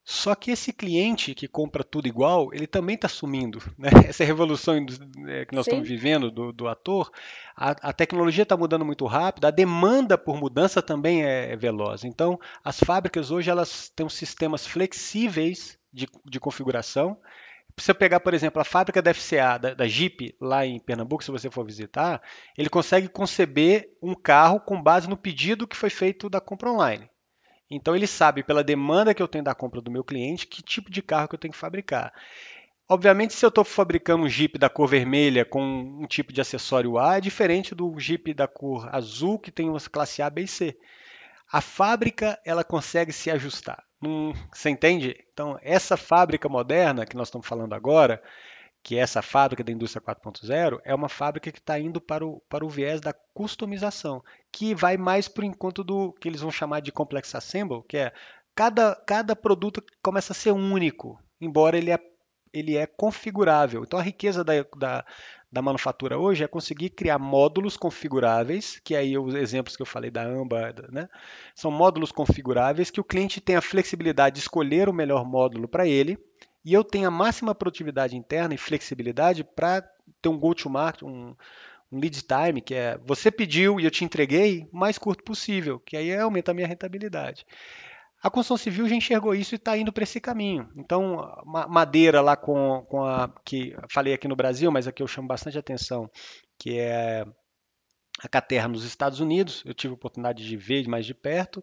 Só 0.05 0.35
que 0.35 0.51
esse 0.51 0.73
cliente 0.73 1.33
que 1.33 1.47
compra 1.47 1.81
tudo 1.81 2.07
igual, 2.07 2.53
ele 2.53 2.67
também 2.67 2.95
está 2.95 3.07
sumindo. 3.07 3.61
Né? 3.77 3.89
Essa 4.07 4.23
revolução 4.23 4.75
é, 4.75 5.45
que 5.45 5.55
nós 5.55 5.65
Sim. 5.65 5.71
estamos 5.71 5.87
vivendo 5.87 6.29
do, 6.29 6.51
do 6.51 6.67
ator, 6.67 7.11
a, 7.55 7.71
a 7.89 7.93
tecnologia 7.93 8.43
está 8.43 8.55
mudando 8.55 8.85
muito 8.85 9.05
rápido, 9.05 9.45
a 9.45 9.51
demanda 9.51 10.17
por 10.17 10.37
mudança 10.37 10.81
também 10.81 11.23
é, 11.23 11.51
é 11.51 11.55
veloz. 11.55 12.03
Então, 12.03 12.39
as 12.63 12.79
fábricas 12.79 13.31
hoje 13.31 13.49
elas 13.49 13.89
têm 13.89 14.07
sistemas 14.09 14.65
flexíveis 14.65 15.77
de, 15.91 16.07
de 16.25 16.39
configuração. 16.39 17.17
Se 17.77 17.85
você 17.85 17.93
pegar, 17.93 18.19
por 18.19 18.33
exemplo, 18.33 18.61
a 18.61 18.65
fábrica 18.65 19.01
da 19.01 19.13
FCA, 19.13 19.57
da, 19.57 19.73
da, 19.73 19.87
Jeep, 19.87 20.35
lá 20.39 20.65
em 20.65 20.79
Pernambuco, 20.79 21.23
se 21.23 21.31
você 21.31 21.49
for 21.49 21.65
visitar, 21.65 22.21
ele 22.57 22.69
consegue 22.69 23.07
conceber 23.07 23.89
um 24.01 24.13
carro 24.13 24.59
com 24.59 24.81
base 24.81 25.09
no 25.09 25.17
pedido 25.17 25.67
que 25.67 25.75
foi 25.75 25.89
feito 25.89 26.29
da 26.29 26.39
compra 26.39 26.71
online. 26.71 27.09
Então 27.75 27.95
ele 27.95 28.07
sabe, 28.07 28.43
pela 28.43 28.63
demanda 28.63 29.13
que 29.13 29.21
eu 29.21 29.27
tenho 29.27 29.43
da 29.43 29.55
compra 29.55 29.81
do 29.81 29.91
meu 29.91 30.03
cliente, 30.03 30.47
que 30.47 30.61
tipo 30.61 30.91
de 30.91 31.01
carro 31.01 31.27
que 31.27 31.35
eu 31.35 31.39
tenho 31.39 31.51
que 31.51 31.57
fabricar. 31.57 32.13
Obviamente, 32.87 33.33
se 33.33 33.45
eu 33.45 33.49
estou 33.49 33.63
fabricando 33.63 34.23
um 34.23 34.29
Jeep 34.29 34.57
da 34.59 34.69
cor 34.69 34.87
vermelha 34.87 35.45
com 35.45 35.61
um 35.61 36.05
tipo 36.05 36.33
de 36.33 36.41
acessório 36.41 36.97
A, 36.99 37.17
é 37.17 37.21
diferente 37.21 37.73
do 37.73 37.97
Jeep 37.97 38.33
da 38.33 38.47
cor 38.47 38.87
azul, 38.93 39.39
que 39.39 39.51
tem 39.51 39.69
uma 39.69 39.79
classe 39.79 40.21
A, 40.21 40.29
B 40.29 40.43
e 40.43 40.47
C. 40.47 40.77
A 41.51 41.61
fábrica 41.61 42.39
ela 42.45 42.63
consegue 42.63 43.11
se 43.11 43.31
ajustar. 43.31 43.83
Hum, 44.01 44.33
você 44.51 44.69
entende? 44.69 45.15
Então, 45.31 45.57
essa 45.61 45.95
fábrica 45.95 46.49
moderna 46.49 47.05
que 47.05 47.15
nós 47.15 47.29
estamos 47.29 47.47
falando 47.47 47.73
agora, 47.73 48.21
que 48.83 48.97
é 48.97 48.99
essa 48.99 49.21
fábrica 49.21 49.63
da 49.63 49.71
indústria 49.71 50.01
4.0, 50.01 50.81
é 50.83 50.93
uma 50.93 51.07
fábrica 51.07 51.49
que 51.51 51.59
está 51.59 51.79
indo 51.79 52.01
para 52.01 52.25
o, 52.25 52.41
para 52.49 52.65
o 52.65 52.69
viés 52.69 52.99
da 52.99 53.13
customização, 53.33 54.21
que 54.51 54.75
vai 54.75 54.97
mais 54.97 55.29
por 55.29 55.45
enquanto 55.45 55.85
do 55.85 56.11
que 56.11 56.27
eles 56.27 56.41
vão 56.41 56.51
chamar 56.51 56.81
de 56.81 56.91
complex 56.91 57.33
assemble, 57.33 57.81
que 57.87 57.97
é 57.97 58.11
cada, 58.53 58.93
cada 59.07 59.35
produto 59.37 59.81
começa 60.01 60.33
a 60.33 60.35
ser 60.35 60.51
único, 60.51 61.17
embora 61.39 61.77
ele 61.77 61.91
é, 61.91 61.99
ele 62.51 62.75
é 62.75 62.85
configurável. 62.85 63.83
Então 63.83 63.97
a 63.97 64.03
riqueza 64.03 64.43
da, 64.43 64.53
da, 64.77 65.05
da 65.49 65.61
manufatura 65.61 66.19
hoje 66.19 66.43
é 66.43 66.47
conseguir 66.47 66.89
criar 66.89 67.17
módulos 67.17 67.77
configuráveis, 67.77 68.81
que 68.83 68.97
aí 68.97 69.17
os 69.17 69.33
exemplos 69.33 69.77
que 69.77 69.81
eu 69.81 69.85
falei 69.87 70.11
da 70.11 70.23
AMBA, 70.23 70.75
né, 70.91 71.07
são 71.55 71.71
módulos 71.71 72.11
configuráveis 72.11 72.91
que 72.91 72.99
o 72.99 73.03
cliente 73.03 73.39
tem 73.39 73.55
a 73.55 73.61
flexibilidade 73.61 74.35
de 74.35 74.41
escolher 74.41 74.89
o 74.89 74.93
melhor 74.93 75.23
módulo 75.23 75.69
para 75.69 75.87
ele, 75.87 76.17
e 76.63 76.73
eu 76.73 76.83
tenho 76.83 77.07
a 77.07 77.11
máxima 77.11 77.53
produtividade 77.53 78.15
interna 78.15 78.53
e 78.53 78.57
flexibilidade 78.57 79.43
para 79.43 79.81
ter 80.21 80.29
um 80.29 80.37
go-to-market, 80.37 81.03
um, 81.03 81.35
um 81.91 81.99
lead 81.99 82.23
time, 82.23 82.61
que 82.61 82.73
é 82.73 82.97
você 83.05 83.29
pediu 83.29 83.79
e 83.79 83.85
eu 83.85 83.91
te 83.91 84.05
entreguei, 84.05 84.67
mais 84.71 84.97
curto 84.97 85.23
possível, 85.23 85.79
que 85.79 85.97
aí 85.97 86.15
aumenta 86.15 86.51
a 86.51 86.53
minha 86.53 86.67
rentabilidade. 86.67 87.45
A 88.21 88.29
construção 88.29 88.55
civil 88.55 88.87
já 88.87 88.95
enxergou 88.95 89.35
isso 89.35 89.53
e 89.53 89.57
está 89.57 89.77
indo 89.77 89.91
para 89.91 90.03
esse 90.03 90.21
caminho. 90.21 90.69
Então, 90.77 91.29
madeira 91.67 92.21
lá 92.21 92.37
com, 92.37 92.85
com 92.87 93.03
a 93.03 93.29
que 93.43 93.75
falei 93.89 94.13
aqui 94.13 94.29
no 94.29 94.35
Brasil, 94.35 94.71
mas 94.71 94.87
aqui 94.87 95.03
eu 95.03 95.07
chamo 95.07 95.27
bastante 95.27 95.57
atenção, 95.57 96.09
que 96.57 96.79
é 96.79 97.25
a 98.21 98.29
Caterra 98.29 98.69
nos 98.69 98.85
Estados 98.85 99.19
Unidos. 99.19 99.61
Eu 99.65 99.73
tive 99.73 99.91
a 99.91 99.95
oportunidade 99.95 100.47
de 100.47 100.55
ver 100.55 100.87
mais 100.87 101.05
de 101.05 101.13
perto, 101.13 101.61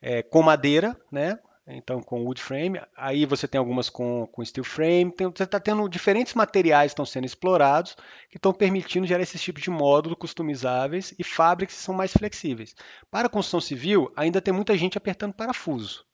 é, 0.00 0.22
com 0.22 0.42
madeira, 0.42 0.98
né? 1.12 1.38
Então 1.66 2.02
com 2.02 2.24
wood 2.24 2.42
frame. 2.42 2.80
Aí 2.96 3.24
você 3.24 3.46
tem 3.46 3.58
algumas 3.58 3.88
com, 3.88 4.26
com 4.26 4.44
steel 4.44 4.64
frame. 4.64 5.12
Tem, 5.12 5.28
você 5.28 5.44
está 5.44 5.60
tendo 5.60 5.88
diferentes 5.88 6.34
materiais 6.34 6.90
que 6.90 6.94
estão 6.94 7.06
sendo 7.06 7.26
explorados 7.26 7.96
que 8.28 8.36
estão 8.36 8.52
permitindo 8.52 9.06
gerar 9.06 9.22
esses 9.22 9.40
tipos 9.40 9.62
de 9.62 9.70
módulos 9.70 10.18
customizáveis 10.18 11.14
e 11.18 11.24
fábricas 11.24 11.76
que 11.76 11.82
são 11.82 11.94
mais 11.94 12.12
flexíveis. 12.12 12.74
Para 13.10 13.26
a 13.26 13.30
construção 13.30 13.60
civil, 13.60 14.12
ainda 14.16 14.40
tem 14.40 14.52
muita 14.52 14.76
gente 14.76 14.98
apertando 14.98 15.34
parafuso. 15.34 16.04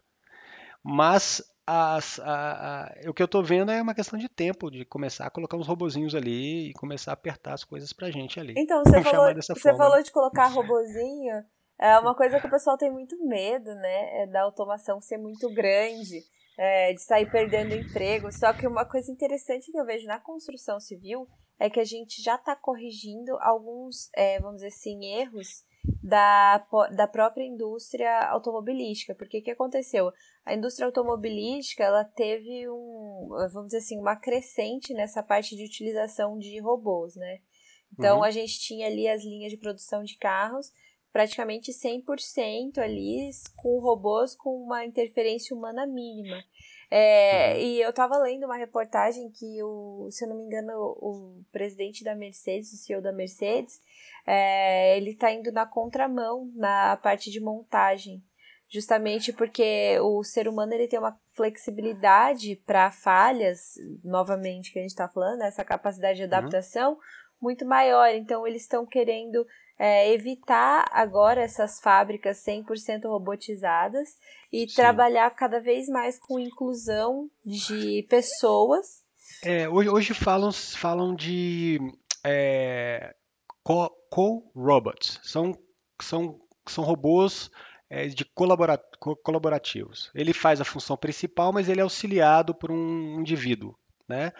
Mas 0.82 1.42
as, 1.66 2.20
a, 2.20 2.84
a, 2.84 3.10
o 3.10 3.12
que 3.12 3.20
eu 3.20 3.26
estou 3.26 3.42
vendo 3.42 3.72
é 3.72 3.82
uma 3.82 3.94
questão 3.94 4.18
de 4.18 4.28
tempo, 4.28 4.70
de 4.70 4.84
começar 4.84 5.26
a 5.26 5.30
colocar 5.30 5.56
uns 5.56 5.66
robozinhos 5.66 6.14
ali 6.14 6.70
e 6.70 6.72
começar 6.74 7.10
a 7.10 7.14
apertar 7.14 7.54
as 7.54 7.64
coisas 7.64 7.92
para 7.92 8.06
a 8.06 8.10
gente 8.10 8.38
ali. 8.38 8.54
Então, 8.56 8.82
você, 8.84 9.02
falou, 9.02 9.34
você 9.34 9.76
falou 9.76 10.02
de 10.02 10.12
colocar 10.12 10.46
robozinho. 10.46 11.44
É 11.78 11.98
uma 11.98 12.14
coisa 12.14 12.40
que 12.40 12.46
o 12.46 12.50
pessoal 12.50 12.78
tem 12.78 12.90
muito 12.90 13.22
medo, 13.26 13.74
né? 13.74 14.22
É 14.22 14.26
da 14.26 14.42
automação 14.42 15.00
ser 15.00 15.18
muito 15.18 15.52
grande, 15.52 16.22
é, 16.58 16.92
de 16.92 17.02
sair 17.02 17.30
perdendo 17.30 17.74
emprego. 17.74 18.32
Só 18.32 18.52
que 18.52 18.66
uma 18.66 18.84
coisa 18.84 19.10
interessante 19.10 19.70
que 19.70 19.78
eu 19.78 19.84
vejo 19.84 20.06
na 20.06 20.18
construção 20.18 20.80
civil 20.80 21.28
é 21.58 21.68
que 21.68 21.80
a 21.80 21.84
gente 21.84 22.22
já 22.22 22.36
está 22.36 22.54
corrigindo 22.54 23.36
alguns, 23.40 24.10
é, 24.14 24.38
vamos 24.40 24.56
dizer 24.56 24.68
assim, 24.68 25.04
erros 25.04 25.64
da, 26.02 26.58
da 26.94 27.06
própria 27.06 27.44
indústria 27.44 28.28
automobilística. 28.28 29.14
Porque 29.14 29.38
o 29.38 29.42
que 29.42 29.50
aconteceu? 29.50 30.10
A 30.44 30.54
indústria 30.54 30.86
automobilística 30.86 31.84
ela 31.84 32.04
teve 32.04 32.68
um, 32.68 33.28
vamos 33.52 33.66
dizer 33.66 33.78
assim, 33.78 33.98
uma 33.98 34.16
crescente 34.16 34.94
nessa 34.94 35.22
parte 35.22 35.56
de 35.56 35.64
utilização 35.64 36.38
de 36.38 36.58
robôs, 36.60 37.16
né? 37.16 37.40
Então 37.92 38.18
uhum. 38.18 38.24
a 38.24 38.30
gente 38.30 38.58
tinha 38.60 38.86
ali 38.86 39.08
as 39.08 39.24
linhas 39.24 39.50
de 39.50 39.58
produção 39.58 40.02
de 40.02 40.16
carros 40.18 40.70
praticamente 41.16 41.72
100% 41.72 42.76
ali 42.76 43.30
com 43.56 43.80
robôs 43.80 44.34
com 44.34 44.54
uma 44.62 44.84
interferência 44.84 45.56
humana 45.56 45.86
mínima. 45.86 46.44
É, 46.90 47.54
uhum. 47.54 47.60
E 47.60 47.80
eu 47.80 47.88
estava 47.88 48.18
lendo 48.18 48.44
uma 48.44 48.58
reportagem 48.58 49.30
que, 49.30 49.62
o, 49.62 50.10
se 50.10 50.26
eu 50.26 50.28
não 50.28 50.36
me 50.36 50.44
engano, 50.44 50.74
o, 50.74 51.38
o 51.40 51.44
presidente 51.50 52.04
da 52.04 52.14
Mercedes, 52.14 52.70
o 52.70 52.76
CEO 52.76 53.00
da 53.00 53.14
Mercedes, 53.14 53.80
é, 54.26 54.98
ele 54.98 55.12
está 55.12 55.32
indo 55.32 55.50
na 55.50 55.64
contramão 55.64 56.52
na 56.54 56.98
parte 56.98 57.30
de 57.30 57.40
montagem, 57.40 58.22
justamente 58.68 59.32
porque 59.32 59.98
o 60.02 60.22
ser 60.22 60.46
humano 60.46 60.74
ele 60.74 60.86
tem 60.86 60.98
uma 60.98 61.18
flexibilidade 61.32 62.56
para 62.66 62.90
falhas, 62.90 63.76
novamente 64.04 64.70
que 64.70 64.78
a 64.78 64.82
gente 64.82 64.90
está 64.90 65.08
falando, 65.08 65.40
essa 65.40 65.64
capacidade 65.64 66.18
de 66.18 66.24
uhum. 66.24 66.28
adaptação 66.28 66.92
uhum. 66.92 66.98
muito 67.40 67.64
maior. 67.64 68.10
Então 68.10 68.46
eles 68.46 68.60
estão 68.60 68.84
querendo 68.84 69.46
é, 69.78 70.12
evitar 70.12 70.86
agora 70.90 71.42
essas 71.42 71.80
fábricas 71.80 72.42
100% 72.44 73.04
robotizadas 73.04 74.08
e 74.52 74.68
Sim. 74.68 74.74
trabalhar 74.74 75.30
cada 75.30 75.60
vez 75.60 75.86
mais 75.88 76.18
com 76.18 76.38
inclusão 76.38 77.30
de 77.44 78.06
pessoas. 78.08 79.04
É, 79.44 79.68
hoje, 79.68 79.88
hoje 79.88 80.14
falam, 80.14 80.50
falam 80.52 81.14
de 81.14 81.78
é, 82.24 83.14
co-robots. 83.62 85.20
São, 85.22 85.52
são, 86.00 86.40
são 86.66 86.84
robôs 86.84 87.50
é, 87.90 88.06
de 88.06 88.24
colabora, 88.24 88.78
colaborativos. 89.22 90.10
Ele 90.14 90.32
faz 90.32 90.60
a 90.60 90.64
função 90.64 90.96
principal, 90.96 91.52
mas 91.52 91.68
ele 91.68 91.80
é 91.80 91.82
auxiliado 91.82 92.54
por 92.54 92.70
um 92.70 93.20
indivíduo. 93.20 93.76
Né? 94.08 94.32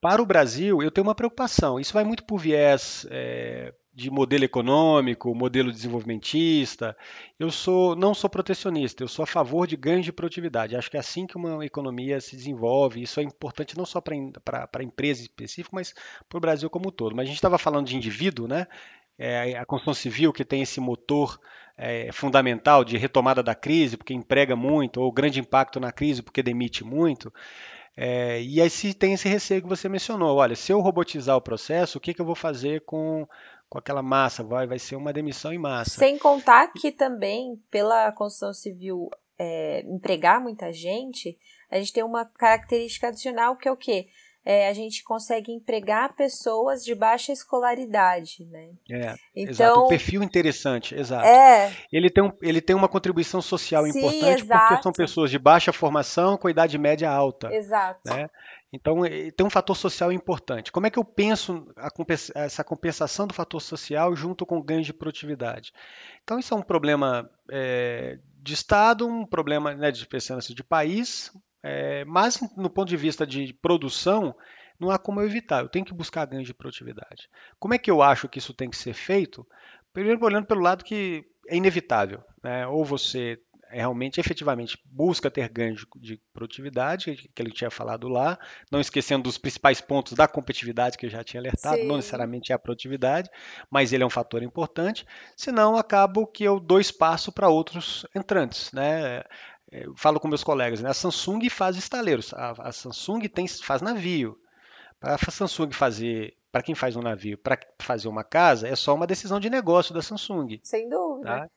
Para 0.00 0.22
o 0.22 0.26
Brasil, 0.26 0.82
eu 0.82 0.90
tenho 0.90 1.06
uma 1.06 1.14
preocupação. 1.14 1.80
Isso 1.80 1.92
vai 1.92 2.04
muito 2.04 2.24
por 2.24 2.38
viés 2.38 3.06
é, 3.10 3.72
de 3.98 4.12
modelo 4.12 4.44
econômico, 4.44 5.34
modelo 5.34 5.72
desenvolvimentista. 5.72 6.96
Eu 7.36 7.50
sou 7.50 7.96
não 7.96 8.14
sou 8.14 8.30
protecionista, 8.30 9.02
eu 9.02 9.08
sou 9.08 9.24
a 9.24 9.26
favor 9.26 9.66
de 9.66 9.76
ganhos 9.76 10.04
de 10.04 10.12
produtividade. 10.12 10.76
Acho 10.76 10.88
que 10.88 10.96
é 10.96 11.00
assim 11.00 11.26
que 11.26 11.36
uma 11.36 11.66
economia 11.66 12.20
se 12.20 12.36
desenvolve. 12.36 13.02
Isso 13.02 13.18
é 13.18 13.24
importante 13.24 13.76
não 13.76 13.84
só 13.84 14.00
para 14.00 14.14
a 14.72 14.82
empresa 14.84 15.22
específica, 15.22 15.74
mas 15.74 15.94
para 16.28 16.36
o 16.38 16.40
Brasil 16.40 16.70
como 16.70 16.90
um 16.90 16.92
todo. 16.92 17.16
Mas 17.16 17.24
a 17.24 17.26
gente 17.26 17.38
estava 17.38 17.58
falando 17.58 17.88
de 17.88 17.96
indivíduo, 17.96 18.46
né? 18.46 18.68
É, 19.18 19.58
a 19.58 19.66
construção 19.66 19.94
civil 19.94 20.32
que 20.32 20.44
tem 20.44 20.62
esse 20.62 20.78
motor 20.78 21.40
é, 21.76 22.12
fundamental 22.12 22.84
de 22.84 22.96
retomada 22.96 23.42
da 23.42 23.56
crise, 23.56 23.96
porque 23.96 24.14
emprega 24.14 24.54
muito, 24.54 25.00
ou 25.00 25.10
grande 25.10 25.40
impacto 25.40 25.80
na 25.80 25.90
crise, 25.90 26.22
porque 26.22 26.40
demite 26.40 26.84
muito. 26.84 27.32
É, 28.00 28.40
e 28.40 28.62
aí 28.62 28.70
se 28.70 28.94
tem 28.94 29.14
esse 29.14 29.28
receio 29.28 29.60
que 29.60 29.66
você 29.66 29.88
mencionou, 29.88 30.36
olha, 30.36 30.54
se 30.54 30.70
eu 30.70 30.78
robotizar 30.78 31.36
o 31.36 31.40
processo, 31.40 31.98
o 31.98 32.00
que, 32.00 32.14
que 32.14 32.20
eu 32.20 32.24
vou 32.24 32.36
fazer 32.36 32.82
com 32.82 33.26
com 33.68 33.78
aquela 33.78 34.02
massa, 34.02 34.42
vai, 34.42 34.66
vai 34.66 34.78
ser 34.78 34.96
uma 34.96 35.12
demissão 35.12 35.52
em 35.52 35.58
massa. 35.58 35.98
Sem 35.98 36.18
contar 36.18 36.72
que 36.72 36.90
também, 36.90 37.60
pela 37.70 38.10
construção 38.12 38.52
civil 38.52 39.10
é, 39.38 39.82
empregar 39.86 40.40
muita 40.40 40.72
gente, 40.72 41.38
a 41.70 41.78
gente 41.78 41.92
tem 41.92 42.02
uma 42.02 42.24
característica 42.24 43.08
adicional 43.08 43.56
que 43.56 43.68
é 43.68 43.72
o 43.72 43.76
quê? 43.76 44.08
É, 44.44 44.68
a 44.68 44.72
gente 44.72 45.04
consegue 45.04 45.52
empregar 45.52 46.16
pessoas 46.16 46.82
de 46.82 46.94
baixa 46.94 47.32
escolaridade, 47.32 48.46
né? 48.46 48.70
É, 48.90 49.14
então, 49.36 49.50
exato. 49.50 49.84
Um 49.84 49.88
perfil 49.88 50.22
interessante, 50.22 50.94
exato. 50.94 51.26
É, 51.26 51.70
ele, 51.92 52.08
tem 52.08 52.24
um, 52.24 52.32
ele 52.40 52.62
tem 52.62 52.74
uma 52.74 52.88
contribuição 52.88 53.42
social 53.42 53.84
sim, 53.84 53.90
importante 53.90 54.44
exato. 54.44 54.68
porque 54.68 54.82
são 54.82 54.92
pessoas 54.92 55.30
de 55.30 55.38
baixa 55.38 55.70
formação 55.70 56.38
com 56.38 56.48
idade 56.48 56.78
média 56.78 57.10
alta. 57.10 57.52
Exato. 57.52 58.00
Né? 58.06 58.30
Então, 58.72 59.00
tem 59.34 59.46
um 59.46 59.50
fator 59.50 59.74
social 59.74 60.12
importante. 60.12 60.70
Como 60.70 60.86
é 60.86 60.90
que 60.90 60.98
eu 60.98 61.04
penso 61.04 61.66
compensa 61.94 62.32
essa 62.34 62.62
compensação 62.62 63.26
do 63.26 63.32
fator 63.32 63.60
social 63.62 64.14
junto 64.14 64.44
com 64.44 64.60
ganhos 64.60 64.86
de 64.86 64.92
produtividade? 64.92 65.72
Então, 66.22 66.38
isso 66.38 66.52
é 66.52 66.56
um 66.56 66.62
problema 66.62 67.30
é, 67.50 68.18
de 68.42 68.52
Estado, 68.52 69.06
um 69.06 69.24
problema 69.24 69.74
né, 69.74 69.90
de 69.90 70.06
pensando 70.06 70.40
de 70.42 70.62
país, 70.62 71.32
é, 71.62 72.04
mas 72.04 72.40
no 72.56 72.68
ponto 72.68 72.88
de 72.88 72.96
vista 72.96 73.26
de 73.26 73.54
produção, 73.54 74.34
não 74.78 74.90
há 74.90 74.98
como 74.98 75.20
eu 75.20 75.26
evitar. 75.26 75.62
Eu 75.62 75.68
tenho 75.68 75.84
que 75.84 75.94
buscar 75.94 76.26
ganhos 76.26 76.46
de 76.46 76.54
produtividade. 76.54 77.28
Como 77.58 77.72
é 77.72 77.78
que 77.78 77.90
eu 77.90 78.02
acho 78.02 78.28
que 78.28 78.38
isso 78.38 78.52
tem 78.52 78.68
que 78.68 78.76
ser 78.76 78.92
feito? 78.92 79.46
Primeiro, 79.94 80.22
olhando 80.24 80.46
pelo 80.46 80.60
lado 80.60 80.84
que 80.84 81.24
é 81.48 81.56
inevitável. 81.56 82.22
Né? 82.42 82.66
Ou 82.66 82.84
você 82.84 83.40
realmente, 83.70 84.20
efetivamente, 84.20 84.78
busca 84.84 85.30
ter 85.30 85.48
ganhos 85.48 85.86
de 85.96 86.20
produtividade, 86.32 87.30
que 87.34 87.42
ele 87.42 87.50
tinha 87.50 87.70
falado 87.70 88.08
lá, 88.08 88.38
não 88.70 88.80
esquecendo 88.80 89.24
dos 89.24 89.38
principais 89.38 89.80
pontos 89.80 90.12
da 90.12 90.26
competitividade 90.26 90.96
que 90.96 91.06
eu 91.06 91.10
já 91.10 91.22
tinha 91.22 91.40
alertado, 91.40 91.76
Sim. 91.76 91.86
não 91.86 91.96
necessariamente 91.96 92.52
é 92.52 92.54
a 92.54 92.58
produtividade, 92.58 93.30
mas 93.70 93.92
ele 93.92 94.02
é 94.02 94.06
um 94.06 94.10
fator 94.10 94.42
importante, 94.42 95.06
senão 95.36 95.76
acabo 95.76 96.26
que 96.26 96.44
eu 96.44 96.58
dou 96.58 96.80
espaço 96.80 97.30
para 97.32 97.48
outros 97.48 98.06
entrantes, 98.14 98.72
né? 98.72 99.22
Eu 99.70 99.94
falo 99.96 100.18
com 100.18 100.28
meus 100.28 100.42
colegas, 100.42 100.80
né? 100.80 100.88
a 100.88 100.94
Samsung 100.94 101.48
faz 101.50 101.76
estaleiros, 101.76 102.32
a, 102.32 102.52
a 102.58 102.72
Samsung 102.72 103.20
tem, 103.28 103.46
faz 103.46 103.82
navio. 103.82 104.38
Para 104.98 105.14
a 105.14 105.30
Samsung 105.30 105.70
fazer, 105.72 106.36
para 106.50 106.62
quem 106.62 106.74
faz 106.74 106.96
um 106.96 107.02
navio, 107.02 107.38
para 107.38 107.58
fazer 107.78 108.08
uma 108.08 108.24
casa, 108.24 108.66
é 108.66 108.74
só 108.74 108.94
uma 108.94 109.06
decisão 109.06 109.38
de 109.38 109.50
negócio 109.50 109.94
da 109.94 110.02
Samsung. 110.02 110.58
Sem 110.62 110.88
dúvida. 110.88 111.28
Tá? 111.28 111.50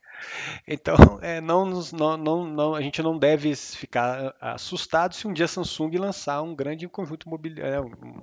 Então, 0.68 0.96
é, 1.22 1.42
não, 1.42 1.66
não, 1.66 2.18
não, 2.18 2.44
não, 2.46 2.76
a 2.76 2.82
gente 2.82 3.02
não 3.02 3.18
deve 3.18 3.56
ficar 3.56 4.36
assustado 4.40 5.14
se 5.16 5.28
um 5.28 5.34
dia 5.34 5.46
a 5.46 5.48
Samsung 5.48 5.98
lançar 5.98 6.42
um 6.42 6.56
grande 6.56 6.88
conjunto 6.88 7.28
imobiliário, 7.28 7.76
é, 7.76 7.82
um, 7.82 8.22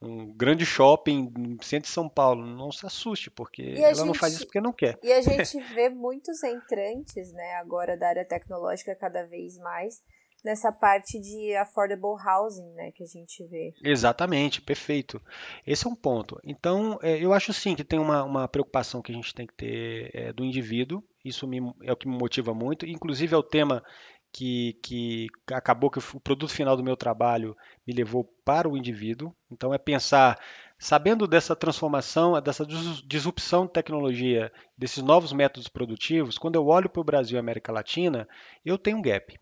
um 0.00 0.32
grande 0.32 0.64
shopping 0.64 1.32
no 1.36 1.62
centro 1.62 1.88
de 1.88 1.94
São 1.94 2.08
Paulo. 2.08 2.46
Não 2.46 2.70
se 2.70 2.86
assuste, 2.86 3.30
porque 3.30 3.74
ela 3.76 3.94
gente, 3.94 4.06
não 4.06 4.14
faz 4.14 4.34
isso 4.34 4.46
porque 4.46 4.60
não 4.60 4.72
quer. 4.72 4.98
E 5.02 5.12
a 5.12 5.20
gente 5.22 5.60
vê 5.74 5.88
muitos 5.88 6.42
entrantes 6.42 7.32
né, 7.32 7.54
agora 7.54 7.96
da 7.96 8.08
área 8.08 8.24
tecnológica 8.24 8.94
cada 8.94 9.24
vez 9.24 9.58
mais 9.58 10.02
nessa 10.44 10.70
parte 10.70 11.20
de 11.20 11.54
affordable 11.56 12.16
housing, 12.24 12.72
né, 12.74 12.92
que 12.92 13.02
a 13.02 13.06
gente 13.06 13.44
vê. 13.46 13.72
Exatamente, 13.82 14.62
perfeito. 14.62 15.20
Esse 15.66 15.86
é 15.86 15.90
um 15.90 15.96
ponto. 15.96 16.40
Então, 16.44 16.98
é, 17.02 17.18
eu 17.18 17.32
acho 17.32 17.52
sim 17.52 17.74
que 17.74 17.84
tem 17.84 17.98
uma, 17.98 18.22
uma 18.22 18.48
preocupação 18.48 19.02
que 19.02 19.12
a 19.12 19.14
gente 19.14 19.34
tem 19.34 19.46
que 19.46 19.54
ter 19.54 20.10
é, 20.14 20.32
do 20.32 20.44
indivíduo. 20.44 21.02
Isso 21.24 21.46
me, 21.46 21.58
é 21.82 21.92
o 21.92 21.96
que 21.96 22.08
me 22.08 22.16
motiva 22.16 22.54
muito. 22.54 22.86
Inclusive 22.86 23.34
é 23.34 23.38
o 23.38 23.42
tema 23.42 23.82
que, 24.32 24.78
que 24.82 25.26
acabou 25.52 25.90
que 25.90 25.98
o 25.98 26.20
produto 26.20 26.52
final 26.52 26.76
do 26.76 26.84
meu 26.84 26.96
trabalho 26.96 27.56
me 27.86 27.92
levou 27.92 28.24
para 28.44 28.68
o 28.68 28.76
indivíduo. 28.76 29.34
Então, 29.50 29.72
é 29.72 29.78
pensar 29.78 30.38
sabendo 30.78 31.26
dessa 31.26 31.56
transformação, 31.56 32.40
dessa 32.40 32.64
disrupção 33.04 33.66
de 33.66 33.72
tecnologia, 33.72 34.52
desses 34.76 35.02
novos 35.02 35.32
métodos 35.32 35.68
produtivos, 35.68 36.38
quando 36.38 36.54
eu 36.54 36.66
olho 36.66 36.88
para 36.88 37.00
o 37.00 37.04
Brasil 37.04 37.36
e 37.36 37.40
América 37.40 37.72
Latina, 37.72 38.28
eu 38.64 38.78
tenho 38.78 38.98
um 38.98 39.02
gap. 39.02 39.36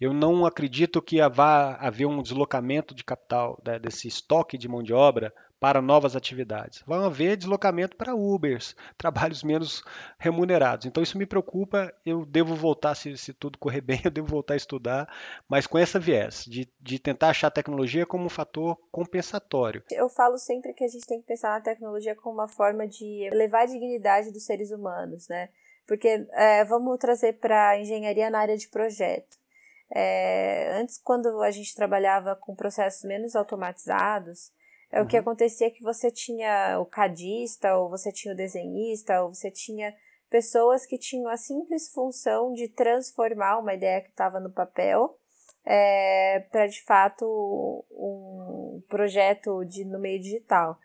Eu 0.00 0.12
não 0.12 0.44
acredito 0.44 1.00
que 1.00 1.26
vá 1.28 1.76
haver 1.76 2.06
um 2.06 2.20
deslocamento 2.20 2.94
de 2.94 3.04
capital 3.04 3.60
desse 3.80 4.08
estoque 4.08 4.58
de 4.58 4.68
mão 4.68 4.82
de 4.82 4.92
obra 4.92 5.32
para 5.64 5.80
novas 5.80 6.14
atividades. 6.14 6.82
Vai 6.86 7.02
haver 7.02 7.38
deslocamento 7.38 7.96
para 7.96 8.14
Ubers, 8.14 8.76
trabalhos 8.98 9.42
menos 9.42 9.82
remunerados. 10.18 10.84
Então 10.84 11.02
isso 11.02 11.16
me 11.16 11.24
preocupa. 11.24 11.90
Eu 12.04 12.26
devo 12.26 12.54
voltar, 12.54 12.94
se, 12.94 13.16
se 13.16 13.32
tudo 13.32 13.58
correr 13.58 13.80
bem, 13.80 13.98
eu 14.04 14.10
devo 14.10 14.26
voltar 14.26 14.52
a 14.52 14.58
estudar, 14.58 15.08
mas 15.48 15.66
com 15.66 15.78
essa 15.78 15.98
viés 15.98 16.44
de, 16.44 16.70
de 16.78 16.98
tentar 16.98 17.30
achar 17.30 17.46
a 17.46 17.50
tecnologia 17.50 18.04
como 18.04 18.26
um 18.26 18.28
fator 18.28 18.78
compensatório. 18.92 19.82
Eu 19.90 20.10
falo 20.10 20.36
sempre 20.36 20.74
que 20.74 20.84
a 20.84 20.88
gente 20.88 21.06
tem 21.06 21.22
que 21.22 21.26
pensar 21.26 21.48
na 21.48 21.62
tecnologia 21.62 22.14
como 22.14 22.34
uma 22.34 22.48
forma 22.48 22.86
de 22.86 23.26
elevar 23.32 23.62
a 23.62 23.66
dignidade 23.66 24.30
dos 24.30 24.44
seres 24.44 24.70
humanos, 24.70 25.26
né? 25.28 25.48
Porque 25.86 26.26
é, 26.32 26.62
vamos 26.66 26.98
trazer 26.98 27.38
para 27.40 27.80
engenharia 27.80 28.28
na 28.28 28.40
área 28.40 28.58
de 28.58 28.68
projeto. 28.68 29.38
É, 29.90 30.72
antes, 30.74 30.98
quando 30.98 31.40
a 31.40 31.50
gente 31.50 31.74
trabalhava 31.74 32.36
com 32.36 32.54
processos 32.54 33.02
menos 33.04 33.34
automatizados, 33.34 34.52
é, 34.94 35.02
o 35.02 35.06
que 35.06 35.16
uhum. 35.16 35.22
acontecia 35.22 35.66
é 35.66 35.70
que 35.70 35.82
você 35.82 36.08
tinha 36.08 36.78
o 36.78 36.86
cadista, 36.86 37.76
ou 37.76 37.90
você 37.90 38.12
tinha 38.12 38.32
o 38.32 38.36
desenhista, 38.36 39.22
ou 39.22 39.34
você 39.34 39.50
tinha 39.50 39.92
pessoas 40.30 40.86
que 40.86 40.96
tinham 40.96 41.28
a 41.28 41.36
simples 41.36 41.92
função 41.92 42.52
de 42.52 42.68
transformar 42.68 43.58
uma 43.58 43.74
ideia 43.74 44.00
que 44.00 44.10
estava 44.10 44.38
no 44.38 44.52
papel 44.52 45.18
é, 45.64 46.46
para 46.50 46.68
de 46.68 46.80
fato 46.84 47.24
um 47.90 48.82
projeto 48.88 49.64
de, 49.64 49.84
no 49.84 49.98
meio 49.98 50.20
digital. 50.20 50.78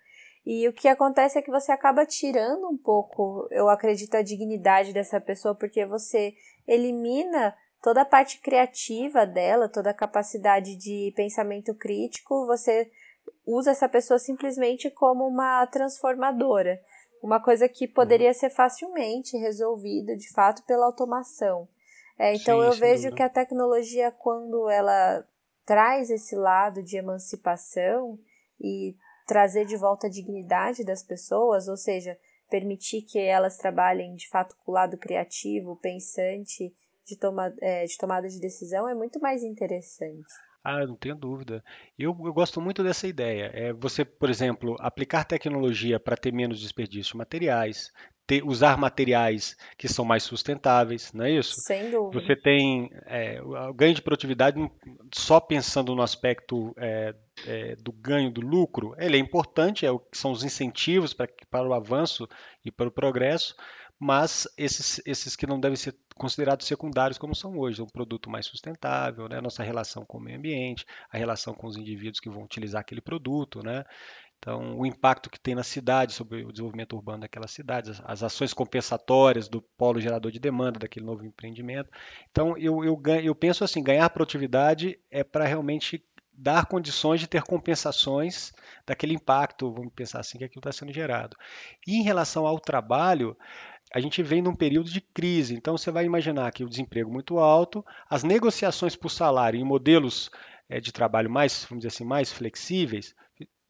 E 0.43 0.67
o 0.67 0.73
que 0.73 0.87
acontece 0.87 1.37
é 1.37 1.41
que 1.43 1.51
você 1.51 1.71
acaba 1.71 2.03
tirando 2.03 2.67
um 2.67 2.77
pouco, 2.77 3.47
eu 3.51 3.69
acredito, 3.69 4.15
a 4.15 4.23
dignidade 4.23 4.91
dessa 4.91 5.21
pessoa, 5.21 5.53
porque 5.53 5.85
você 5.85 6.33
elimina 6.67 7.55
toda 7.79 8.01
a 8.01 8.05
parte 8.05 8.39
criativa 8.41 9.23
dela, 9.25 9.69
toda 9.69 9.91
a 9.91 9.93
capacidade 9.93 10.75
de 10.75 11.13
pensamento 11.15 11.75
crítico, 11.75 12.47
você 12.47 12.89
usa 13.45 13.71
essa 13.71 13.89
pessoa 13.89 14.19
simplesmente 14.19 14.89
como 14.89 15.27
uma 15.27 15.65
transformadora. 15.67 16.79
Uma 17.21 17.41
coisa 17.41 17.67
que 17.67 17.87
poderia 17.87 18.33
ser 18.33 18.49
facilmente 18.49 19.37
resolvida, 19.37 20.15
de 20.15 20.31
fato, 20.31 20.63
pela 20.65 20.85
automação. 20.85 21.67
É, 22.17 22.33
então 22.33 22.59
Sim, 22.59 22.65
eu 22.65 22.71
vejo 22.73 23.03
dúvida. 23.03 23.15
que 23.15 23.23
a 23.23 23.29
tecnologia, 23.29 24.11
quando 24.11 24.69
ela 24.69 25.25
traz 25.65 26.09
esse 26.09 26.35
lado 26.35 26.81
de 26.81 26.97
emancipação 26.97 28.17
e 28.59 28.95
trazer 29.27 29.65
de 29.65 29.77
volta 29.77 30.07
a 30.07 30.09
dignidade 30.09 30.83
das 30.83 31.03
pessoas, 31.03 31.67
ou 31.67 31.77
seja, 31.77 32.17
permitir 32.49 33.03
que 33.03 33.19
elas 33.19 33.57
trabalhem 33.57 34.15
de 34.15 34.27
fato 34.27 34.55
com 34.63 34.71
o 34.71 34.75
lado 34.75 34.97
criativo, 34.97 35.77
pensante, 35.77 36.73
de, 37.05 37.17
toma, 37.17 37.53
é, 37.61 37.85
de 37.85 37.97
tomada 37.97 38.27
de 38.27 38.39
decisão, 38.39 38.87
é 38.87 38.95
muito 38.95 39.19
mais 39.19 39.43
interessante. 39.43 40.27
Ah, 40.69 40.85
não 40.85 40.95
tenho 40.95 41.15
dúvida. 41.15 41.63
Eu, 41.97 42.15
eu 42.23 42.33
gosto 42.33 42.61
muito 42.61 42.83
dessa 42.83 43.07
ideia. 43.07 43.49
É 43.53 43.73
você, 43.73 44.05
por 44.05 44.29
exemplo, 44.29 44.75
aplicar 44.79 45.23
tecnologia 45.23 45.99
para 45.99 46.15
ter 46.15 46.31
menos 46.31 46.59
desperdício 46.59 47.13
de 47.13 47.17
materiais, 47.17 47.91
ter, 48.29 48.43
usar 48.45 48.77
materiais 48.77 49.57
que 49.75 49.87
são 49.87 50.05
mais 50.05 50.21
sustentáveis, 50.21 51.11
não 51.11 51.25
é 51.25 51.31
isso? 51.31 51.59
Sem 51.61 51.89
dúvida. 51.89 52.21
Você 52.21 52.35
tem 52.35 52.91
é, 53.07 53.41
o 53.41 53.73
ganho 53.73 53.95
de 53.95 54.03
produtividade 54.03 54.59
só 55.11 55.39
pensando 55.39 55.95
no 55.95 56.03
aspecto 56.03 56.71
é, 56.77 57.15
é, 57.47 57.75
do 57.77 57.91
ganho 57.91 58.29
do 58.29 58.41
lucro, 58.41 58.93
ele 58.99 59.17
é 59.17 59.19
importante, 59.19 59.83
é 59.83 59.91
o, 59.91 59.99
são 60.13 60.31
os 60.31 60.43
incentivos 60.43 61.11
para, 61.11 61.27
para 61.49 61.67
o 61.67 61.73
avanço 61.73 62.29
e 62.63 62.71
para 62.71 62.87
o 62.87 62.91
progresso, 62.91 63.55
mas 63.97 64.47
esses, 64.55 65.01
esses 65.05 65.35
que 65.35 65.47
não 65.47 65.59
devem 65.59 65.75
ser 65.75 65.95
considerados 66.19 66.67
secundários 66.67 67.17
como 67.17 67.33
são 67.33 67.57
hoje, 67.57 67.81
um 67.81 67.87
produto 67.87 68.29
mais 68.29 68.45
sustentável, 68.45 69.27
né? 69.27 69.41
nossa 69.41 69.63
relação 69.63 70.05
com 70.05 70.17
o 70.17 70.21
meio 70.21 70.37
ambiente, 70.37 70.85
a 71.11 71.17
relação 71.17 71.53
com 71.53 71.65
os 71.65 71.77
indivíduos 71.77 72.19
que 72.19 72.29
vão 72.29 72.43
utilizar 72.43 72.81
aquele 72.81 73.01
produto, 73.01 73.63
né? 73.63 73.83
Então, 74.37 74.79
o 74.79 74.85
impacto 74.85 75.29
que 75.29 75.39
tem 75.39 75.53
na 75.53 75.63
cidade 75.63 76.13
sobre 76.13 76.45
o 76.45 76.51
desenvolvimento 76.51 76.95
urbano 76.95 77.21
daquela 77.21 77.47
cidade, 77.47 77.91
as, 77.91 78.01
as 78.05 78.23
ações 78.23 78.53
compensatórias 78.53 79.49
do 79.49 79.61
polo 79.77 79.99
gerador 79.99 80.31
de 80.31 80.39
demanda 80.39 80.79
daquele 80.79 81.05
novo 81.05 81.25
empreendimento. 81.25 81.89
Então, 82.31 82.57
eu, 82.57 82.83
eu, 82.85 83.01
eu 83.21 83.35
penso 83.35 83.65
assim, 83.65 83.83
ganhar 83.83 84.09
produtividade 84.09 84.97
é 85.11 85.25
para 85.25 85.45
realmente 85.45 86.01
dar 86.39 86.65
condições 86.67 87.19
de 87.19 87.27
ter 87.27 87.43
compensações 87.43 88.53
daquele 88.87 89.13
impacto, 89.13 89.73
vamos 89.73 89.91
pensar 89.93 90.21
assim, 90.21 90.37
que 90.37 90.45
aquilo 90.45 90.61
está 90.61 90.71
sendo 90.71 90.93
gerado. 90.93 91.35
E 91.85 91.97
em 91.97 92.03
relação 92.03 92.47
ao 92.47 92.61
trabalho, 92.61 93.37
a 93.93 93.99
gente 93.99 94.21
vem 94.21 94.41
num 94.41 94.55
período 94.55 94.89
de 94.89 95.01
crise, 95.01 95.55
então 95.55 95.77
você 95.77 95.89
vai 95.89 96.05
imaginar 96.05 96.51
que 96.51 96.63
o 96.63 96.69
desemprego 96.69 97.11
muito 97.11 97.39
alto, 97.39 97.83
as 98.09 98.23
negociações 98.23 98.95
por 98.95 99.09
salário 99.09 99.59
em 99.59 99.63
modelos 99.63 100.29
é, 100.69 100.79
de 100.79 100.91
trabalho 100.91 101.29
mais, 101.29 101.65
vamos 101.67 101.83
dizer 101.83 101.95
assim, 101.95 102.03
mais 102.03 102.31
flexíveis, 102.31 103.15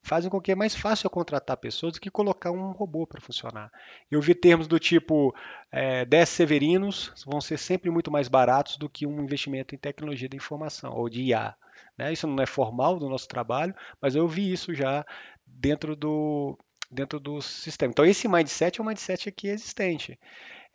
fazem 0.01 0.29
com 0.29 0.41
que 0.41 0.51
é 0.51 0.55
mais 0.55 0.75
fácil 0.75 1.09
contratar 1.09 1.57
pessoas 1.57 1.93
do 1.93 2.01
que 2.01 2.09
colocar 2.09 2.51
um 2.51 2.71
robô 2.71 3.05
para 3.05 3.21
funcionar. 3.21 3.71
Eu 4.09 4.21
vi 4.21 4.33
termos 4.33 4.67
do 4.67 4.79
tipo 4.79 5.35
é, 5.71 6.05
10 6.05 6.29
severinos 6.29 7.13
vão 7.25 7.39
ser 7.39 7.57
sempre 7.57 7.89
muito 7.89 8.11
mais 8.11 8.27
baratos 8.27 8.77
do 8.77 8.89
que 8.89 9.05
um 9.05 9.21
investimento 9.21 9.75
em 9.75 9.77
tecnologia 9.77 10.27
da 10.27 10.35
informação 10.35 10.93
ou 10.93 11.09
de 11.09 11.23
IA. 11.23 11.55
Né? 11.97 12.11
Isso 12.11 12.27
não 12.27 12.41
é 12.41 12.45
formal 12.45 12.97
do 12.97 13.09
nosso 13.09 13.27
trabalho, 13.27 13.75
mas 14.01 14.15
eu 14.15 14.27
vi 14.27 14.51
isso 14.51 14.73
já 14.73 15.05
dentro 15.45 15.95
do, 15.95 16.57
dentro 16.89 17.19
do 17.19 17.41
sistema. 17.41 17.91
Então, 17.91 18.05
esse 18.05 18.27
mindset 18.27 18.79
é 18.79 18.83
um 18.83 18.87
mindset 18.87 19.29
aqui 19.29 19.47
existente. 19.47 20.19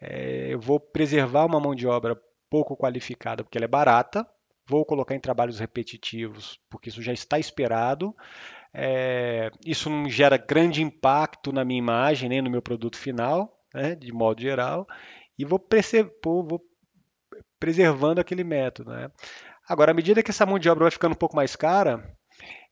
É, 0.01 0.53
eu 0.53 0.61
vou 0.61 0.79
preservar 0.79 1.45
uma 1.45 1.61
mão 1.61 1.75
de 1.75 1.87
obra 1.87 2.21
pouco 2.49 2.77
qualificada 2.77 3.43
porque 3.43 3.59
ela 3.59 3.65
é 3.65 3.69
barata, 3.69 4.27
vou 4.67 4.85
colocar 4.85 5.15
em 5.15 5.21
trabalhos 5.21 5.59
repetitivos 5.59 6.61
porque 6.71 6.89
isso 6.89 7.03
já 7.03 7.13
está 7.13 7.39
esperado. 7.39 8.15
É, 8.73 9.51
isso 9.65 9.89
não 9.89 10.09
gera 10.09 10.37
grande 10.37 10.83
impacto 10.83 11.53
na 11.53 11.65
minha 11.65 11.79
imagem, 11.79 12.29
nem 12.29 12.43
no 12.43 12.51
meu 12.51 12.61
produto 12.61 12.97
final, 12.97 13.61
né, 13.73 13.95
de 13.95 14.13
modo 14.13 14.43
geral, 14.43 14.87
e 15.39 15.45
vou, 15.45 15.65
vou 16.25 16.61
preservando 17.61 18.21
aquele 18.21 18.43
método. 18.43 18.91
Né? 18.91 19.11
Agora, 19.69 19.93
à 19.93 19.95
medida 19.95 20.23
que 20.23 20.31
essa 20.31 20.45
mão 20.45 20.59
de 20.59 20.69
obra 20.69 20.85
vai 20.85 20.91
ficando 20.91 21.13
um 21.13 21.19
pouco 21.19 21.37
mais 21.37 21.55
cara, 21.55 22.17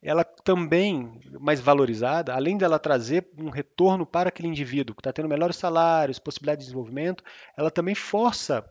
ela 0.02 0.24
também 0.24 1.20
mais 1.38 1.60
valorizada, 1.60 2.34
além 2.34 2.56
dela 2.56 2.78
trazer 2.78 3.28
um 3.38 3.50
retorno 3.50 4.04
para 4.04 4.28
aquele 4.28 4.48
indivíduo 4.48 4.94
que 4.94 5.00
está 5.00 5.12
tendo 5.12 5.28
melhores 5.28 5.56
salários, 5.56 6.18
possibilidade 6.18 6.60
de 6.60 6.66
desenvolvimento, 6.66 7.22
ela 7.56 7.70
também 7.70 7.94
força 7.94 8.64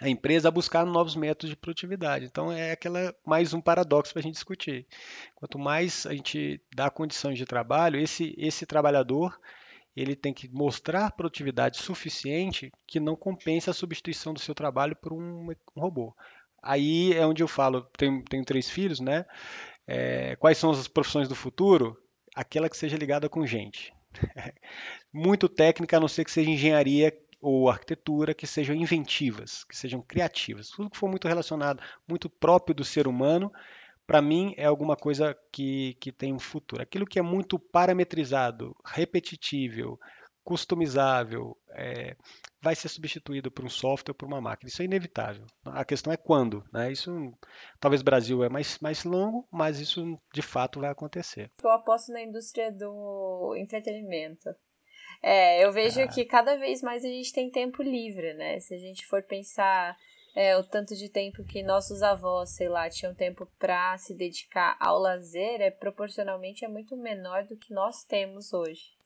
a 0.00 0.08
empresa 0.08 0.48
a 0.48 0.50
buscar 0.50 0.84
novos 0.84 1.16
métodos 1.16 1.50
de 1.50 1.56
produtividade. 1.56 2.24
Então 2.24 2.52
é 2.52 2.72
aquela 2.72 3.14
mais 3.26 3.52
um 3.52 3.60
paradoxo 3.60 4.12
para 4.12 4.20
a 4.20 4.22
gente 4.22 4.34
discutir. 4.34 4.86
Quanto 5.34 5.58
mais 5.58 6.06
a 6.06 6.12
gente 6.12 6.60
dá 6.74 6.90
condições 6.90 7.36
de 7.36 7.44
trabalho, 7.44 8.00
esse, 8.00 8.34
esse 8.38 8.64
trabalhador 8.66 9.38
ele 9.96 10.14
tem 10.14 10.32
que 10.32 10.48
mostrar 10.48 11.10
produtividade 11.10 11.78
suficiente 11.78 12.70
que 12.86 13.00
não 13.00 13.16
compense 13.16 13.68
a 13.68 13.72
substituição 13.72 14.32
do 14.32 14.38
seu 14.38 14.54
trabalho 14.54 14.94
por 14.94 15.12
um, 15.12 15.50
um 15.50 15.80
robô. 15.80 16.14
Aí 16.62 17.12
é 17.14 17.26
onde 17.26 17.42
eu 17.42 17.48
falo, 17.48 17.82
tenho, 17.96 18.22
tenho 18.24 18.44
três 18.44 18.70
filhos, 18.70 19.00
né? 19.00 19.24
É, 19.90 20.36
quais 20.36 20.58
são 20.58 20.70
as 20.70 20.86
profissões 20.86 21.28
do 21.28 21.34
futuro? 21.34 21.96
Aquela 22.34 22.68
que 22.68 22.76
seja 22.76 22.94
ligada 22.94 23.26
com 23.26 23.46
gente. 23.46 23.90
Muito 25.10 25.48
técnica, 25.48 25.96
a 25.96 26.00
não 26.00 26.08
ser 26.08 26.26
que 26.26 26.30
seja 26.30 26.50
engenharia 26.50 27.18
ou 27.40 27.70
arquitetura, 27.70 28.34
que 28.34 28.46
sejam 28.46 28.76
inventivas, 28.76 29.64
que 29.64 29.74
sejam 29.74 30.02
criativas. 30.02 30.68
Tudo 30.68 30.90
que 30.90 30.98
for 30.98 31.08
muito 31.08 31.28
relacionado, 31.28 31.80
muito 32.06 32.28
próprio 32.28 32.74
do 32.74 32.84
ser 32.84 33.06
humano, 33.06 33.50
para 34.04 34.20
mim 34.20 34.54
é 34.56 34.66
alguma 34.66 34.96
coisa 34.96 35.38
que, 35.52 35.96
que 36.00 36.10
tem 36.10 36.32
um 36.32 36.38
futuro. 36.38 36.82
Aquilo 36.82 37.06
que 37.06 37.18
é 37.18 37.22
muito 37.22 37.56
parametrizado, 37.58 38.76
repetitível, 38.84 39.98
customizável, 40.42 41.56
é, 41.70 42.16
vai 42.60 42.74
ser 42.74 42.88
substituído 42.88 43.50
por 43.50 43.64
um 43.64 43.68
software, 43.68 44.14
por 44.14 44.26
uma 44.26 44.40
máquina. 44.40 44.68
Isso 44.68 44.82
é 44.82 44.84
inevitável. 44.84 45.46
A 45.64 45.84
questão 45.84 46.12
é 46.12 46.16
quando. 46.16 46.64
Né? 46.72 46.92
Isso, 46.92 47.32
talvez 47.80 48.02
o 48.02 48.04
Brasil 48.04 48.42
é 48.42 48.48
mais, 48.48 48.78
mais 48.80 49.04
longo, 49.04 49.46
mas 49.50 49.78
isso 49.78 50.18
de 50.32 50.42
fato 50.42 50.80
vai 50.80 50.90
acontecer. 50.90 51.50
Eu 51.62 51.70
aposto 51.70 52.12
na 52.12 52.22
indústria 52.22 52.72
do 52.72 53.54
entretenimento. 53.56 54.54
É, 55.22 55.64
eu 55.64 55.72
vejo 55.72 56.00
ah. 56.00 56.08
que 56.08 56.24
cada 56.24 56.56
vez 56.56 56.82
mais 56.82 57.04
a 57.04 57.08
gente 57.08 57.32
tem 57.32 57.50
tempo 57.50 57.82
livre, 57.82 58.34
né? 58.34 58.60
Se 58.60 58.74
a 58.74 58.78
gente 58.78 59.04
for 59.06 59.22
pensar 59.22 59.96
é, 60.34 60.56
o 60.56 60.62
tanto 60.62 60.94
de 60.94 61.08
tempo 61.08 61.44
que 61.44 61.62
nossos 61.62 62.02
avós, 62.02 62.50
sei 62.50 62.68
lá, 62.68 62.88
tinham 62.88 63.14
tempo 63.14 63.46
para 63.58 63.98
se 63.98 64.14
dedicar 64.14 64.76
ao 64.78 64.98
lazer, 64.98 65.60
é 65.60 65.70
proporcionalmente 65.70 66.64
é 66.64 66.68
muito 66.68 66.96
menor 66.96 67.44
do 67.44 67.56
que 67.56 67.72
nós 67.72 68.04
temos 68.04 68.52
hoje. 68.52 68.97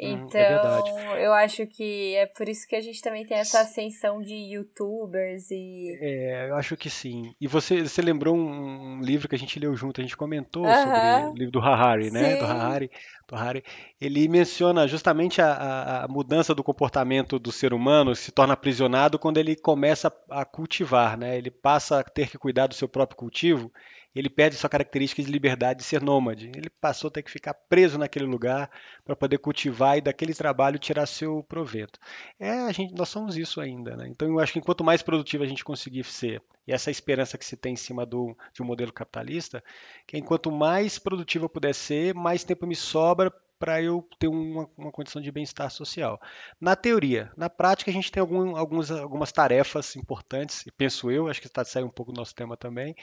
Hum, 0.00 0.06
é 0.06 0.10
então, 0.12 1.16
é 1.16 1.26
eu 1.26 1.32
acho 1.32 1.66
que 1.66 2.14
é 2.14 2.26
por 2.26 2.48
isso 2.48 2.68
que 2.68 2.76
a 2.76 2.80
gente 2.80 3.02
também 3.02 3.26
tem 3.26 3.36
essa 3.36 3.60
ascensão 3.60 4.22
de 4.22 4.34
youtubers 4.34 5.50
e. 5.50 5.98
É, 6.00 6.50
eu 6.50 6.54
acho 6.54 6.76
que 6.76 6.88
sim. 6.88 7.34
E 7.40 7.48
você, 7.48 7.82
você 7.82 8.00
lembrou 8.00 8.36
um 8.36 9.00
livro 9.00 9.28
que 9.28 9.34
a 9.34 9.38
gente 9.38 9.58
leu 9.58 9.74
junto, 9.74 10.00
a 10.00 10.04
gente 10.04 10.16
comentou 10.16 10.64
uh 10.64 10.68
-huh. 10.68 10.82
sobre 10.82 11.30
o 11.30 11.34
livro 11.34 11.52
do 11.52 11.60
Harari, 11.60 12.12
né? 12.12 12.34
Sim. 12.34 12.38
Do 12.38 12.44
Harari, 12.44 12.90
do 13.26 13.34
Harari. 13.34 13.64
Ele 14.00 14.28
menciona 14.28 14.86
justamente 14.86 15.42
a, 15.42 16.04
a, 16.04 16.08
mudança 16.08 16.54
do 16.54 16.62
comportamento 16.62 17.36
do 17.36 17.50
ser 17.50 17.74
humano, 17.74 18.14
se 18.14 18.30
torna 18.30 18.54
aprisionado 18.54 19.18
quando 19.18 19.38
ele 19.38 19.56
começa 19.56 20.12
a 20.30 20.44
cultivar, 20.44 21.18
né? 21.18 21.36
Ele 21.36 21.50
passa 21.50 21.98
a 21.98 22.04
ter 22.04 22.30
que 22.30 22.38
cuidar 22.38 22.68
do 22.68 22.74
seu 22.74 22.88
próprio 22.88 23.16
cultivo 23.16 23.72
ele 24.14 24.28
perde 24.28 24.56
sua 24.56 24.70
característica 24.70 25.22
de 25.22 25.30
liberdade 25.30 25.80
de 25.80 25.84
ser 25.84 26.02
nômade. 26.02 26.50
Ele 26.54 26.70
passou 26.80 27.08
a 27.08 27.10
ter 27.10 27.22
que 27.22 27.30
ficar 27.30 27.54
preso 27.54 27.98
naquele 27.98 28.24
lugar 28.24 28.70
para 29.04 29.14
poder 29.14 29.38
cultivar 29.38 29.98
e 29.98 30.00
daquele 30.00 30.34
trabalho 30.34 30.78
tirar 30.78 31.06
seu 31.06 31.42
proveito. 31.42 31.98
É, 32.38 32.50
a 32.50 32.72
gente, 32.72 32.94
nós 32.94 33.08
somos 33.08 33.36
isso 33.36 33.60
ainda, 33.60 33.96
né? 33.96 34.08
Então 34.08 34.28
eu 34.28 34.40
acho 34.40 34.52
que 34.52 34.60
quanto 34.60 34.82
mais 34.82 35.02
produtivo 35.02 35.44
a 35.44 35.46
gente 35.46 35.64
conseguir 35.64 36.04
ser, 36.04 36.42
e 36.66 36.72
essa 36.72 36.90
esperança 36.90 37.38
que 37.38 37.44
se 37.44 37.56
tem 37.56 37.74
em 37.74 37.76
cima 37.76 38.04
do, 38.04 38.36
de 38.52 38.62
um 38.62 38.66
modelo 38.66 38.92
capitalista, 38.92 39.62
que 40.06 40.18
enquanto 40.18 40.50
mais 40.50 40.98
produtivo 40.98 41.44
eu 41.44 41.48
puder 41.48 41.74
ser, 41.74 42.14
mais 42.14 42.44
tempo 42.44 42.66
me 42.66 42.76
sobra 42.76 43.32
para 43.58 43.82
eu 43.82 44.06
ter 44.18 44.28
uma, 44.28 44.68
uma 44.76 44.92
condição 44.92 45.20
de 45.20 45.32
bem-estar 45.32 45.70
social. 45.70 46.20
Na 46.60 46.76
teoria, 46.76 47.32
na 47.36 47.50
prática 47.50 47.90
a 47.90 47.94
gente 47.94 48.10
tem 48.10 48.20
algum, 48.20 48.56
algumas, 48.56 48.90
algumas 48.90 49.32
tarefas 49.32 49.96
importantes, 49.96 50.64
penso 50.76 51.10
eu, 51.10 51.28
acho 51.28 51.40
que 51.40 51.46
está 51.46 51.64
saindo 51.64 51.88
um 51.88 51.92
pouco 51.92 52.12
do 52.12 52.18
nosso 52.18 52.34
tema 52.34 52.56
também, 52.56 52.94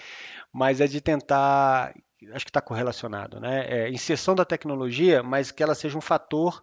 mas 0.51 0.81
é 0.81 0.87
de 0.87 1.01
tentar, 1.01 1.93
acho 2.31 2.45
que 2.45 2.49
está 2.49 2.61
correlacionado, 2.61 3.39
né? 3.39 3.65
É, 3.67 3.89
inserção 3.89 4.35
da 4.35 4.45
tecnologia, 4.45 5.21
mas 5.21 5.51
que 5.51 5.61
ela 5.61 5.75
seja 5.75 5.97
um 5.97 6.01
fator 6.01 6.61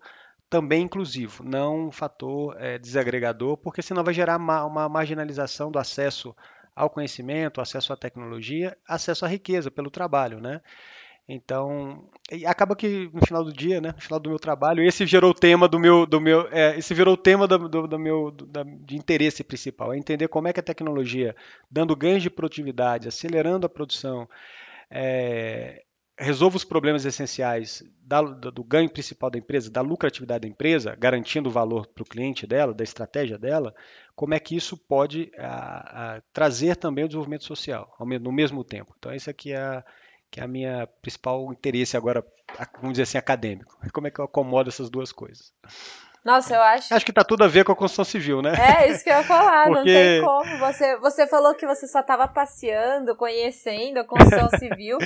também 0.48 0.82
inclusivo, 0.82 1.42
não 1.42 1.88
um 1.88 1.92
fator 1.92 2.54
é, 2.58 2.78
desagregador, 2.78 3.56
porque 3.56 3.80
senão 3.80 4.04
vai 4.04 4.12
gerar 4.12 4.38
uma, 4.38 4.64
uma 4.64 4.88
marginalização 4.88 5.70
do 5.70 5.78
acesso 5.78 6.34
ao 6.74 6.90
conhecimento, 6.90 7.60
acesso 7.60 7.92
à 7.92 7.96
tecnologia, 7.96 8.76
acesso 8.86 9.24
à 9.24 9.28
riqueza 9.28 9.70
pelo 9.70 9.90
trabalho, 9.90 10.40
né? 10.40 10.60
Então, 11.34 12.04
acaba 12.46 12.76
que 12.76 13.10
no 13.10 13.24
final 13.24 13.42
do 13.42 13.50
dia, 13.50 13.80
né, 13.80 13.92
no 13.96 14.02
final 14.02 14.20
do 14.20 14.28
meu 14.28 14.38
trabalho, 14.38 14.84
esse 14.84 15.06
gerou 15.06 15.30
o 15.30 15.34
tema 15.34 15.66
do 15.66 15.78
meu, 15.78 16.04
do 16.04 16.20
meu, 16.20 16.46
é, 16.52 16.78
esse 16.78 16.92
virou 16.92 17.14
o 17.14 17.16
tema 17.16 17.48
do, 17.48 17.70
do, 17.70 17.88
do 17.88 17.98
meu 17.98 18.30
do, 18.30 18.44
da, 18.44 18.62
de 18.62 18.96
interesse 18.96 19.42
principal, 19.42 19.94
é 19.94 19.96
entender 19.96 20.28
como 20.28 20.46
é 20.48 20.52
que 20.52 20.60
a 20.60 20.62
tecnologia, 20.62 21.34
dando 21.70 21.96
ganhos 21.96 22.22
de 22.22 22.28
produtividade, 22.28 23.08
acelerando 23.08 23.64
a 23.64 23.70
produção, 23.70 24.28
é, 24.90 25.82
resolve 26.18 26.58
os 26.58 26.64
problemas 26.64 27.06
essenciais 27.06 27.82
da, 28.04 28.20
do 28.20 28.62
ganho 28.62 28.90
principal 28.90 29.30
da 29.30 29.38
empresa, 29.38 29.70
da 29.70 29.80
lucratividade 29.80 30.42
da 30.42 30.48
empresa, 30.48 30.94
garantindo 30.94 31.48
o 31.48 31.52
valor 31.52 31.86
para 31.86 32.02
o 32.02 32.06
cliente 32.06 32.46
dela, 32.46 32.74
da 32.74 32.84
estratégia 32.84 33.38
dela, 33.38 33.74
como 34.14 34.34
é 34.34 34.38
que 34.38 34.54
isso 34.54 34.76
pode 34.76 35.32
a, 35.38 36.16
a, 36.16 36.20
trazer 36.30 36.76
também 36.76 37.04
o 37.04 37.08
desenvolvimento 37.08 37.44
social 37.44 37.96
no 37.98 38.32
mesmo 38.32 38.62
tempo. 38.62 38.94
Então, 38.98 39.14
esse 39.14 39.30
aqui 39.30 39.52
é 39.52 39.56
a, 39.56 39.82
que 40.32 40.40
é 40.40 40.44
a 40.44 40.48
minha 40.48 40.88
principal 41.02 41.52
interesse 41.52 41.94
agora, 41.94 42.24
vamos 42.76 42.92
dizer 42.92 43.02
assim, 43.02 43.18
acadêmico. 43.18 43.76
Como 43.92 44.06
é 44.06 44.10
que 44.10 44.18
eu 44.18 44.24
acomodo 44.24 44.70
essas 44.70 44.88
duas 44.88 45.12
coisas? 45.12 45.52
Nossa, 46.24 46.54
eu 46.54 46.62
acho. 46.62 46.94
Acho 46.94 47.04
que 47.04 47.10
está 47.10 47.22
tudo 47.22 47.44
a 47.44 47.48
ver 47.48 47.64
com 47.64 47.72
a 47.72 47.76
construção 47.76 48.04
civil, 48.04 48.40
né? 48.40 48.54
É, 48.54 48.90
isso 48.90 49.04
que 49.04 49.10
eu 49.10 49.16
ia 49.16 49.24
falar, 49.24 49.66
Porque... 49.66 49.76
não 49.76 49.84
tem 49.84 50.22
como. 50.22 50.58
Você, 50.58 50.96
você 50.98 51.26
falou 51.26 51.54
que 51.54 51.66
você 51.66 51.86
só 51.86 52.00
estava 52.00 52.26
passeando, 52.28 53.14
conhecendo 53.16 53.98
a 53.98 54.04
construção 54.04 54.48
civil, 54.56 54.98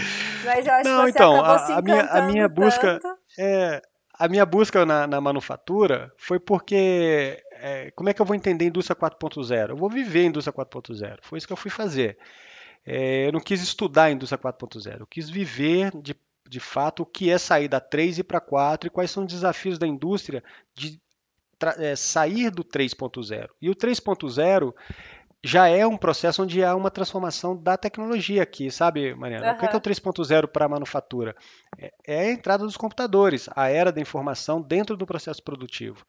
mas 0.44 0.66
eu 0.66 0.74
acho 0.74 0.90
não, 0.90 0.98
que 0.98 1.06
você 1.06 1.10
então, 1.10 1.34
acabou 1.34 1.54
a, 1.54 1.58
se 1.58 1.72
a 1.72 1.82
minha, 1.82 2.02
a 2.02 2.22
minha 2.22 2.48
busca 2.48 3.00
tanto. 3.00 3.18
É, 3.38 3.82
a 4.12 4.28
minha 4.28 4.46
busca 4.46 4.86
na, 4.86 5.06
na 5.06 5.20
manufatura 5.20 6.12
foi 6.18 6.38
porque 6.38 7.42
é, 7.52 7.90
como 7.92 8.10
é 8.10 8.14
que 8.14 8.20
eu 8.20 8.26
vou 8.26 8.36
entender 8.36 8.66
indústria 8.66 8.94
4.0? 8.94 9.70
Eu 9.70 9.76
vou 9.76 9.88
viver 9.88 10.20
a 10.20 10.24
indústria 10.24 10.52
4.0. 10.52 11.18
Foi 11.22 11.38
isso 11.38 11.46
que 11.46 11.52
eu 11.52 11.56
fui 11.56 11.70
fazer. 11.70 12.18
É, 12.87 13.26
eu 13.26 13.32
não 13.32 13.41
quis 13.41 13.61
estudar 13.61 14.05
a 14.05 14.11
indústria 14.12 14.39
4.0, 14.39 15.01
eu 15.01 15.07
quis 15.07 15.28
viver 15.28 15.91
de, 16.01 16.14
de 16.49 16.61
fato 16.61 17.03
o 17.03 17.07
que 17.07 17.30
é 17.30 17.37
sair 17.37 17.66
da 17.66 17.80
3 17.80 18.20
e 18.20 18.24
para 18.24 18.41
4 18.41 18.87
e 18.87 18.91
quais 18.91 19.11
são 19.11 19.24
os 19.24 19.32
desafios 19.32 19.78
da 19.78 19.87
indústria 19.87 20.43
de 20.74 21.01
é, 21.78 21.97
sair 21.97 22.51
do 22.51 22.62
3.0. 22.62 23.49
E 23.61 23.68
o 23.68 23.74
3.0 23.74 24.72
já 25.43 25.68
é 25.68 25.87
um 25.87 25.97
processo 25.97 26.43
onde 26.43 26.62
há 26.64 26.74
uma 26.74 26.91
transformação 26.91 27.57
da 27.57 27.76
tecnologia 27.76 28.43
aqui, 28.43 28.70
sabe, 28.70 29.14
Mariana? 29.14 29.51
Uhum. 29.51 29.55
O 29.55 29.59
que 29.59 29.66
é, 29.66 29.72
é 29.72 29.76
o 29.76 29.80
3.0 29.80 30.49
para 30.49 30.66
a 30.66 30.68
manufatura? 30.68 31.37
É, 31.78 31.93
é 32.07 32.20
a 32.20 32.32
entrada 32.32 32.64
dos 32.64 32.76
computadores, 32.76 33.49
a 33.55 33.68
era 33.68 33.93
da 33.93 34.01
informação 34.01 34.61
dentro 34.61 34.97
do 34.97 35.07
processo 35.07 35.43
produtivo. 35.43 36.05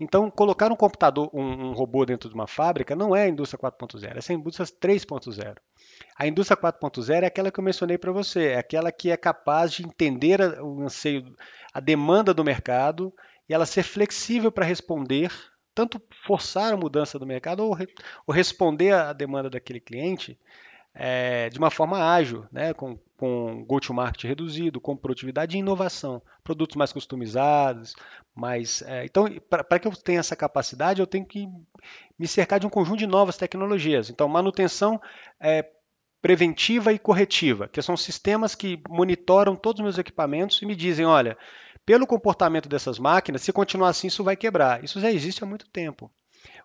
Então, 0.00 0.30
colocar 0.30 0.70
um 0.70 0.76
computador, 0.76 1.28
um, 1.34 1.68
um 1.68 1.72
robô 1.72 2.06
dentro 2.06 2.28
de 2.28 2.34
uma 2.34 2.46
fábrica 2.46 2.94
não 2.94 3.14
é 3.14 3.24
a 3.24 3.28
indústria 3.28 3.60
4.0, 3.60 4.16
essa 4.16 4.32
é 4.32 4.36
a 4.36 4.38
indústria 4.38 4.66
3.0. 4.66 5.56
A 6.16 6.26
indústria 6.26 6.56
4.0 6.56 7.22
é 7.22 7.26
aquela 7.26 7.50
que 7.50 7.60
eu 7.60 7.64
mencionei 7.64 7.96
para 7.96 8.12
você, 8.12 8.48
é 8.48 8.58
aquela 8.58 8.90
que 8.90 9.10
é 9.10 9.16
capaz 9.16 9.72
de 9.72 9.84
entender 9.84 10.40
o 10.60 10.82
anseio, 10.82 11.34
a 11.72 11.80
demanda 11.80 12.34
do 12.34 12.44
mercado 12.44 13.12
e 13.48 13.54
ela 13.54 13.66
ser 13.66 13.82
flexível 13.82 14.50
para 14.50 14.64
responder, 14.64 15.32
tanto 15.74 16.02
forçar 16.26 16.72
a 16.72 16.76
mudança 16.76 17.18
do 17.18 17.26
mercado 17.26 17.64
ou, 17.64 17.76
ou 18.26 18.34
responder 18.34 18.92
à 18.92 19.12
demanda 19.12 19.48
daquele 19.48 19.80
cliente 19.80 20.38
é, 20.94 21.48
de 21.48 21.58
uma 21.58 21.70
forma 21.70 22.12
ágil, 22.12 22.44
né, 22.50 22.74
com, 22.74 22.98
com 23.16 23.64
go-to-market 23.64 24.24
reduzido, 24.24 24.80
com 24.80 24.96
produtividade 24.96 25.56
e 25.56 25.60
inovação, 25.60 26.20
produtos 26.42 26.74
mais 26.74 26.92
customizados, 26.92 27.94
mais. 28.34 28.82
É, 28.82 29.04
então, 29.04 29.26
para 29.48 29.78
que 29.78 29.86
eu 29.86 29.92
tenha 29.92 30.18
essa 30.18 30.34
capacidade, 30.34 31.00
eu 31.00 31.06
tenho 31.06 31.24
que 31.24 31.48
me 32.18 32.26
cercar 32.26 32.58
de 32.58 32.66
um 32.66 32.70
conjunto 32.70 32.98
de 32.98 33.06
novas 33.06 33.36
tecnologias. 33.36 34.10
Então, 34.10 34.26
manutenção 34.28 35.00
é, 35.38 35.64
preventiva 36.20 36.92
e 36.92 36.98
corretiva, 36.98 37.68
que 37.68 37.80
são 37.80 37.96
sistemas 37.96 38.54
que 38.54 38.80
monitoram 38.88 39.54
todos 39.54 39.80
os 39.80 39.84
meus 39.84 39.98
equipamentos 39.98 40.60
e 40.60 40.66
me 40.66 40.74
dizem, 40.74 41.06
olha, 41.06 41.38
pelo 41.86 42.06
comportamento 42.06 42.68
dessas 42.68 42.98
máquinas, 42.98 43.42
se 43.42 43.52
continuar 43.52 43.90
assim, 43.90 44.08
isso 44.08 44.24
vai 44.24 44.36
quebrar. 44.36 44.84
Isso 44.84 45.00
já 45.00 45.10
existe 45.10 45.42
há 45.42 45.46
muito 45.46 45.68
tempo. 45.70 46.10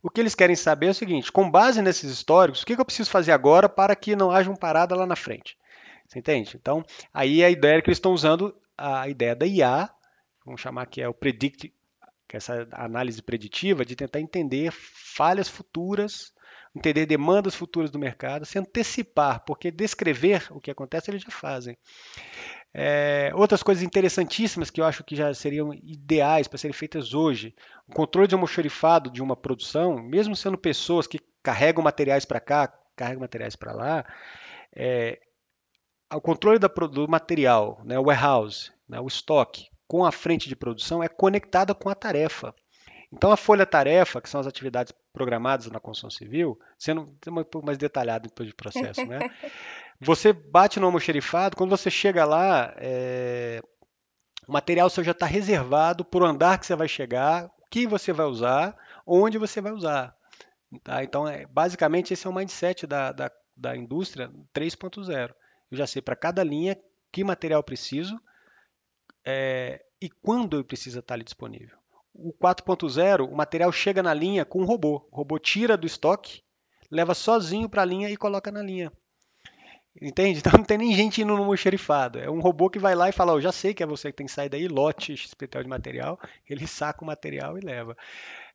O 0.01 0.09
que 0.09 0.19
eles 0.19 0.35
querem 0.35 0.55
saber 0.55 0.87
é 0.87 0.89
o 0.89 0.93
seguinte: 0.93 1.31
com 1.31 1.49
base 1.49 1.81
nesses 1.81 2.11
históricos, 2.11 2.61
o 2.61 2.65
que 2.65 2.73
eu 2.73 2.85
preciso 2.85 3.09
fazer 3.09 3.31
agora 3.31 3.69
para 3.69 3.95
que 3.95 4.15
não 4.15 4.31
haja 4.31 4.49
uma 4.49 4.57
parada 4.57 4.95
lá 4.95 5.05
na 5.05 5.15
frente? 5.15 5.57
Você 6.05 6.19
entende? 6.19 6.57
Então, 6.59 6.83
aí 7.13 7.43
a 7.43 7.49
ideia 7.49 7.77
é 7.77 7.81
que 7.81 7.89
eles 7.89 7.97
estão 7.97 8.13
usando 8.13 8.53
a 8.77 9.07
ideia 9.07 9.35
da 9.35 9.45
IA, 9.45 9.89
vamos 10.45 10.59
chamar 10.59 10.87
que 10.87 11.01
é 11.01 11.07
o 11.07 11.13
predict, 11.13 11.73
que 12.27 12.35
é 12.35 12.37
essa 12.37 12.67
análise 12.73 13.21
preditiva, 13.21 13.85
de 13.85 13.95
tentar 13.95 14.19
entender 14.19 14.71
falhas 14.71 15.47
futuras 15.47 16.32
entender 16.75 17.05
demandas 17.05 17.55
futuras 17.55 17.91
do 17.91 17.99
mercado, 17.99 18.45
se 18.45 18.57
antecipar, 18.57 19.43
porque 19.45 19.69
descrever 19.69 20.47
o 20.51 20.59
que 20.59 20.71
acontece 20.71 21.11
eles 21.11 21.21
já 21.21 21.29
fazem. 21.29 21.77
É, 22.73 23.31
outras 23.35 23.61
coisas 23.61 23.83
interessantíssimas 23.83 24.71
que 24.71 24.81
eu 24.81 24.85
acho 24.85 25.03
que 25.03 25.15
já 25.15 25.31
seriam 25.33 25.73
ideais 25.73 26.47
para 26.47 26.57
serem 26.57 26.73
feitas 26.73 27.13
hoje. 27.13 27.53
O 27.87 27.93
controle 27.93 28.27
de 28.27 28.33
almoxarifado 28.33 29.11
de 29.11 29.21
uma 29.21 29.35
produção, 29.35 30.01
mesmo 30.01 30.35
sendo 30.35 30.57
pessoas 30.57 31.05
que 31.05 31.19
carregam 31.43 31.83
materiais 31.83 32.25
para 32.25 32.39
cá, 32.39 32.73
carregam 32.95 33.21
materiais 33.21 33.55
para 33.55 33.73
lá, 33.73 34.05
é, 34.75 35.19
o 36.11 36.21
controle 36.21 36.57
da, 36.57 36.67
do 36.67 37.07
material, 37.07 37.81
né, 37.83 37.99
o 37.99 38.05
warehouse, 38.05 38.71
né, 38.87 38.99
o 38.99 39.07
estoque, 39.07 39.67
com 39.87 40.05
a 40.05 40.11
frente 40.11 40.49
de 40.49 40.55
produção 40.55 41.03
é 41.03 41.07
conectada 41.07 41.75
com 41.75 41.89
a 41.89 41.95
tarefa. 41.95 42.53
Então, 43.15 43.31
a 43.31 43.37
folha-tarefa, 43.37 44.19
que 44.19 44.27
são 44.27 44.41
as 44.41 44.47
atividades 44.47 44.91
programadas 45.13 45.67
na 45.67 45.79
construção 45.79 46.09
civil, 46.09 46.59
sendo 46.79 47.01
um 47.27 47.43
pouco 47.43 47.63
mais 47.63 47.77
detalhado 47.77 48.27
depois 48.27 48.49
do 48.49 48.55
processo, 48.55 49.05
né? 49.05 49.19
Você 50.01 50.33
bate 50.33 50.79
no 50.79 50.87
almoxerifado, 50.87 51.55
quando 51.55 51.69
você 51.69 51.89
chega 51.89 52.25
lá, 52.25 52.73
é... 52.77 53.61
o 54.45 54.51
material 54.51 54.89
seu 54.89 55.03
já 55.03 55.11
está 55.11 55.25
reservado 55.25 56.03
por 56.03 56.23
andar 56.23 56.57
que 56.57 56.65
você 56.65 56.75
vai 56.75 56.89
chegar, 56.89 57.45
o 57.45 57.69
que 57.69 57.87
você 57.87 58.11
vai 58.11 58.25
usar, 58.25 58.75
onde 59.05 59.37
você 59.37 59.61
vai 59.61 59.71
usar. 59.71 60.13
Tá? 60.83 61.03
Então, 61.03 61.25
é, 61.25 61.45
basicamente, 61.45 62.13
esse 62.13 62.27
é 62.27 62.29
o 62.29 62.33
mindset 62.33 62.85
da, 62.85 63.13
da, 63.13 63.31
da 63.55 63.77
indústria 63.77 64.29
3.0. 64.53 65.33
Eu 65.71 65.77
já 65.77 65.87
sei 65.87 66.01
para 66.01 66.17
cada 66.17 66.43
linha 66.43 66.77
que 67.11 67.23
material 67.23 67.63
preciso 67.63 68.19
é... 69.23 69.85
e 70.01 70.09
quando 70.09 70.57
eu 70.57 70.65
preciso 70.65 70.99
estar 70.99 71.13
ali 71.13 71.23
disponível 71.23 71.82
o 72.13 72.31
4.0, 72.33 73.27
o 73.27 73.35
material 73.35 73.71
chega 73.71 74.03
na 74.03 74.13
linha 74.13 74.45
com 74.45 74.61
um 74.61 74.65
robô. 74.65 75.07
O 75.11 75.17
robô 75.17 75.39
tira 75.39 75.75
do 75.75 75.87
estoque, 75.87 76.43
leva 76.89 77.13
sozinho 77.13 77.67
para 77.67 77.81
a 77.81 77.85
linha 77.85 78.09
e 78.09 78.17
coloca 78.17 78.51
na 78.51 78.61
linha. 78.61 78.91
Entende? 79.99 80.39
Então 80.45 80.57
não 80.57 80.65
tem 80.65 80.77
nem 80.77 80.93
gente 80.93 81.21
indo 81.21 81.35
no 81.35 81.57
xerifado. 81.57 82.19
É 82.19 82.29
um 82.29 82.39
robô 82.39 82.69
que 82.69 82.79
vai 82.79 82.95
lá 82.95 83.09
e 83.09 83.13
fala: 83.13 83.33
oh, 83.33 83.41
já 83.41 83.51
sei 83.51 83.73
que 83.73 83.83
é 83.83 83.85
você 83.85 84.11
que 84.11 84.17
tem 84.17 84.25
que 84.25 84.31
sair 84.31 84.49
daí, 84.49 84.67
lote 84.67 85.15
XPTO 85.15 85.63
de 85.63 85.69
material. 85.69 86.19
Ele 86.49 86.67
saca 86.67 87.03
o 87.03 87.07
material 87.07 87.57
e 87.57 87.61
leva. 87.61 87.97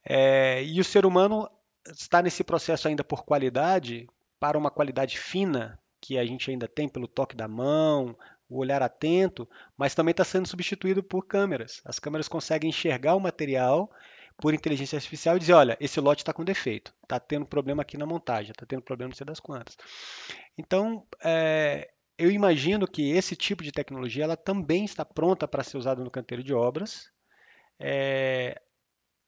É, 0.04 0.62
e 0.64 0.80
o 0.80 0.84
ser 0.84 1.04
humano 1.04 1.48
está 1.86 2.22
nesse 2.22 2.44
processo 2.44 2.88
ainda 2.88 3.02
por 3.02 3.24
qualidade, 3.24 4.08
para 4.38 4.58
uma 4.58 4.70
qualidade 4.70 5.18
fina, 5.18 5.78
que 6.00 6.18
a 6.18 6.24
gente 6.24 6.50
ainda 6.50 6.68
tem 6.68 6.88
pelo 6.88 7.08
toque 7.08 7.36
da 7.36 7.48
mão, 7.48 8.16
o 8.48 8.58
olhar 8.58 8.82
atento, 8.82 9.48
mas 9.76 9.94
também 9.94 10.12
está 10.12 10.24
sendo 10.24 10.48
substituído 10.48 11.02
por 11.02 11.26
câmeras. 11.26 11.80
As 11.84 11.98
câmeras 11.98 12.28
conseguem 12.28 12.70
enxergar 12.70 13.14
o 13.14 13.20
material 13.20 13.90
por 14.40 14.54
inteligência 14.54 14.96
artificial 14.96 15.36
e 15.36 15.40
dizer, 15.40 15.52
olha, 15.52 15.76
esse 15.80 16.00
lote 16.00 16.22
está 16.22 16.32
com 16.32 16.44
defeito, 16.44 16.94
está 17.02 17.18
tendo 17.18 17.44
problema 17.44 17.82
aqui 17.82 17.98
na 17.98 18.06
montagem, 18.06 18.52
está 18.52 18.64
tendo 18.64 18.82
problema 18.82 19.10
não 19.10 19.16
sei 19.16 19.26
das 19.26 19.40
quantas. 19.40 19.76
Então, 20.56 21.04
é, 21.22 21.90
eu 22.16 22.30
imagino 22.30 22.86
que 22.86 23.10
esse 23.10 23.34
tipo 23.34 23.62
de 23.62 23.72
tecnologia 23.72 24.24
ela 24.24 24.36
também 24.36 24.84
está 24.84 25.04
pronta 25.04 25.46
para 25.46 25.64
ser 25.64 25.76
usada 25.76 26.02
no 26.02 26.10
canteiro 26.10 26.42
de 26.42 26.54
obras. 26.54 27.10
É, 27.80 28.60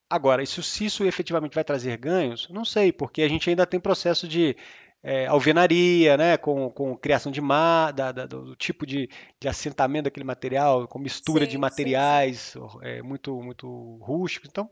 agora, 0.08 0.42
isso, 0.42 0.62
se 0.62 0.84
isso 0.84 1.04
efetivamente 1.04 1.54
vai 1.54 1.64
trazer 1.64 1.96
ganhos, 1.96 2.48
não 2.48 2.64
sei, 2.64 2.92
porque 2.92 3.22
a 3.22 3.28
gente 3.28 3.50
ainda 3.50 3.66
tem 3.66 3.80
processo 3.80 4.28
de 4.28 4.56
é, 5.02 5.26
alvenaria, 5.26 6.16
né, 6.16 6.36
com, 6.36 6.70
com 6.70 6.96
criação 6.96 7.32
de 7.32 7.40
mar, 7.40 7.92
da, 7.92 8.12
da, 8.12 8.26
do 8.26 8.54
tipo 8.54 8.84
de, 8.84 9.08
de 9.40 9.48
assentamento 9.48 10.04
daquele 10.04 10.24
material, 10.24 10.86
com 10.86 10.98
mistura 10.98 11.44
sim, 11.44 11.50
de 11.52 11.58
materiais 11.58 12.38
sim, 12.38 12.60
sim. 12.68 12.78
É, 12.82 13.02
muito 13.02 13.40
muito 13.42 13.98
rústicos. 14.02 14.48
Então, 14.50 14.68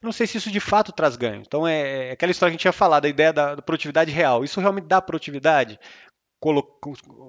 não 0.00 0.12
sei 0.12 0.26
se 0.26 0.38
isso 0.38 0.50
de 0.50 0.60
fato 0.60 0.92
traz 0.92 1.16
ganho. 1.16 1.42
Então, 1.44 1.66
é, 1.66 2.08
é 2.08 2.10
aquela 2.12 2.30
história 2.30 2.50
que 2.50 2.54
a 2.54 2.56
gente 2.56 2.62
tinha 2.62 2.72
falado, 2.72 3.04
da 3.04 3.08
ideia 3.08 3.32
da, 3.32 3.54
da 3.56 3.62
produtividade 3.62 4.10
real. 4.10 4.44
Isso 4.44 4.60
realmente 4.60 4.86
dá 4.86 5.00
produtividade? 5.00 5.78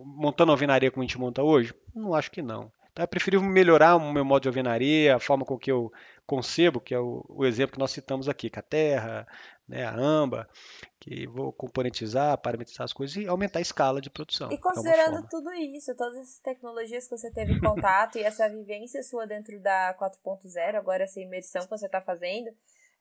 montando 0.04 0.52
a 0.52 0.54
alvenaria 0.54 0.92
como 0.92 1.02
a 1.02 1.08
gente 1.08 1.18
monta 1.18 1.42
hoje? 1.42 1.74
Não 1.96 2.14
acho 2.14 2.30
que 2.30 2.42
não. 2.42 2.70
Então, 2.96 3.04
é 3.04 3.08
preferível 3.08 3.46
melhorar 3.46 3.98
o 3.98 4.14
meu 4.14 4.24
modo 4.24 4.44
de 4.44 4.48
alvenaria, 4.48 5.18
a 5.18 5.20
forma 5.20 5.44
com 5.44 5.60
que 5.60 5.70
eu 5.70 5.92
concebo, 6.26 6.80
que 6.80 6.94
é 6.94 7.00
o, 7.00 7.26
o 7.28 7.46
exemplo 7.46 7.74
que 7.74 7.80
nós 7.80 7.92
citamos 7.92 8.30
aqui, 8.30 8.50
com 8.50 8.58
a 8.58 8.64
terra, 8.64 9.28
né, 9.68 9.84
a 9.84 9.94
AMBA, 9.94 10.48
que 10.98 11.28
vou 11.28 11.52
componentizar, 11.52 12.38
parametrizar 12.38 12.86
as 12.86 12.94
coisas 12.94 13.18
e 13.18 13.28
aumentar 13.28 13.60
a 13.60 13.62
escala 13.62 14.00
de 14.00 14.10
produção. 14.10 14.50
E 14.50 14.58
considerando 14.58 15.18
é 15.18 15.28
tudo 15.30 15.52
isso, 15.52 15.94
todas 15.94 16.20
essas 16.20 16.40
tecnologias 16.40 17.04
que 17.04 17.18
você 17.18 17.30
teve 17.30 17.60
contato 17.60 18.18
e 18.18 18.24
essa 18.24 18.48
vivência 18.48 19.04
sua 19.04 19.28
dentro 19.28 19.60
da 19.60 19.94
4.0, 20.00 20.76
agora 20.76 21.04
essa 21.04 21.20
imersão 21.20 21.64
que 21.64 21.70
você 21.78 21.88
está 21.88 22.00
fazendo, 22.00 22.50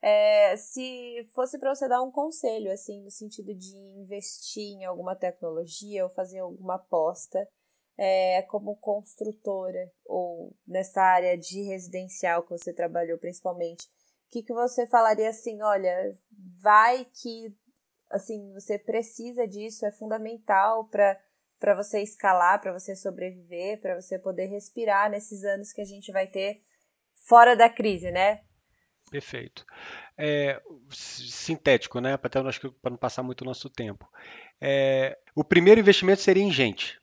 é, 0.01 0.57
se 0.57 1.25
fosse 1.33 1.57
para 1.57 1.73
você 1.73 1.87
dar 1.87 2.01
um 2.01 2.11
conselho, 2.11 2.69
assim, 2.69 3.01
no 3.01 3.09
sentido 3.09 3.55
de 3.55 3.77
investir 3.77 4.73
em 4.73 4.83
alguma 4.83 5.15
tecnologia 5.15 6.03
ou 6.03 6.09
fazer 6.09 6.39
alguma 6.39 6.75
aposta, 6.75 7.47
é, 7.97 8.41
como 8.43 8.75
construtora 8.77 9.91
ou 10.05 10.55
nessa 10.67 11.01
área 11.01 11.37
de 11.37 11.61
residencial 11.63 12.43
que 12.43 12.49
você 12.49 12.73
trabalhou 12.73 13.17
principalmente, 13.17 13.85
o 14.27 14.31
que, 14.31 14.43
que 14.43 14.53
você 14.53 14.85
falaria 14.87 15.29
assim, 15.29 15.61
olha, 15.61 16.17
vai 16.59 17.05
que 17.05 17.55
assim 18.11 18.53
você 18.53 18.77
precisa 18.77 19.47
disso, 19.47 19.85
é 19.85 19.91
fundamental 19.91 20.87
para 20.89 21.19
para 21.57 21.73
você 21.73 22.01
escalar, 22.01 22.61
para 22.61 22.73
você 22.73 22.95
sobreviver, 22.95 23.79
para 23.79 23.99
você 23.99 24.19
poder 24.19 24.47
respirar 24.47 25.09
nesses 25.09 25.43
anos 25.45 25.71
que 25.71 25.81
a 25.81 25.85
gente 25.85 26.11
vai 26.11 26.27
ter 26.27 26.61
fora 27.27 27.55
da 27.55 27.69
crise, 27.69 28.11
né? 28.11 28.41
Perfeito. 29.09 29.65
É, 30.17 30.61
sintético, 30.91 31.99
né? 31.99 32.17
Para 32.17 32.91
não 32.91 32.97
passar 32.97 33.23
muito 33.23 33.41
o 33.41 33.45
nosso 33.45 33.69
tempo. 33.69 34.07
É, 34.59 35.17
o 35.33 35.43
primeiro 35.43 35.79
investimento 35.79 36.21
seria 36.21 36.43
em 36.43 36.51
gente. 36.51 36.99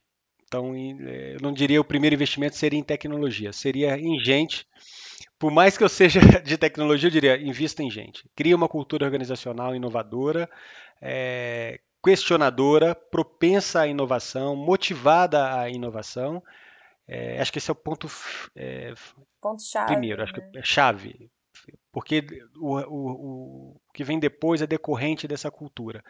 Então, 0.52 0.74
é, 0.74 1.36
eu 1.36 1.40
não 1.40 1.50
diria 1.50 1.80
o 1.80 1.84
primeiro 1.84 2.14
investimento 2.14 2.56
seria 2.56 2.78
em 2.78 2.82
tecnologia, 2.82 3.54
seria 3.54 3.98
em 3.98 4.20
gente. 4.20 4.66
Por 5.38 5.50
mais 5.50 5.78
que 5.78 5.82
eu 5.82 5.88
seja 5.88 6.20
de 6.44 6.58
tecnologia, 6.58 7.06
eu 7.06 7.10
diria 7.10 7.40
invista 7.40 7.82
em 7.82 7.90
gente. 7.90 8.28
Cria 8.36 8.54
uma 8.54 8.68
cultura 8.68 9.06
organizacional 9.06 9.74
inovadora, 9.74 10.50
é, 11.00 11.80
questionadora, 12.04 12.94
propensa 12.94 13.80
à 13.80 13.86
inovação, 13.86 14.54
motivada 14.54 15.58
à 15.58 15.70
inovação. 15.70 16.42
É, 17.08 17.40
acho 17.40 17.50
que 17.50 17.56
esse 17.56 17.70
é 17.70 17.72
o 17.72 17.74
ponto, 17.74 18.06
é, 18.54 18.92
ponto 19.40 19.62
chave. 19.62 19.86
Primeiro, 19.86 20.18
né? 20.18 20.24
acho 20.24 20.34
que 20.34 20.58
é 20.58 20.62
chave, 20.62 21.30
porque 21.90 22.26
o, 22.56 22.76
o, 22.76 23.10
o, 23.70 23.80
que 23.94 24.04
vem 24.04 24.18
depois 24.18 24.60
é 24.60 24.66
decorrente 24.66 25.26
dessa 25.26 25.50
cultura. 25.50 26.04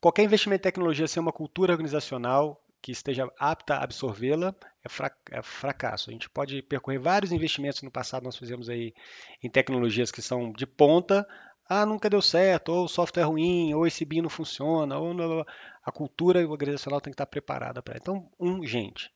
Qualquer 0.00 0.22
investimento 0.22 0.60
em 0.60 0.70
tecnologia 0.70 1.08
sem 1.08 1.20
uma 1.20 1.32
cultura 1.32 1.72
organizacional 1.72 2.62
que 2.80 2.92
esteja 2.92 3.28
apta 3.38 3.74
a 3.74 3.84
absorvê-la 3.84 4.54
é, 4.84 5.38
é 5.38 5.42
fracasso. 5.42 6.10
A 6.10 6.12
gente 6.12 6.30
pode 6.30 6.62
percorrer 6.62 6.98
vários 6.98 7.32
investimentos 7.32 7.82
no 7.82 7.90
passado, 7.90 8.24
nós 8.24 8.36
fizemos 8.36 8.68
aí 8.68 8.94
em 9.42 9.50
tecnologias 9.50 10.10
que 10.10 10.22
são 10.22 10.52
de 10.52 10.66
ponta, 10.66 11.26
ah, 11.68 11.84
nunca 11.84 12.08
deu 12.08 12.22
certo, 12.22 12.70
ou 12.70 12.84
o 12.84 12.88
software 12.88 13.22
é 13.22 13.26
ruim, 13.26 13.74
ou 13.74 13.86
esse 13.86 14.04
BIM 14.04 14.22
não 14.22 14.30
funciona, 14.30 14.96
ou 14.98 15.12
não, 15.12 15.44
a 15.84 15.92
cultura 15.92 16.46
organizacional 16.48 17.00
tem 17.00 17.10
que 17.10 17.14
estar 17.14 17.26
preparada 17.26 17.82
para. 17.82 17.98
Então, 17.98 18.30
um, 18.40 18.64
gente. 18.64 19.10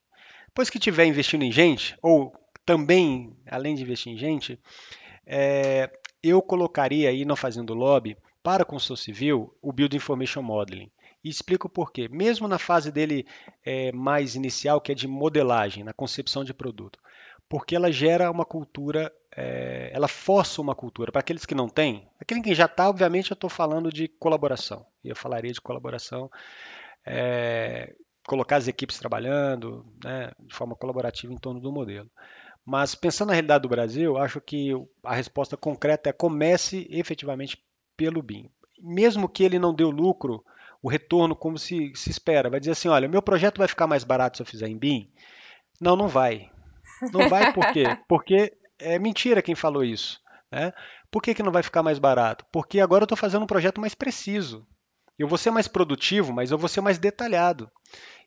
Depois 0.48 0.68
que 0.68 0.78
tiver 0.78 1.06
investindo 1.06 1.44
em 1.44 1.50
gente, 1.50 1.96
ou 2.02 2.30
também, 2.66 3.34
além 3.50 3.74
de 3.74 3.82
investir 3.82 4.12
em 4.12 4.18
gente, 4.18 4.60
é, 5.24 5.90
eu 6.22 6.42
colocaria 6.42 7.08
aí, 7.08 7.24
não 7.24 7.36
fazendo 7.36 7.72
lobby, 7.72 8.18
para 8.42 8.64
a 8.64 8.66
construção 8.66 8.96
civil, 8.96 9.56
o 9.62 9.72
Build 9.72 9.96
Information 9.96 10.42
Modeling. 10.42 10.90
E 11.24 11.28
explico 11.28 11.68
por 11.68 11.92
quê. 11.92 12.08
Mesmo 12.08 12.48
na 12.48 12.58
fase 12.58 12.90
dele 12.90 13.26
é, 13.64 13.92
mais 13.92 14.34
inicial, 14.34 14.80
que 14.80 14.92
é 14.92 14.94
de 14.94 15.06
modelagem, 15.06 15.84
na 15.84 15.92
concepção 15.92 16.44
de 16.44 16.52
produto. 16.52 16.98
Porque 17.48 17.76
ela 17.76 17.92
gera 17.92 18.30
uma 18.30 18.44
cultura 18.44 19.12
é, 19.36 19.90
ela 19.92 20.08
força 20.08 20.60
uma 20.60 20.74
cultura. 20.74 21.10
Para 21.10 21.20
aqueles 21.20 21.46
que 21.46 21.54
não 21.54 21.68
têm, 21.68 22.08
aquele 22.20 22.42
que 22.42 22.54
já 22.54 22.66
está, 22.66 22.88
obviamente, 22.88 23.30
eu 23.30 23.34
estou 23.34 23.48
falando 23.48 23.90
de 23.90 24.08
colaboração. 24.08 24.86
E 25.02 25.08
eu 25.08 25.16
falaria 25.16 25.52
de 25.52 25.60
colaboração, 25.60 26.30
é, 27.04 27.94
colocar 28.26 28.56
as 28.56 28.68
equipes 28.68 28.98
trabalhando 28.98 29.84
né, 30.04 30.30
de 30.38 30.54
forma 30.54 30.76
colaborativa 30.76 31.32
em 31.32 31.38
torno 31.38 31.60
do 31.60 31.72
modelo. 31.72 32.10
Mas 32.64 32.94
pensando 32.94 33.28
na 33.28 33.34
realidade 33.34 33.62
do 33.62 33.68
Brasil, 33.68 34.16
acho 34.16 34.40
que 34.40 34.70
a 35.02 35.14
resposta 35.14 35.56
concreta 35.56 36.10
é 36.10 36.12
comece 36.12 36.86
efetivamente 36.90 37.60
pelo 37.96 38.22
BIM. 38.22 38.48
Mesmo 38.78 39.28
que 39.28 39.42
ele 39.42 39.58
não 39.58 39.74
dê 39.74 39.82
o 39.82 39.90
lucro, 39.90 40.44
o 40.82 40.88
retorno 40.88 41.36
como 41.36 41.56
se, 41.56 41.92
se 41.94 42.10
espera. 42.10 42.50
Vai 42.50 42.58
dizer 42.58 42.72
assim, 42.72 42.88
olha, 42.88 43.08
meu 43.08 43.22
projeto 43.22 43.58
vai 43.58 43.68
ficar 43.68 43.86
mais 43.86 44.02
barato 44.04 44.36
se 44.36 44.42
eu 44.42 44.46
fizer 44.46 44.68
em 44.68 44.76
BIM? 44.76 45.10
Não, 45.80 45.96
não 45.96 46.08
vai. 46.08 46.50
Não 47.12 47.28
vai 47.28 47.52
por 47.52 47.72
quê? 47.72 47.84
Porque 48.08 48.52
é 48.78 48.98
mentira 48.98 49.42
quem 49.42 49.54
falou 49.54 49.84
isso. 49.84 50.20
Né? 50.50 50.72
Por 51.10 51.22
que, 51.22 51.34
que 51.34 51.42
não 51.42 51.52
vai 51.52 51.62
ficar 51.62 51.82
mais 51.82 51.98
barato? 51.98 52.44
Porque 52.52 52.80
agora 52.80 53.02
eu 53.02 53.06
estou 53.06 53.16
fazendo 53.16 53.42
um 53.42 53.46
projeto 53.46 53.80
mais 53.80 53.94
preciso. 53.94 54.66
Eu 55.18 55.28
vou 55.28 55.38
ser 55.38 55.50
mais 55.50 55.68
produtivo, 55.68 56.32
mas 56.32 56.50
eu 56.50 56.58
vou 56.58 56.68
ser 56.68 56.80
mais 56.80 56.98
detalhado. 56.98 57.70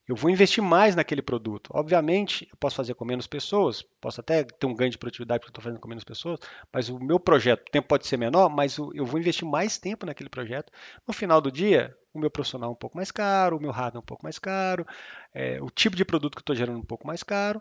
Eu 0.08 0.16
vou 0.16 0.30
investir 0.30 0.64
mais 0.64 0.96
naquele 0.96 1.22
produto. 1.22 1.72
Obviamente, 1.74 2.48
eu 2.52 2.58
posso 2.58 2.76
fazer 2.76 2.94
com 2.94 3.04
menos 3.04 3.26
pessoas, 3.26 3.82
posso 4.00 4.22
até 4.22 4.44
ter 4.44 4.68
um 4.68 4.76
ganho 4.76 4.92
de 4.92 5.00
produtividade 5.00 5.40
porque 5.40 5.50
estou 5.50 5.64
fazendo 5.64 5.80
com 5.80 5.88
menos 5.88 6.04
pessoas, 6.04 6.40
mas 6.72 6.90
o 6.90 7.00
meu 7.00 7.20
projeto, 7.20 7.68
o 7.68 7.72
tempo 7.72 7.88
pode 7.88 8.06
ser 8.06 8.18
menor, 8.18 8.48
mas 8.48 8.78
eu 8.78 9.04
vou 9.04 9.20
investir 9.20 9.48
mais 9.48 9.80
tempo 9.80 10.06
naquele 10.06 10.30
projeto. 10.30 10.72
No 11.08 11.14
final 11.14 11.42
do 11.42 11.52
dia, 11.52 11.98
o 12.14 12.20
meu 12.20 12.30
profissional 12.30 12.70
é 12.70 12.74
um 12.74 12.76
pouco 12.78 12.96
mais 12.96 13.12
caro, 13.12 13.58
o 13.58 13.60
meu 13.60 13.72
hardware 13.72 13.98
é 13.98 14.04
um 14.04 14.06
pouco 14.06 14.24
mais 14.24 14.38
caro, 14.38 14.86
é, 15.34 15.60
o 15.60 15.72
tipo 15.72 15.96
de 15.96 16.06
produto 16.06 16.36
que 16.36 16.42
estou 16.42 16.56
gerando 16.56 16.78
é 16.78 16.82
um 16.82 16.86
pouco 16.86 17.08
mais 17.08 17.24
caro. 17.24 17.60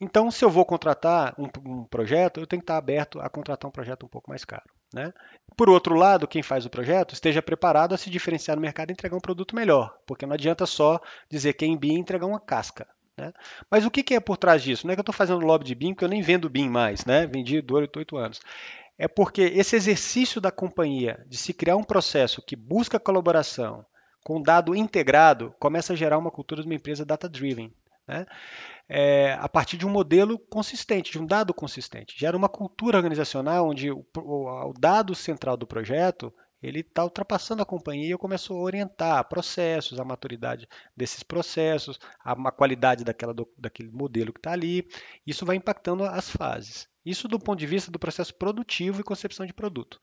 Então, 0.00 0.30
se 0.30 0.42
eu 0.44 0.50
vou 0.50 0.64
contratar 0.64 1.34
um, 1.38 1.48
um, 1.66 1.84
projeto, 1.84 2.40
eu 2.40 2.46
tenho 2.46 2.60
que 2.60 2.64
estar 2.64 2.78
aberto 2.78 3.20
a 3.20 3.28
contratar 3.28 3.68
um 3.68 3.72
projeto 3.72 4.06
um 4.06 4.08
pouco 4.08 4.30
mais 4.30 4.44
caro. 4.44 4.64
Né? 4.94 5.12
Por 5.56 5.68
outro 5.68 5.94
lado, 5.94 6.28
quem 6.28 6.42
faz 6.42 6.64
o 6.64 6.70
projeto 6.70 7.14
esteja 7.14 7.42
preparado 7.42 7.94
a 7.94 7.98
se 7.98 8.08
diferenciar 8.08 8.56
no 8.56 8.62
mercado 8.62 8.90
e 8.90 8.92
entregar 8.92 9.16
um 9.16 9.20
produto 9.20 9.54
melhor, 9.54 9.98
porque 10.06 10.24
não 10.24 10.34
adianta 10.34 10.66
só 10.66 11.00
dizer 11.28 11.52
que 11.54 11.64
é 11.64 11.68
em 11.68 11.76
BIM 11.76 11.98
entregar 11.98 12.26
uma 12.26 12.40
casca. 12.40 12.86
Né? 13.16 13.32
Mas 13.70 13.84
o 13.84 13.90
que, 13.90 14.14
é 14.14 14.20
por 14.20 14.36
trás 14.36 14.62
disso? 14.62 14.86
Não 14.86 14.92
é 14.92 14.96
que 14.96 15.00
eu 15.00 15.02
estou 15.02 15.14
fazendo 15.14 15.44
lobby 15.44 15.64
de 15.64 15.74
BIM, 15.74 15.94
porque 15.94 16.04
eu 16.04 16.08
nem 16.08 16.22
vendo 16.22 16.48
BIM 16.48 16.68
mais, 16.68 17.04
né? 17.04 17.26
vendi 17.26 17.60
durante 17.60 17.98
8 17.98 18.16
anos. 18.16 18.40
É 18.96 19.08
porque 19.08 19.42
esse 19.42 19.74
exercício 19.74 20.40
da 20.40 20.52
companhia 20.52 21.24
de 21.28 21.36
se 21.36 21.52
criar 21.52 21.76
um 21.76 21.82
processo 21.82 22.40
que 22.40 22.54
busca 22.54 23.00
colaboração 23.00 23.84
com 24.22 24.40
dado 24.40 24.74
integrado 24.74 25.54
começa 25.58 25.92
a 25.92 25.96
gerar 25.96 26.18
uma 26.18 26.30
cultura 26.30 26.62
de 26.62 26.68
uma 26.68 26.74
empresa 26.74 27.04
data-driven. 27.04 27.72
Né? 28.06 28.26
é, 28.88 29.32
a 29.40 29.48
partir 29.48 29.76
de 29.76 29.86
um 29.86 29.90
modelo 29.90 30.38
consistente, 30.38 31.12
de 31.12 31.18
um 31.18 31.26
dado 31.26 31.54
consistente. 31.54 32.18
Gera 32.18 32.36
uma 32.36 32.48
cultura 32.48 32.98
organizacional 32.98 33.68
onde 33.68 33.90
o, 33.90 34.04
o, 34.18 34.70
o 34.70 34.74
dado 34.78 35.14
central 35.14 35.56
do 35.56 35.66
projeto 35.66 36.32
ele 36.62 36.80
está 36.80 37.04
ultrapassando 37.04 37.62
a 37.62 37.66
companhia 37.66 38.08
e 38.08 38.10
eu 38.10 38.18
começo 38.18 38.54
a 38.54 38.56
orientar 38.56 39.28
processos, 39.28 40.00
a 40.00 40.04
maturidade 40.04 40.66
desses 40.96 41.22
processos, 41.22 41.98
a, 42.24 42.32
a 42.32 42.52
qualidade 42.52 43.04
daquela 43.04 43.34
do, 43.34 43.46
daquele 43.58 43.90
modelo 43.90 44.32
que 44.32 44.38
está 44.38 44.52
ali. 44.52 44.86
Isso 45.26 45.44
vai 45.44 45.56
impactando 45.56 46.04
as 46.04 46.30
fases. 46.30 46.88
Isso 47.04 47.28
do 47.28 47.38
ponto 47.38 47.58
de 47.58 47.66
vista 47.66 47.90
do 47.90 47.98
processo 47.98 48.34
produtivo 48.34 49.00
e 49.00 49.04
concepção 49.04 49.44
de 49.44 49.52
produto. 49.52 50.00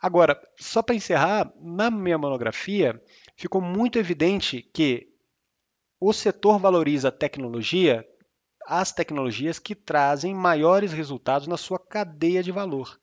Agora, 0.00 0.38
só 0.60 0.82
para 0.82 0.94
encerrar, 0.94 1.50
na 1.60 1.90
minha 1.90 2.18
monografia 2.18 3.00
ficou 3.34 3.60
muito 3.60 3.98
evidente 3.98 4.62
que 4.62 5.08
o 6.00 6.12
setor 6.12 6.58
valoriza 6.58 7.08
a 7.08 7.12
tecnologia, 7.12 8.06
as 8.66 8.92
tecnologias 8.92 9.58
que 9.58 9.74
trazem 9.74 10.34
maiores 10.34 10.92
resultados 10.92 11.46
na 11.46 11.56
sua 11.56 11.78
cadeia 11.78 12.42
de 12.42 12.52
valor. 12.52 12.98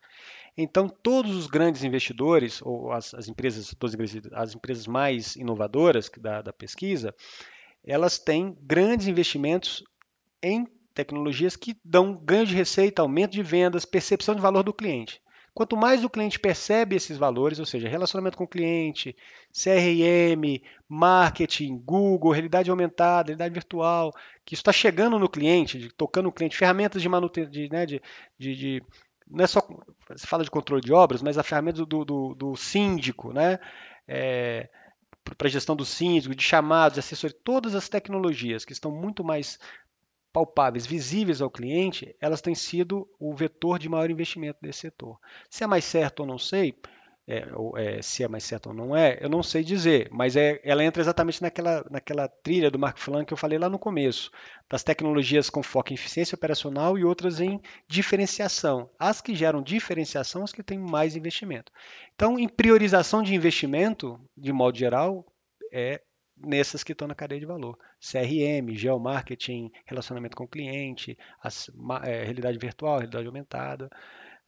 Então, 0.58 0.88
todos 0.88 1.36
os 1.36 1.48
grandes 1.48 1.84
investidores, 1.84 2.62
ou 2.62 2.92
as, 2.92 3.14
as 3.14 3.28
empresas, 3.28 3.76
as 4.34 4.56
empresas 4.56 4.88
mais 4.88 5.36
inovadoras 5.36 6.10
da, 6.18 6.42
da 6.42 6.54
pesquisa, 6.54 7.14
elas 7.84 8.18
têm 8.18 8.58
grandes 8.62 9.08
investimentos 9.08 9.84
em 10.42 10.66
tecnologias 10.94 11.58
que 11.58 11.76
dão 11.84 12.16
ganho 12.16 12.46
de 12.46 12.56
receita, 12.56 13.02
aumento 13.02 13.34
de 13.34 13.44
vendas, 13.44 13.84
percepção 13.84 14.34
de 14.34 14.42
valor 14.42 14.64
do 14.64 14.74
cliente. 14.74 15.22
Quanto 15.56 15.78
mais 15.78 16.04
o 16.04 16.10
cliente 16.10 16.38
percebe 16.38 16.98
esses 16.98 17.18
valores, 17.18 17.60
ou 17.60 17.66
seja, 17.66 17.88
relacionamento 17.88 18.38
com 18.38 18.44
o 18.44 18.48
cliente, 18.48 19.16
CRM, 19.54 20.62
marketing, 20.86 21.78
Google, 21.78 22.32
realidade 22.32 22.70
aumentada, 22.70 23.30
realidade 23.30 23.54
virtual, 23.54 24.12
que 24.44 24.54
isso 24.54 24.60
está 24.60 24.74
chegando 24.74 25.18
no 25.18 25.30
cliente, 25.30 25.90
tocando 25.96 26.28
o 26.28 26.32
cliente, 26.34 26.58
ferramentas 26.58 27.02
de 27.02 27.08
manutenção, 27.08 27.50
de, 27.50 27.70
né, 27.70 27.86
de, 27.86 28.02
de, 28.38 28.54
de, 28.54 28.84
não 29.26 29.46
é 29.46 29.48
só, 29.48 29.66
se 30.18 30.28
fala 30.28 30.44
de 30.44 30.52
controle 30.52 30.82
de 30.82 30.92
obras, 30.92 31.22
mas 31.22 31.38
a 31.38 31.44
ferramenta 31.44 31.86
do, 31.86 32.04
do, 32.04 32.36
do 32.36 32.56
síndico, 32.58 33.32
né? 33.32 33.58
É, 34.06 34.68
para 35.38 35.48
a 35.48 35.50
gestão 35.50 35.76
do 35.76 35.86
síndico, 35.86 36.36
de 36.36 36.44
chamados, 36.44 36.96
de 36.96 37.00
assessoria, 37.00 37.36
todas 37.46 37.74
as 37.76 37.88
tecnologias 37.88 38.66
que 38.66 38.74
estão 38.74 38.92
muito 38.92 39.24
mais 39.24 39.58
palpáveis, 40.36 40.86
visíveis 40.86 41.42
ao 41.42 41.50
cliente, 41.50 42.14
elas 42.20 42.42
têm 42.42 42.54
sido 42.54 43.08
o 43.18 43.34
vetor 43.34 43.80
de 43.80 43.88
maior 43.88 44.12
investimento 44.12 44.60
desse 44.62 44.80
setor. 44.80 45.18
Se 45.50 45.64
é 45.64 45.68
mais 45.68 45.86
certo 45.86 46.20
ou 46.20 46.26
não 46.26 46.38
sei, 46.38 46.76
é, 47.26 47.48
ou, 47.56 47.78
é, 47.78 48.02
se 48.02 48.22
é 48.22 48.28
mais 48.28 48.44
certo 48.44 48.68
ou 48.68 48.76
não 48.76 48.94
é, 48.94 49.18
eu 49.22 49.30
não 49.30 49.42
sei 49.42 49.64
dizer, 49.64 50.10
mas 50.12 50.36
é, 50.36 50.60
ela 50.62 50.84
entra 50.84 51.02
exatamente 51.02 51.42
naquela, 51.42 51.86
naquela 51.90 52.28
trilha 52.28 52.70
do 52.70 52.78
Mark 52.78 52.98
Flan 52.98 53.24
que 53.24 53.32
eu 53.32 53.38
falei 53.38 53.58
lá 53.58 53.70
no 53.70 53.80
começo, 53.80 54.30
das 54.70 54.84
tecnologias 54.84 55.50
com 55.50 55.64
foco 55.64 55.94
em 55.94 55.96
eficiência 55.96 56.36
operacional 56.36 56.98
e 56.98 57.06
outras 57.06 57.40
em 57.40 57.62
diferenciação. 57.88 58.90
As 59.00 59.22
que 59.22 59.34
geram 59.34 59.64
diferenciação, 59.64 60.44
as 60.44 60.52
que 60.52 60.62
têm 60.62 60.78
mais 60.78 61.16
investimento. 61.16 61.72
Então, 62.14 62.38
em 62.38 62.50
priorização 62.50 63.24
de 63.24 63.34
investimento, 63.34 64.20
de 64.36 64.52
modo 64.52 64.78
geral, 64.78 65.26
é 65.72 66.02
nessas 66.38 66.84
que 66.84 66.92
estão 66.92 67.08
na 67.08 67.16
cadeia 67.16 67.40
de 67.40 67.46
valor. 67.46 67.78
CRM, 68.00 68.76
geomarketing, 68.76 69.72
relacionamento 69.86 70.36
com 70.36 70.44
o 70.44 70.48
cliente, 70.48 71.18
as, 71.42 71.70
é, 72.04 72.24
realidade 72.24 72.58
virtual, 72.58 72.98
realidade 72.98 73.28
aumentada, 73.28 73.90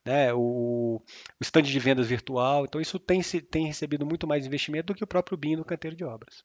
né, 0.06 0.34
o, 0.34 1.02
o 1.40 1.42
stand 1.42 1.64
de 1.64 1.80
vendas 1.80 2.08
virtual. 2.08 2.66
Então, 2.66 2.80
isso 2.80 3.00
tem, 3.00 3.22
tem 3.22 3.68
recebido 3.68 4.06
muito 4.06 4.28
mais 4.28 4.46
investimento 4.46 4.88
do 4.88 4.96
que 4.96 5.04
o 5.04 5.08
próprio 5.08 5.38
BIM 5.38 5.56
no 5.56 5.66
canteiro 5.66 5.96
de 5.96 6.04
obras. 6.04 6.44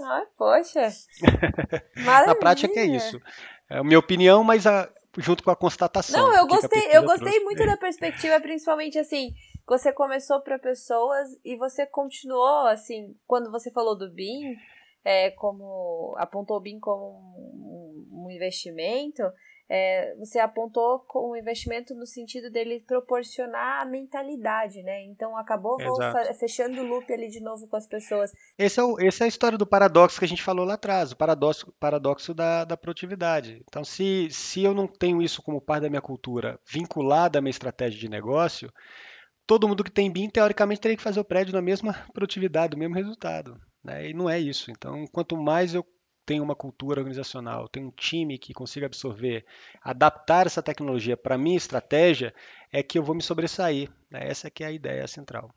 Ah, 0.00 0.24
poxa. 0.36 0.88
Na 1.96 2.34
prática 2.34 2.78
é 2.78 2.86
isso. 2.86 3.20
É 3.68 3.78
a 3.78 3.84
minha 3.84 3.98
opinião, 3.98 4.44
mas 4.44 4.66
a, 4.66 4.88
junto 5.16 5.42
com 5.42 5.50
a 5.50 5.56
constatação. 5.56 6.20
Não, 6.20 6.36
eu 6.36 6.46
gostei, 6.46 6.88
eu 6.92 7.02
gostei 7.02 7.32
trouxe. 7.32 7.44
muito 7.44 7.66
da 7.66 7.76
perspectiva, 7.76 8.40
principalmente 8.40 8.98
assim, 8.98 9.32
você 9.68 9.92
começou 9.92 10.40
para 10.40 10.58
pessoas 10.58 11.28
e 11.44 11.56
você 11.56 11.86
continuou 11.86 12.66
assim, 12.66 13.14
quando 13.26 13.50
você 13.50 13.70
falou 13.70 13.96
do 13.96 14.10
BIM, 14.10 14.56
é, 15.04 15.30
como 15.32 16.14
apontou 16.18 16.56
o 16.56 16.60
BIM 16.60 16.80
como 16.80 17.20
um, 17.36 18.24
um 18.24 18.30
investimento, 18.30 19.22
é, 19.70 20.14
você 20.16 20.38
apontou 20.38 21.00
com 21.00 21.30
o 21.30 21.36
investimento 21.36 21.94
no 21.94 22.06
sentido 22.06 22.50
dele 22.50 22.82
proporcionar 22.86 23.82
a 23.82 23.84
mentalidade, 23.84 24.82
né? 24.82 25.04
Então 25.04 25.36
acabou 25.36 25.76
fechando 26.38 26.80
o 26.80 26.86
loop 26.86 27.12
ali 27.12 27.28
de 27.28 27.40
novo 27.40 27.68
com 27.68 27.76
as 27.76 27.86
pessoas. 27.86 28.32
Esse 28.58 28.80
é, 28.80 28.82
o, 28.82 28.98
esse 28.98 29.22
é 29.22 29.26
a 29.26 29.28
história 29.28 29.58
do 29.58 29.66
paradoxo 29.66 30.18
que 30.18 30.24
a 30.24 30.28
gente 30.28 30.42
falou 30.42 30.64
lá 30.64 30.74
atrás, 30.74 31.12
o 31.12 31.16
paradoxo, 31.16 31.70
paradoxo 31.78 32.32
da, 32.32 32.64
da 32.64 32.78
produtividade. 32.78 33.62
Então, 33.68 33.84
se, 33.84 34.28
se 34.30 34.64
eu 34.64 34.72
não 34.72 34.86
tenho 34.86 35.20
isso 35.20 35.42
como 35.42 35.60
parte 35.60 35.82
da 35.82 35.90
minha 35.90 36.00
cultura 36.00 36.58
vinculada 36.66 37.38
à 37.38 37.42
minha 37.42 37.50
estratégia 37.50 38.00
de 38.00 38.08
negócio, 38.08 38.72
todo 39.48 39.66
mundo 39.66 39.82
que 39.82 39.90
tem 39.90 40.12
BIM, 40.12 40.28
teoricamente, 40.28 40.82
teria 40.82 40.96
que 40.96 41.02
fazer 41.02 41.18
o 41.18 41.24
prédio 41.24 41.54
na 41.54 41.62
mesma 41.62 41.94
produtividade, 42.12 42.72
do 42.72 42.78
mesmo 42.78 42.94
resultado. 42.94 43.58
Né? 43.82 44.10
E 44.10 44.14
não 44.14 44.28
é 44.28 44.38
isso. 44.38 44.70
Então, 44.70 45.06
quanto 45.06 45.36
mais 45.38 45.74
eu 45.74 45.84
tenho 46.26 46.44
uma 46.44 46.54
cultura 46.54 47.00
organizacional, 47.00 47.66
tenho 47.66 47.88
um 47.88 47.90
time 47.90 48.38
que 48.38 48.52
consiga 48.52 48.84
absorver, 48.84 49.46
adaptar 49.80 50.46
essa 50.46 50.62
tecnologia 50.62 51.16
para 51.16 51.36
a 51.36 51.38
minha 51.38 51.56
estratégia, 51.56 52.34
é 52.70 52.82
que 52.82 52.98
eu 52.98 53.02
vou 53.02 53.14
me 53.14 53.22
sobressair. 53.22 53.90
Né? 54.10 54.28
Essa 54.28 54.50
que 54.50 54.62
é 54.62 54.66
a 54.66 54.72
ideia 54.72 55.08
central. 55.08 55.50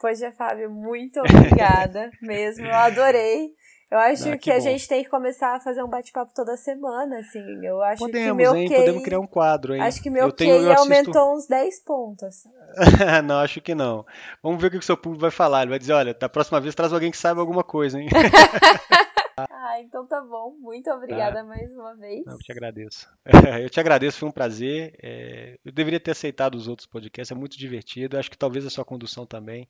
Poxa, 0.00 0.32
Fábio, 0.32 0.68
muito 0.68 1.20
obrigada 1.20 2.10
mesmo. 2.20 2.66
Eu 2.66 2.74
adorei. 2.74 3.50
Eu 3.92 3.98
acho 3.98 4.26
ah, 4.26 4.32
que, 4.32 4.44
que 4.44 4.50
a 4.50 4.58
gente 4.58 4.88
tem 4.88 5.04
que 5.04 5.10
começar 5.10 5.54
a 5.54 5.60
fazer 5.60 5.82
um 5.82 5.86
bate-papo 5.86 6.32
toda 6.34 6.56
semana, 6.56 7.18
assim. 7.18 7.44
Eu 7.62 7.82
acho 7.82 7.98
Podemos, 7.98 8.26
que 8.26 8.32
meu 8.32 8.56
hein? 8.56 8.66
QI... 8.66 8.74
Podemos 8.74 9.02
criar 9.02 9.20
um 9.20 9.26
quadro, 9.26 9.74
hein? 9.74 9.82
Acho 9.82 10.02
que 10.02 10.08
meu 10.08 10.22
eu 10.22 10.28
QI 10.30 10.36
tenho, 10.36 10.78
aumentou 10.78 11.34
assisto... 11.34 11.34
uns 11.34 11.46
10 11.46 11.80
pontos. 11.80 12.44
não, 13.22 13.40
acho 13.40 13.60
que 13.60 13.74
não. 13.74 14.06
Vamos 14.42 14.62
ver 14.62 14.68
o 14.68 14.70
que 14.70 14.78
o 14.78 14.82
seu 14.82 14.96
público 14.96 15.20
vai 15.20 15.30
falar. 15.30 15.60
Ele 15.60 15.68
vai 15.68 15.78
dizer, 15.78 15.92
olha, 15.92 16.14
da 16.14 16.26
próxima 16.26 16.58
vez 16.58 16.74
traz 16.74 16.90
alguém 16.90 17.10
que 17.10 17.18
saiba 17.18 17.42
alguma 17.42 17.62
coisa, 17.62 18.00
hein? 18.00 18.08
Ah, 19.34 19.80
então 19.80 20.06
tá 20.06 20.20
bom. 20.20 20.54
Muito 20.60 20.90
obrigada 20.90 21.36
tá. 21.36 21.44
mais 21.44 21.70
uma 21.72 21.94
vez. 21.94 22.24
Não, 22.26 22.34
eu 22.34 22.38
te 22.38 22.52
agradeço. 22.52 23.08
Eu 23.62 23.70
te 23.70 23.80
agradeço, 23.80 24.18
foi 24.18 24.28
um 24.28 24.32
prazer. 24.32 24.94
É, 25.02 25.58
eu 25.64 25.72
deveria 25.72 25.98
ter 25.98 26.10
aceitado 26.10 26.54
os 26.54 26.68
outros 26.68 26.86
podcasts, 26.86 27.34
é 27.34 27.34
muito 27.34 27.56
divertido. 27.56 28.18
Acho 28.18 28.30
que 28.30 28.36
talvez 28.36 28.66
a 28.66 28.70
sua 28.70 28.84
condução 28.84 29.24
também 29.24 29.66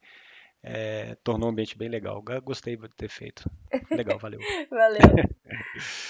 é, 0.62 1.16
tornou 1.24 1.48
o 1.48 1.52
ambiente 1.52 1.76
bem 1.76 1.88
legal. 1.88 2.22
Gostei 2.44 2.76
de 2.76 2.88
ter 2.88 3.08
feito. 3.08 3.50
Legal, 3.90 4.18
valeu. 4.18 4.40
valeu. 4.70 5.00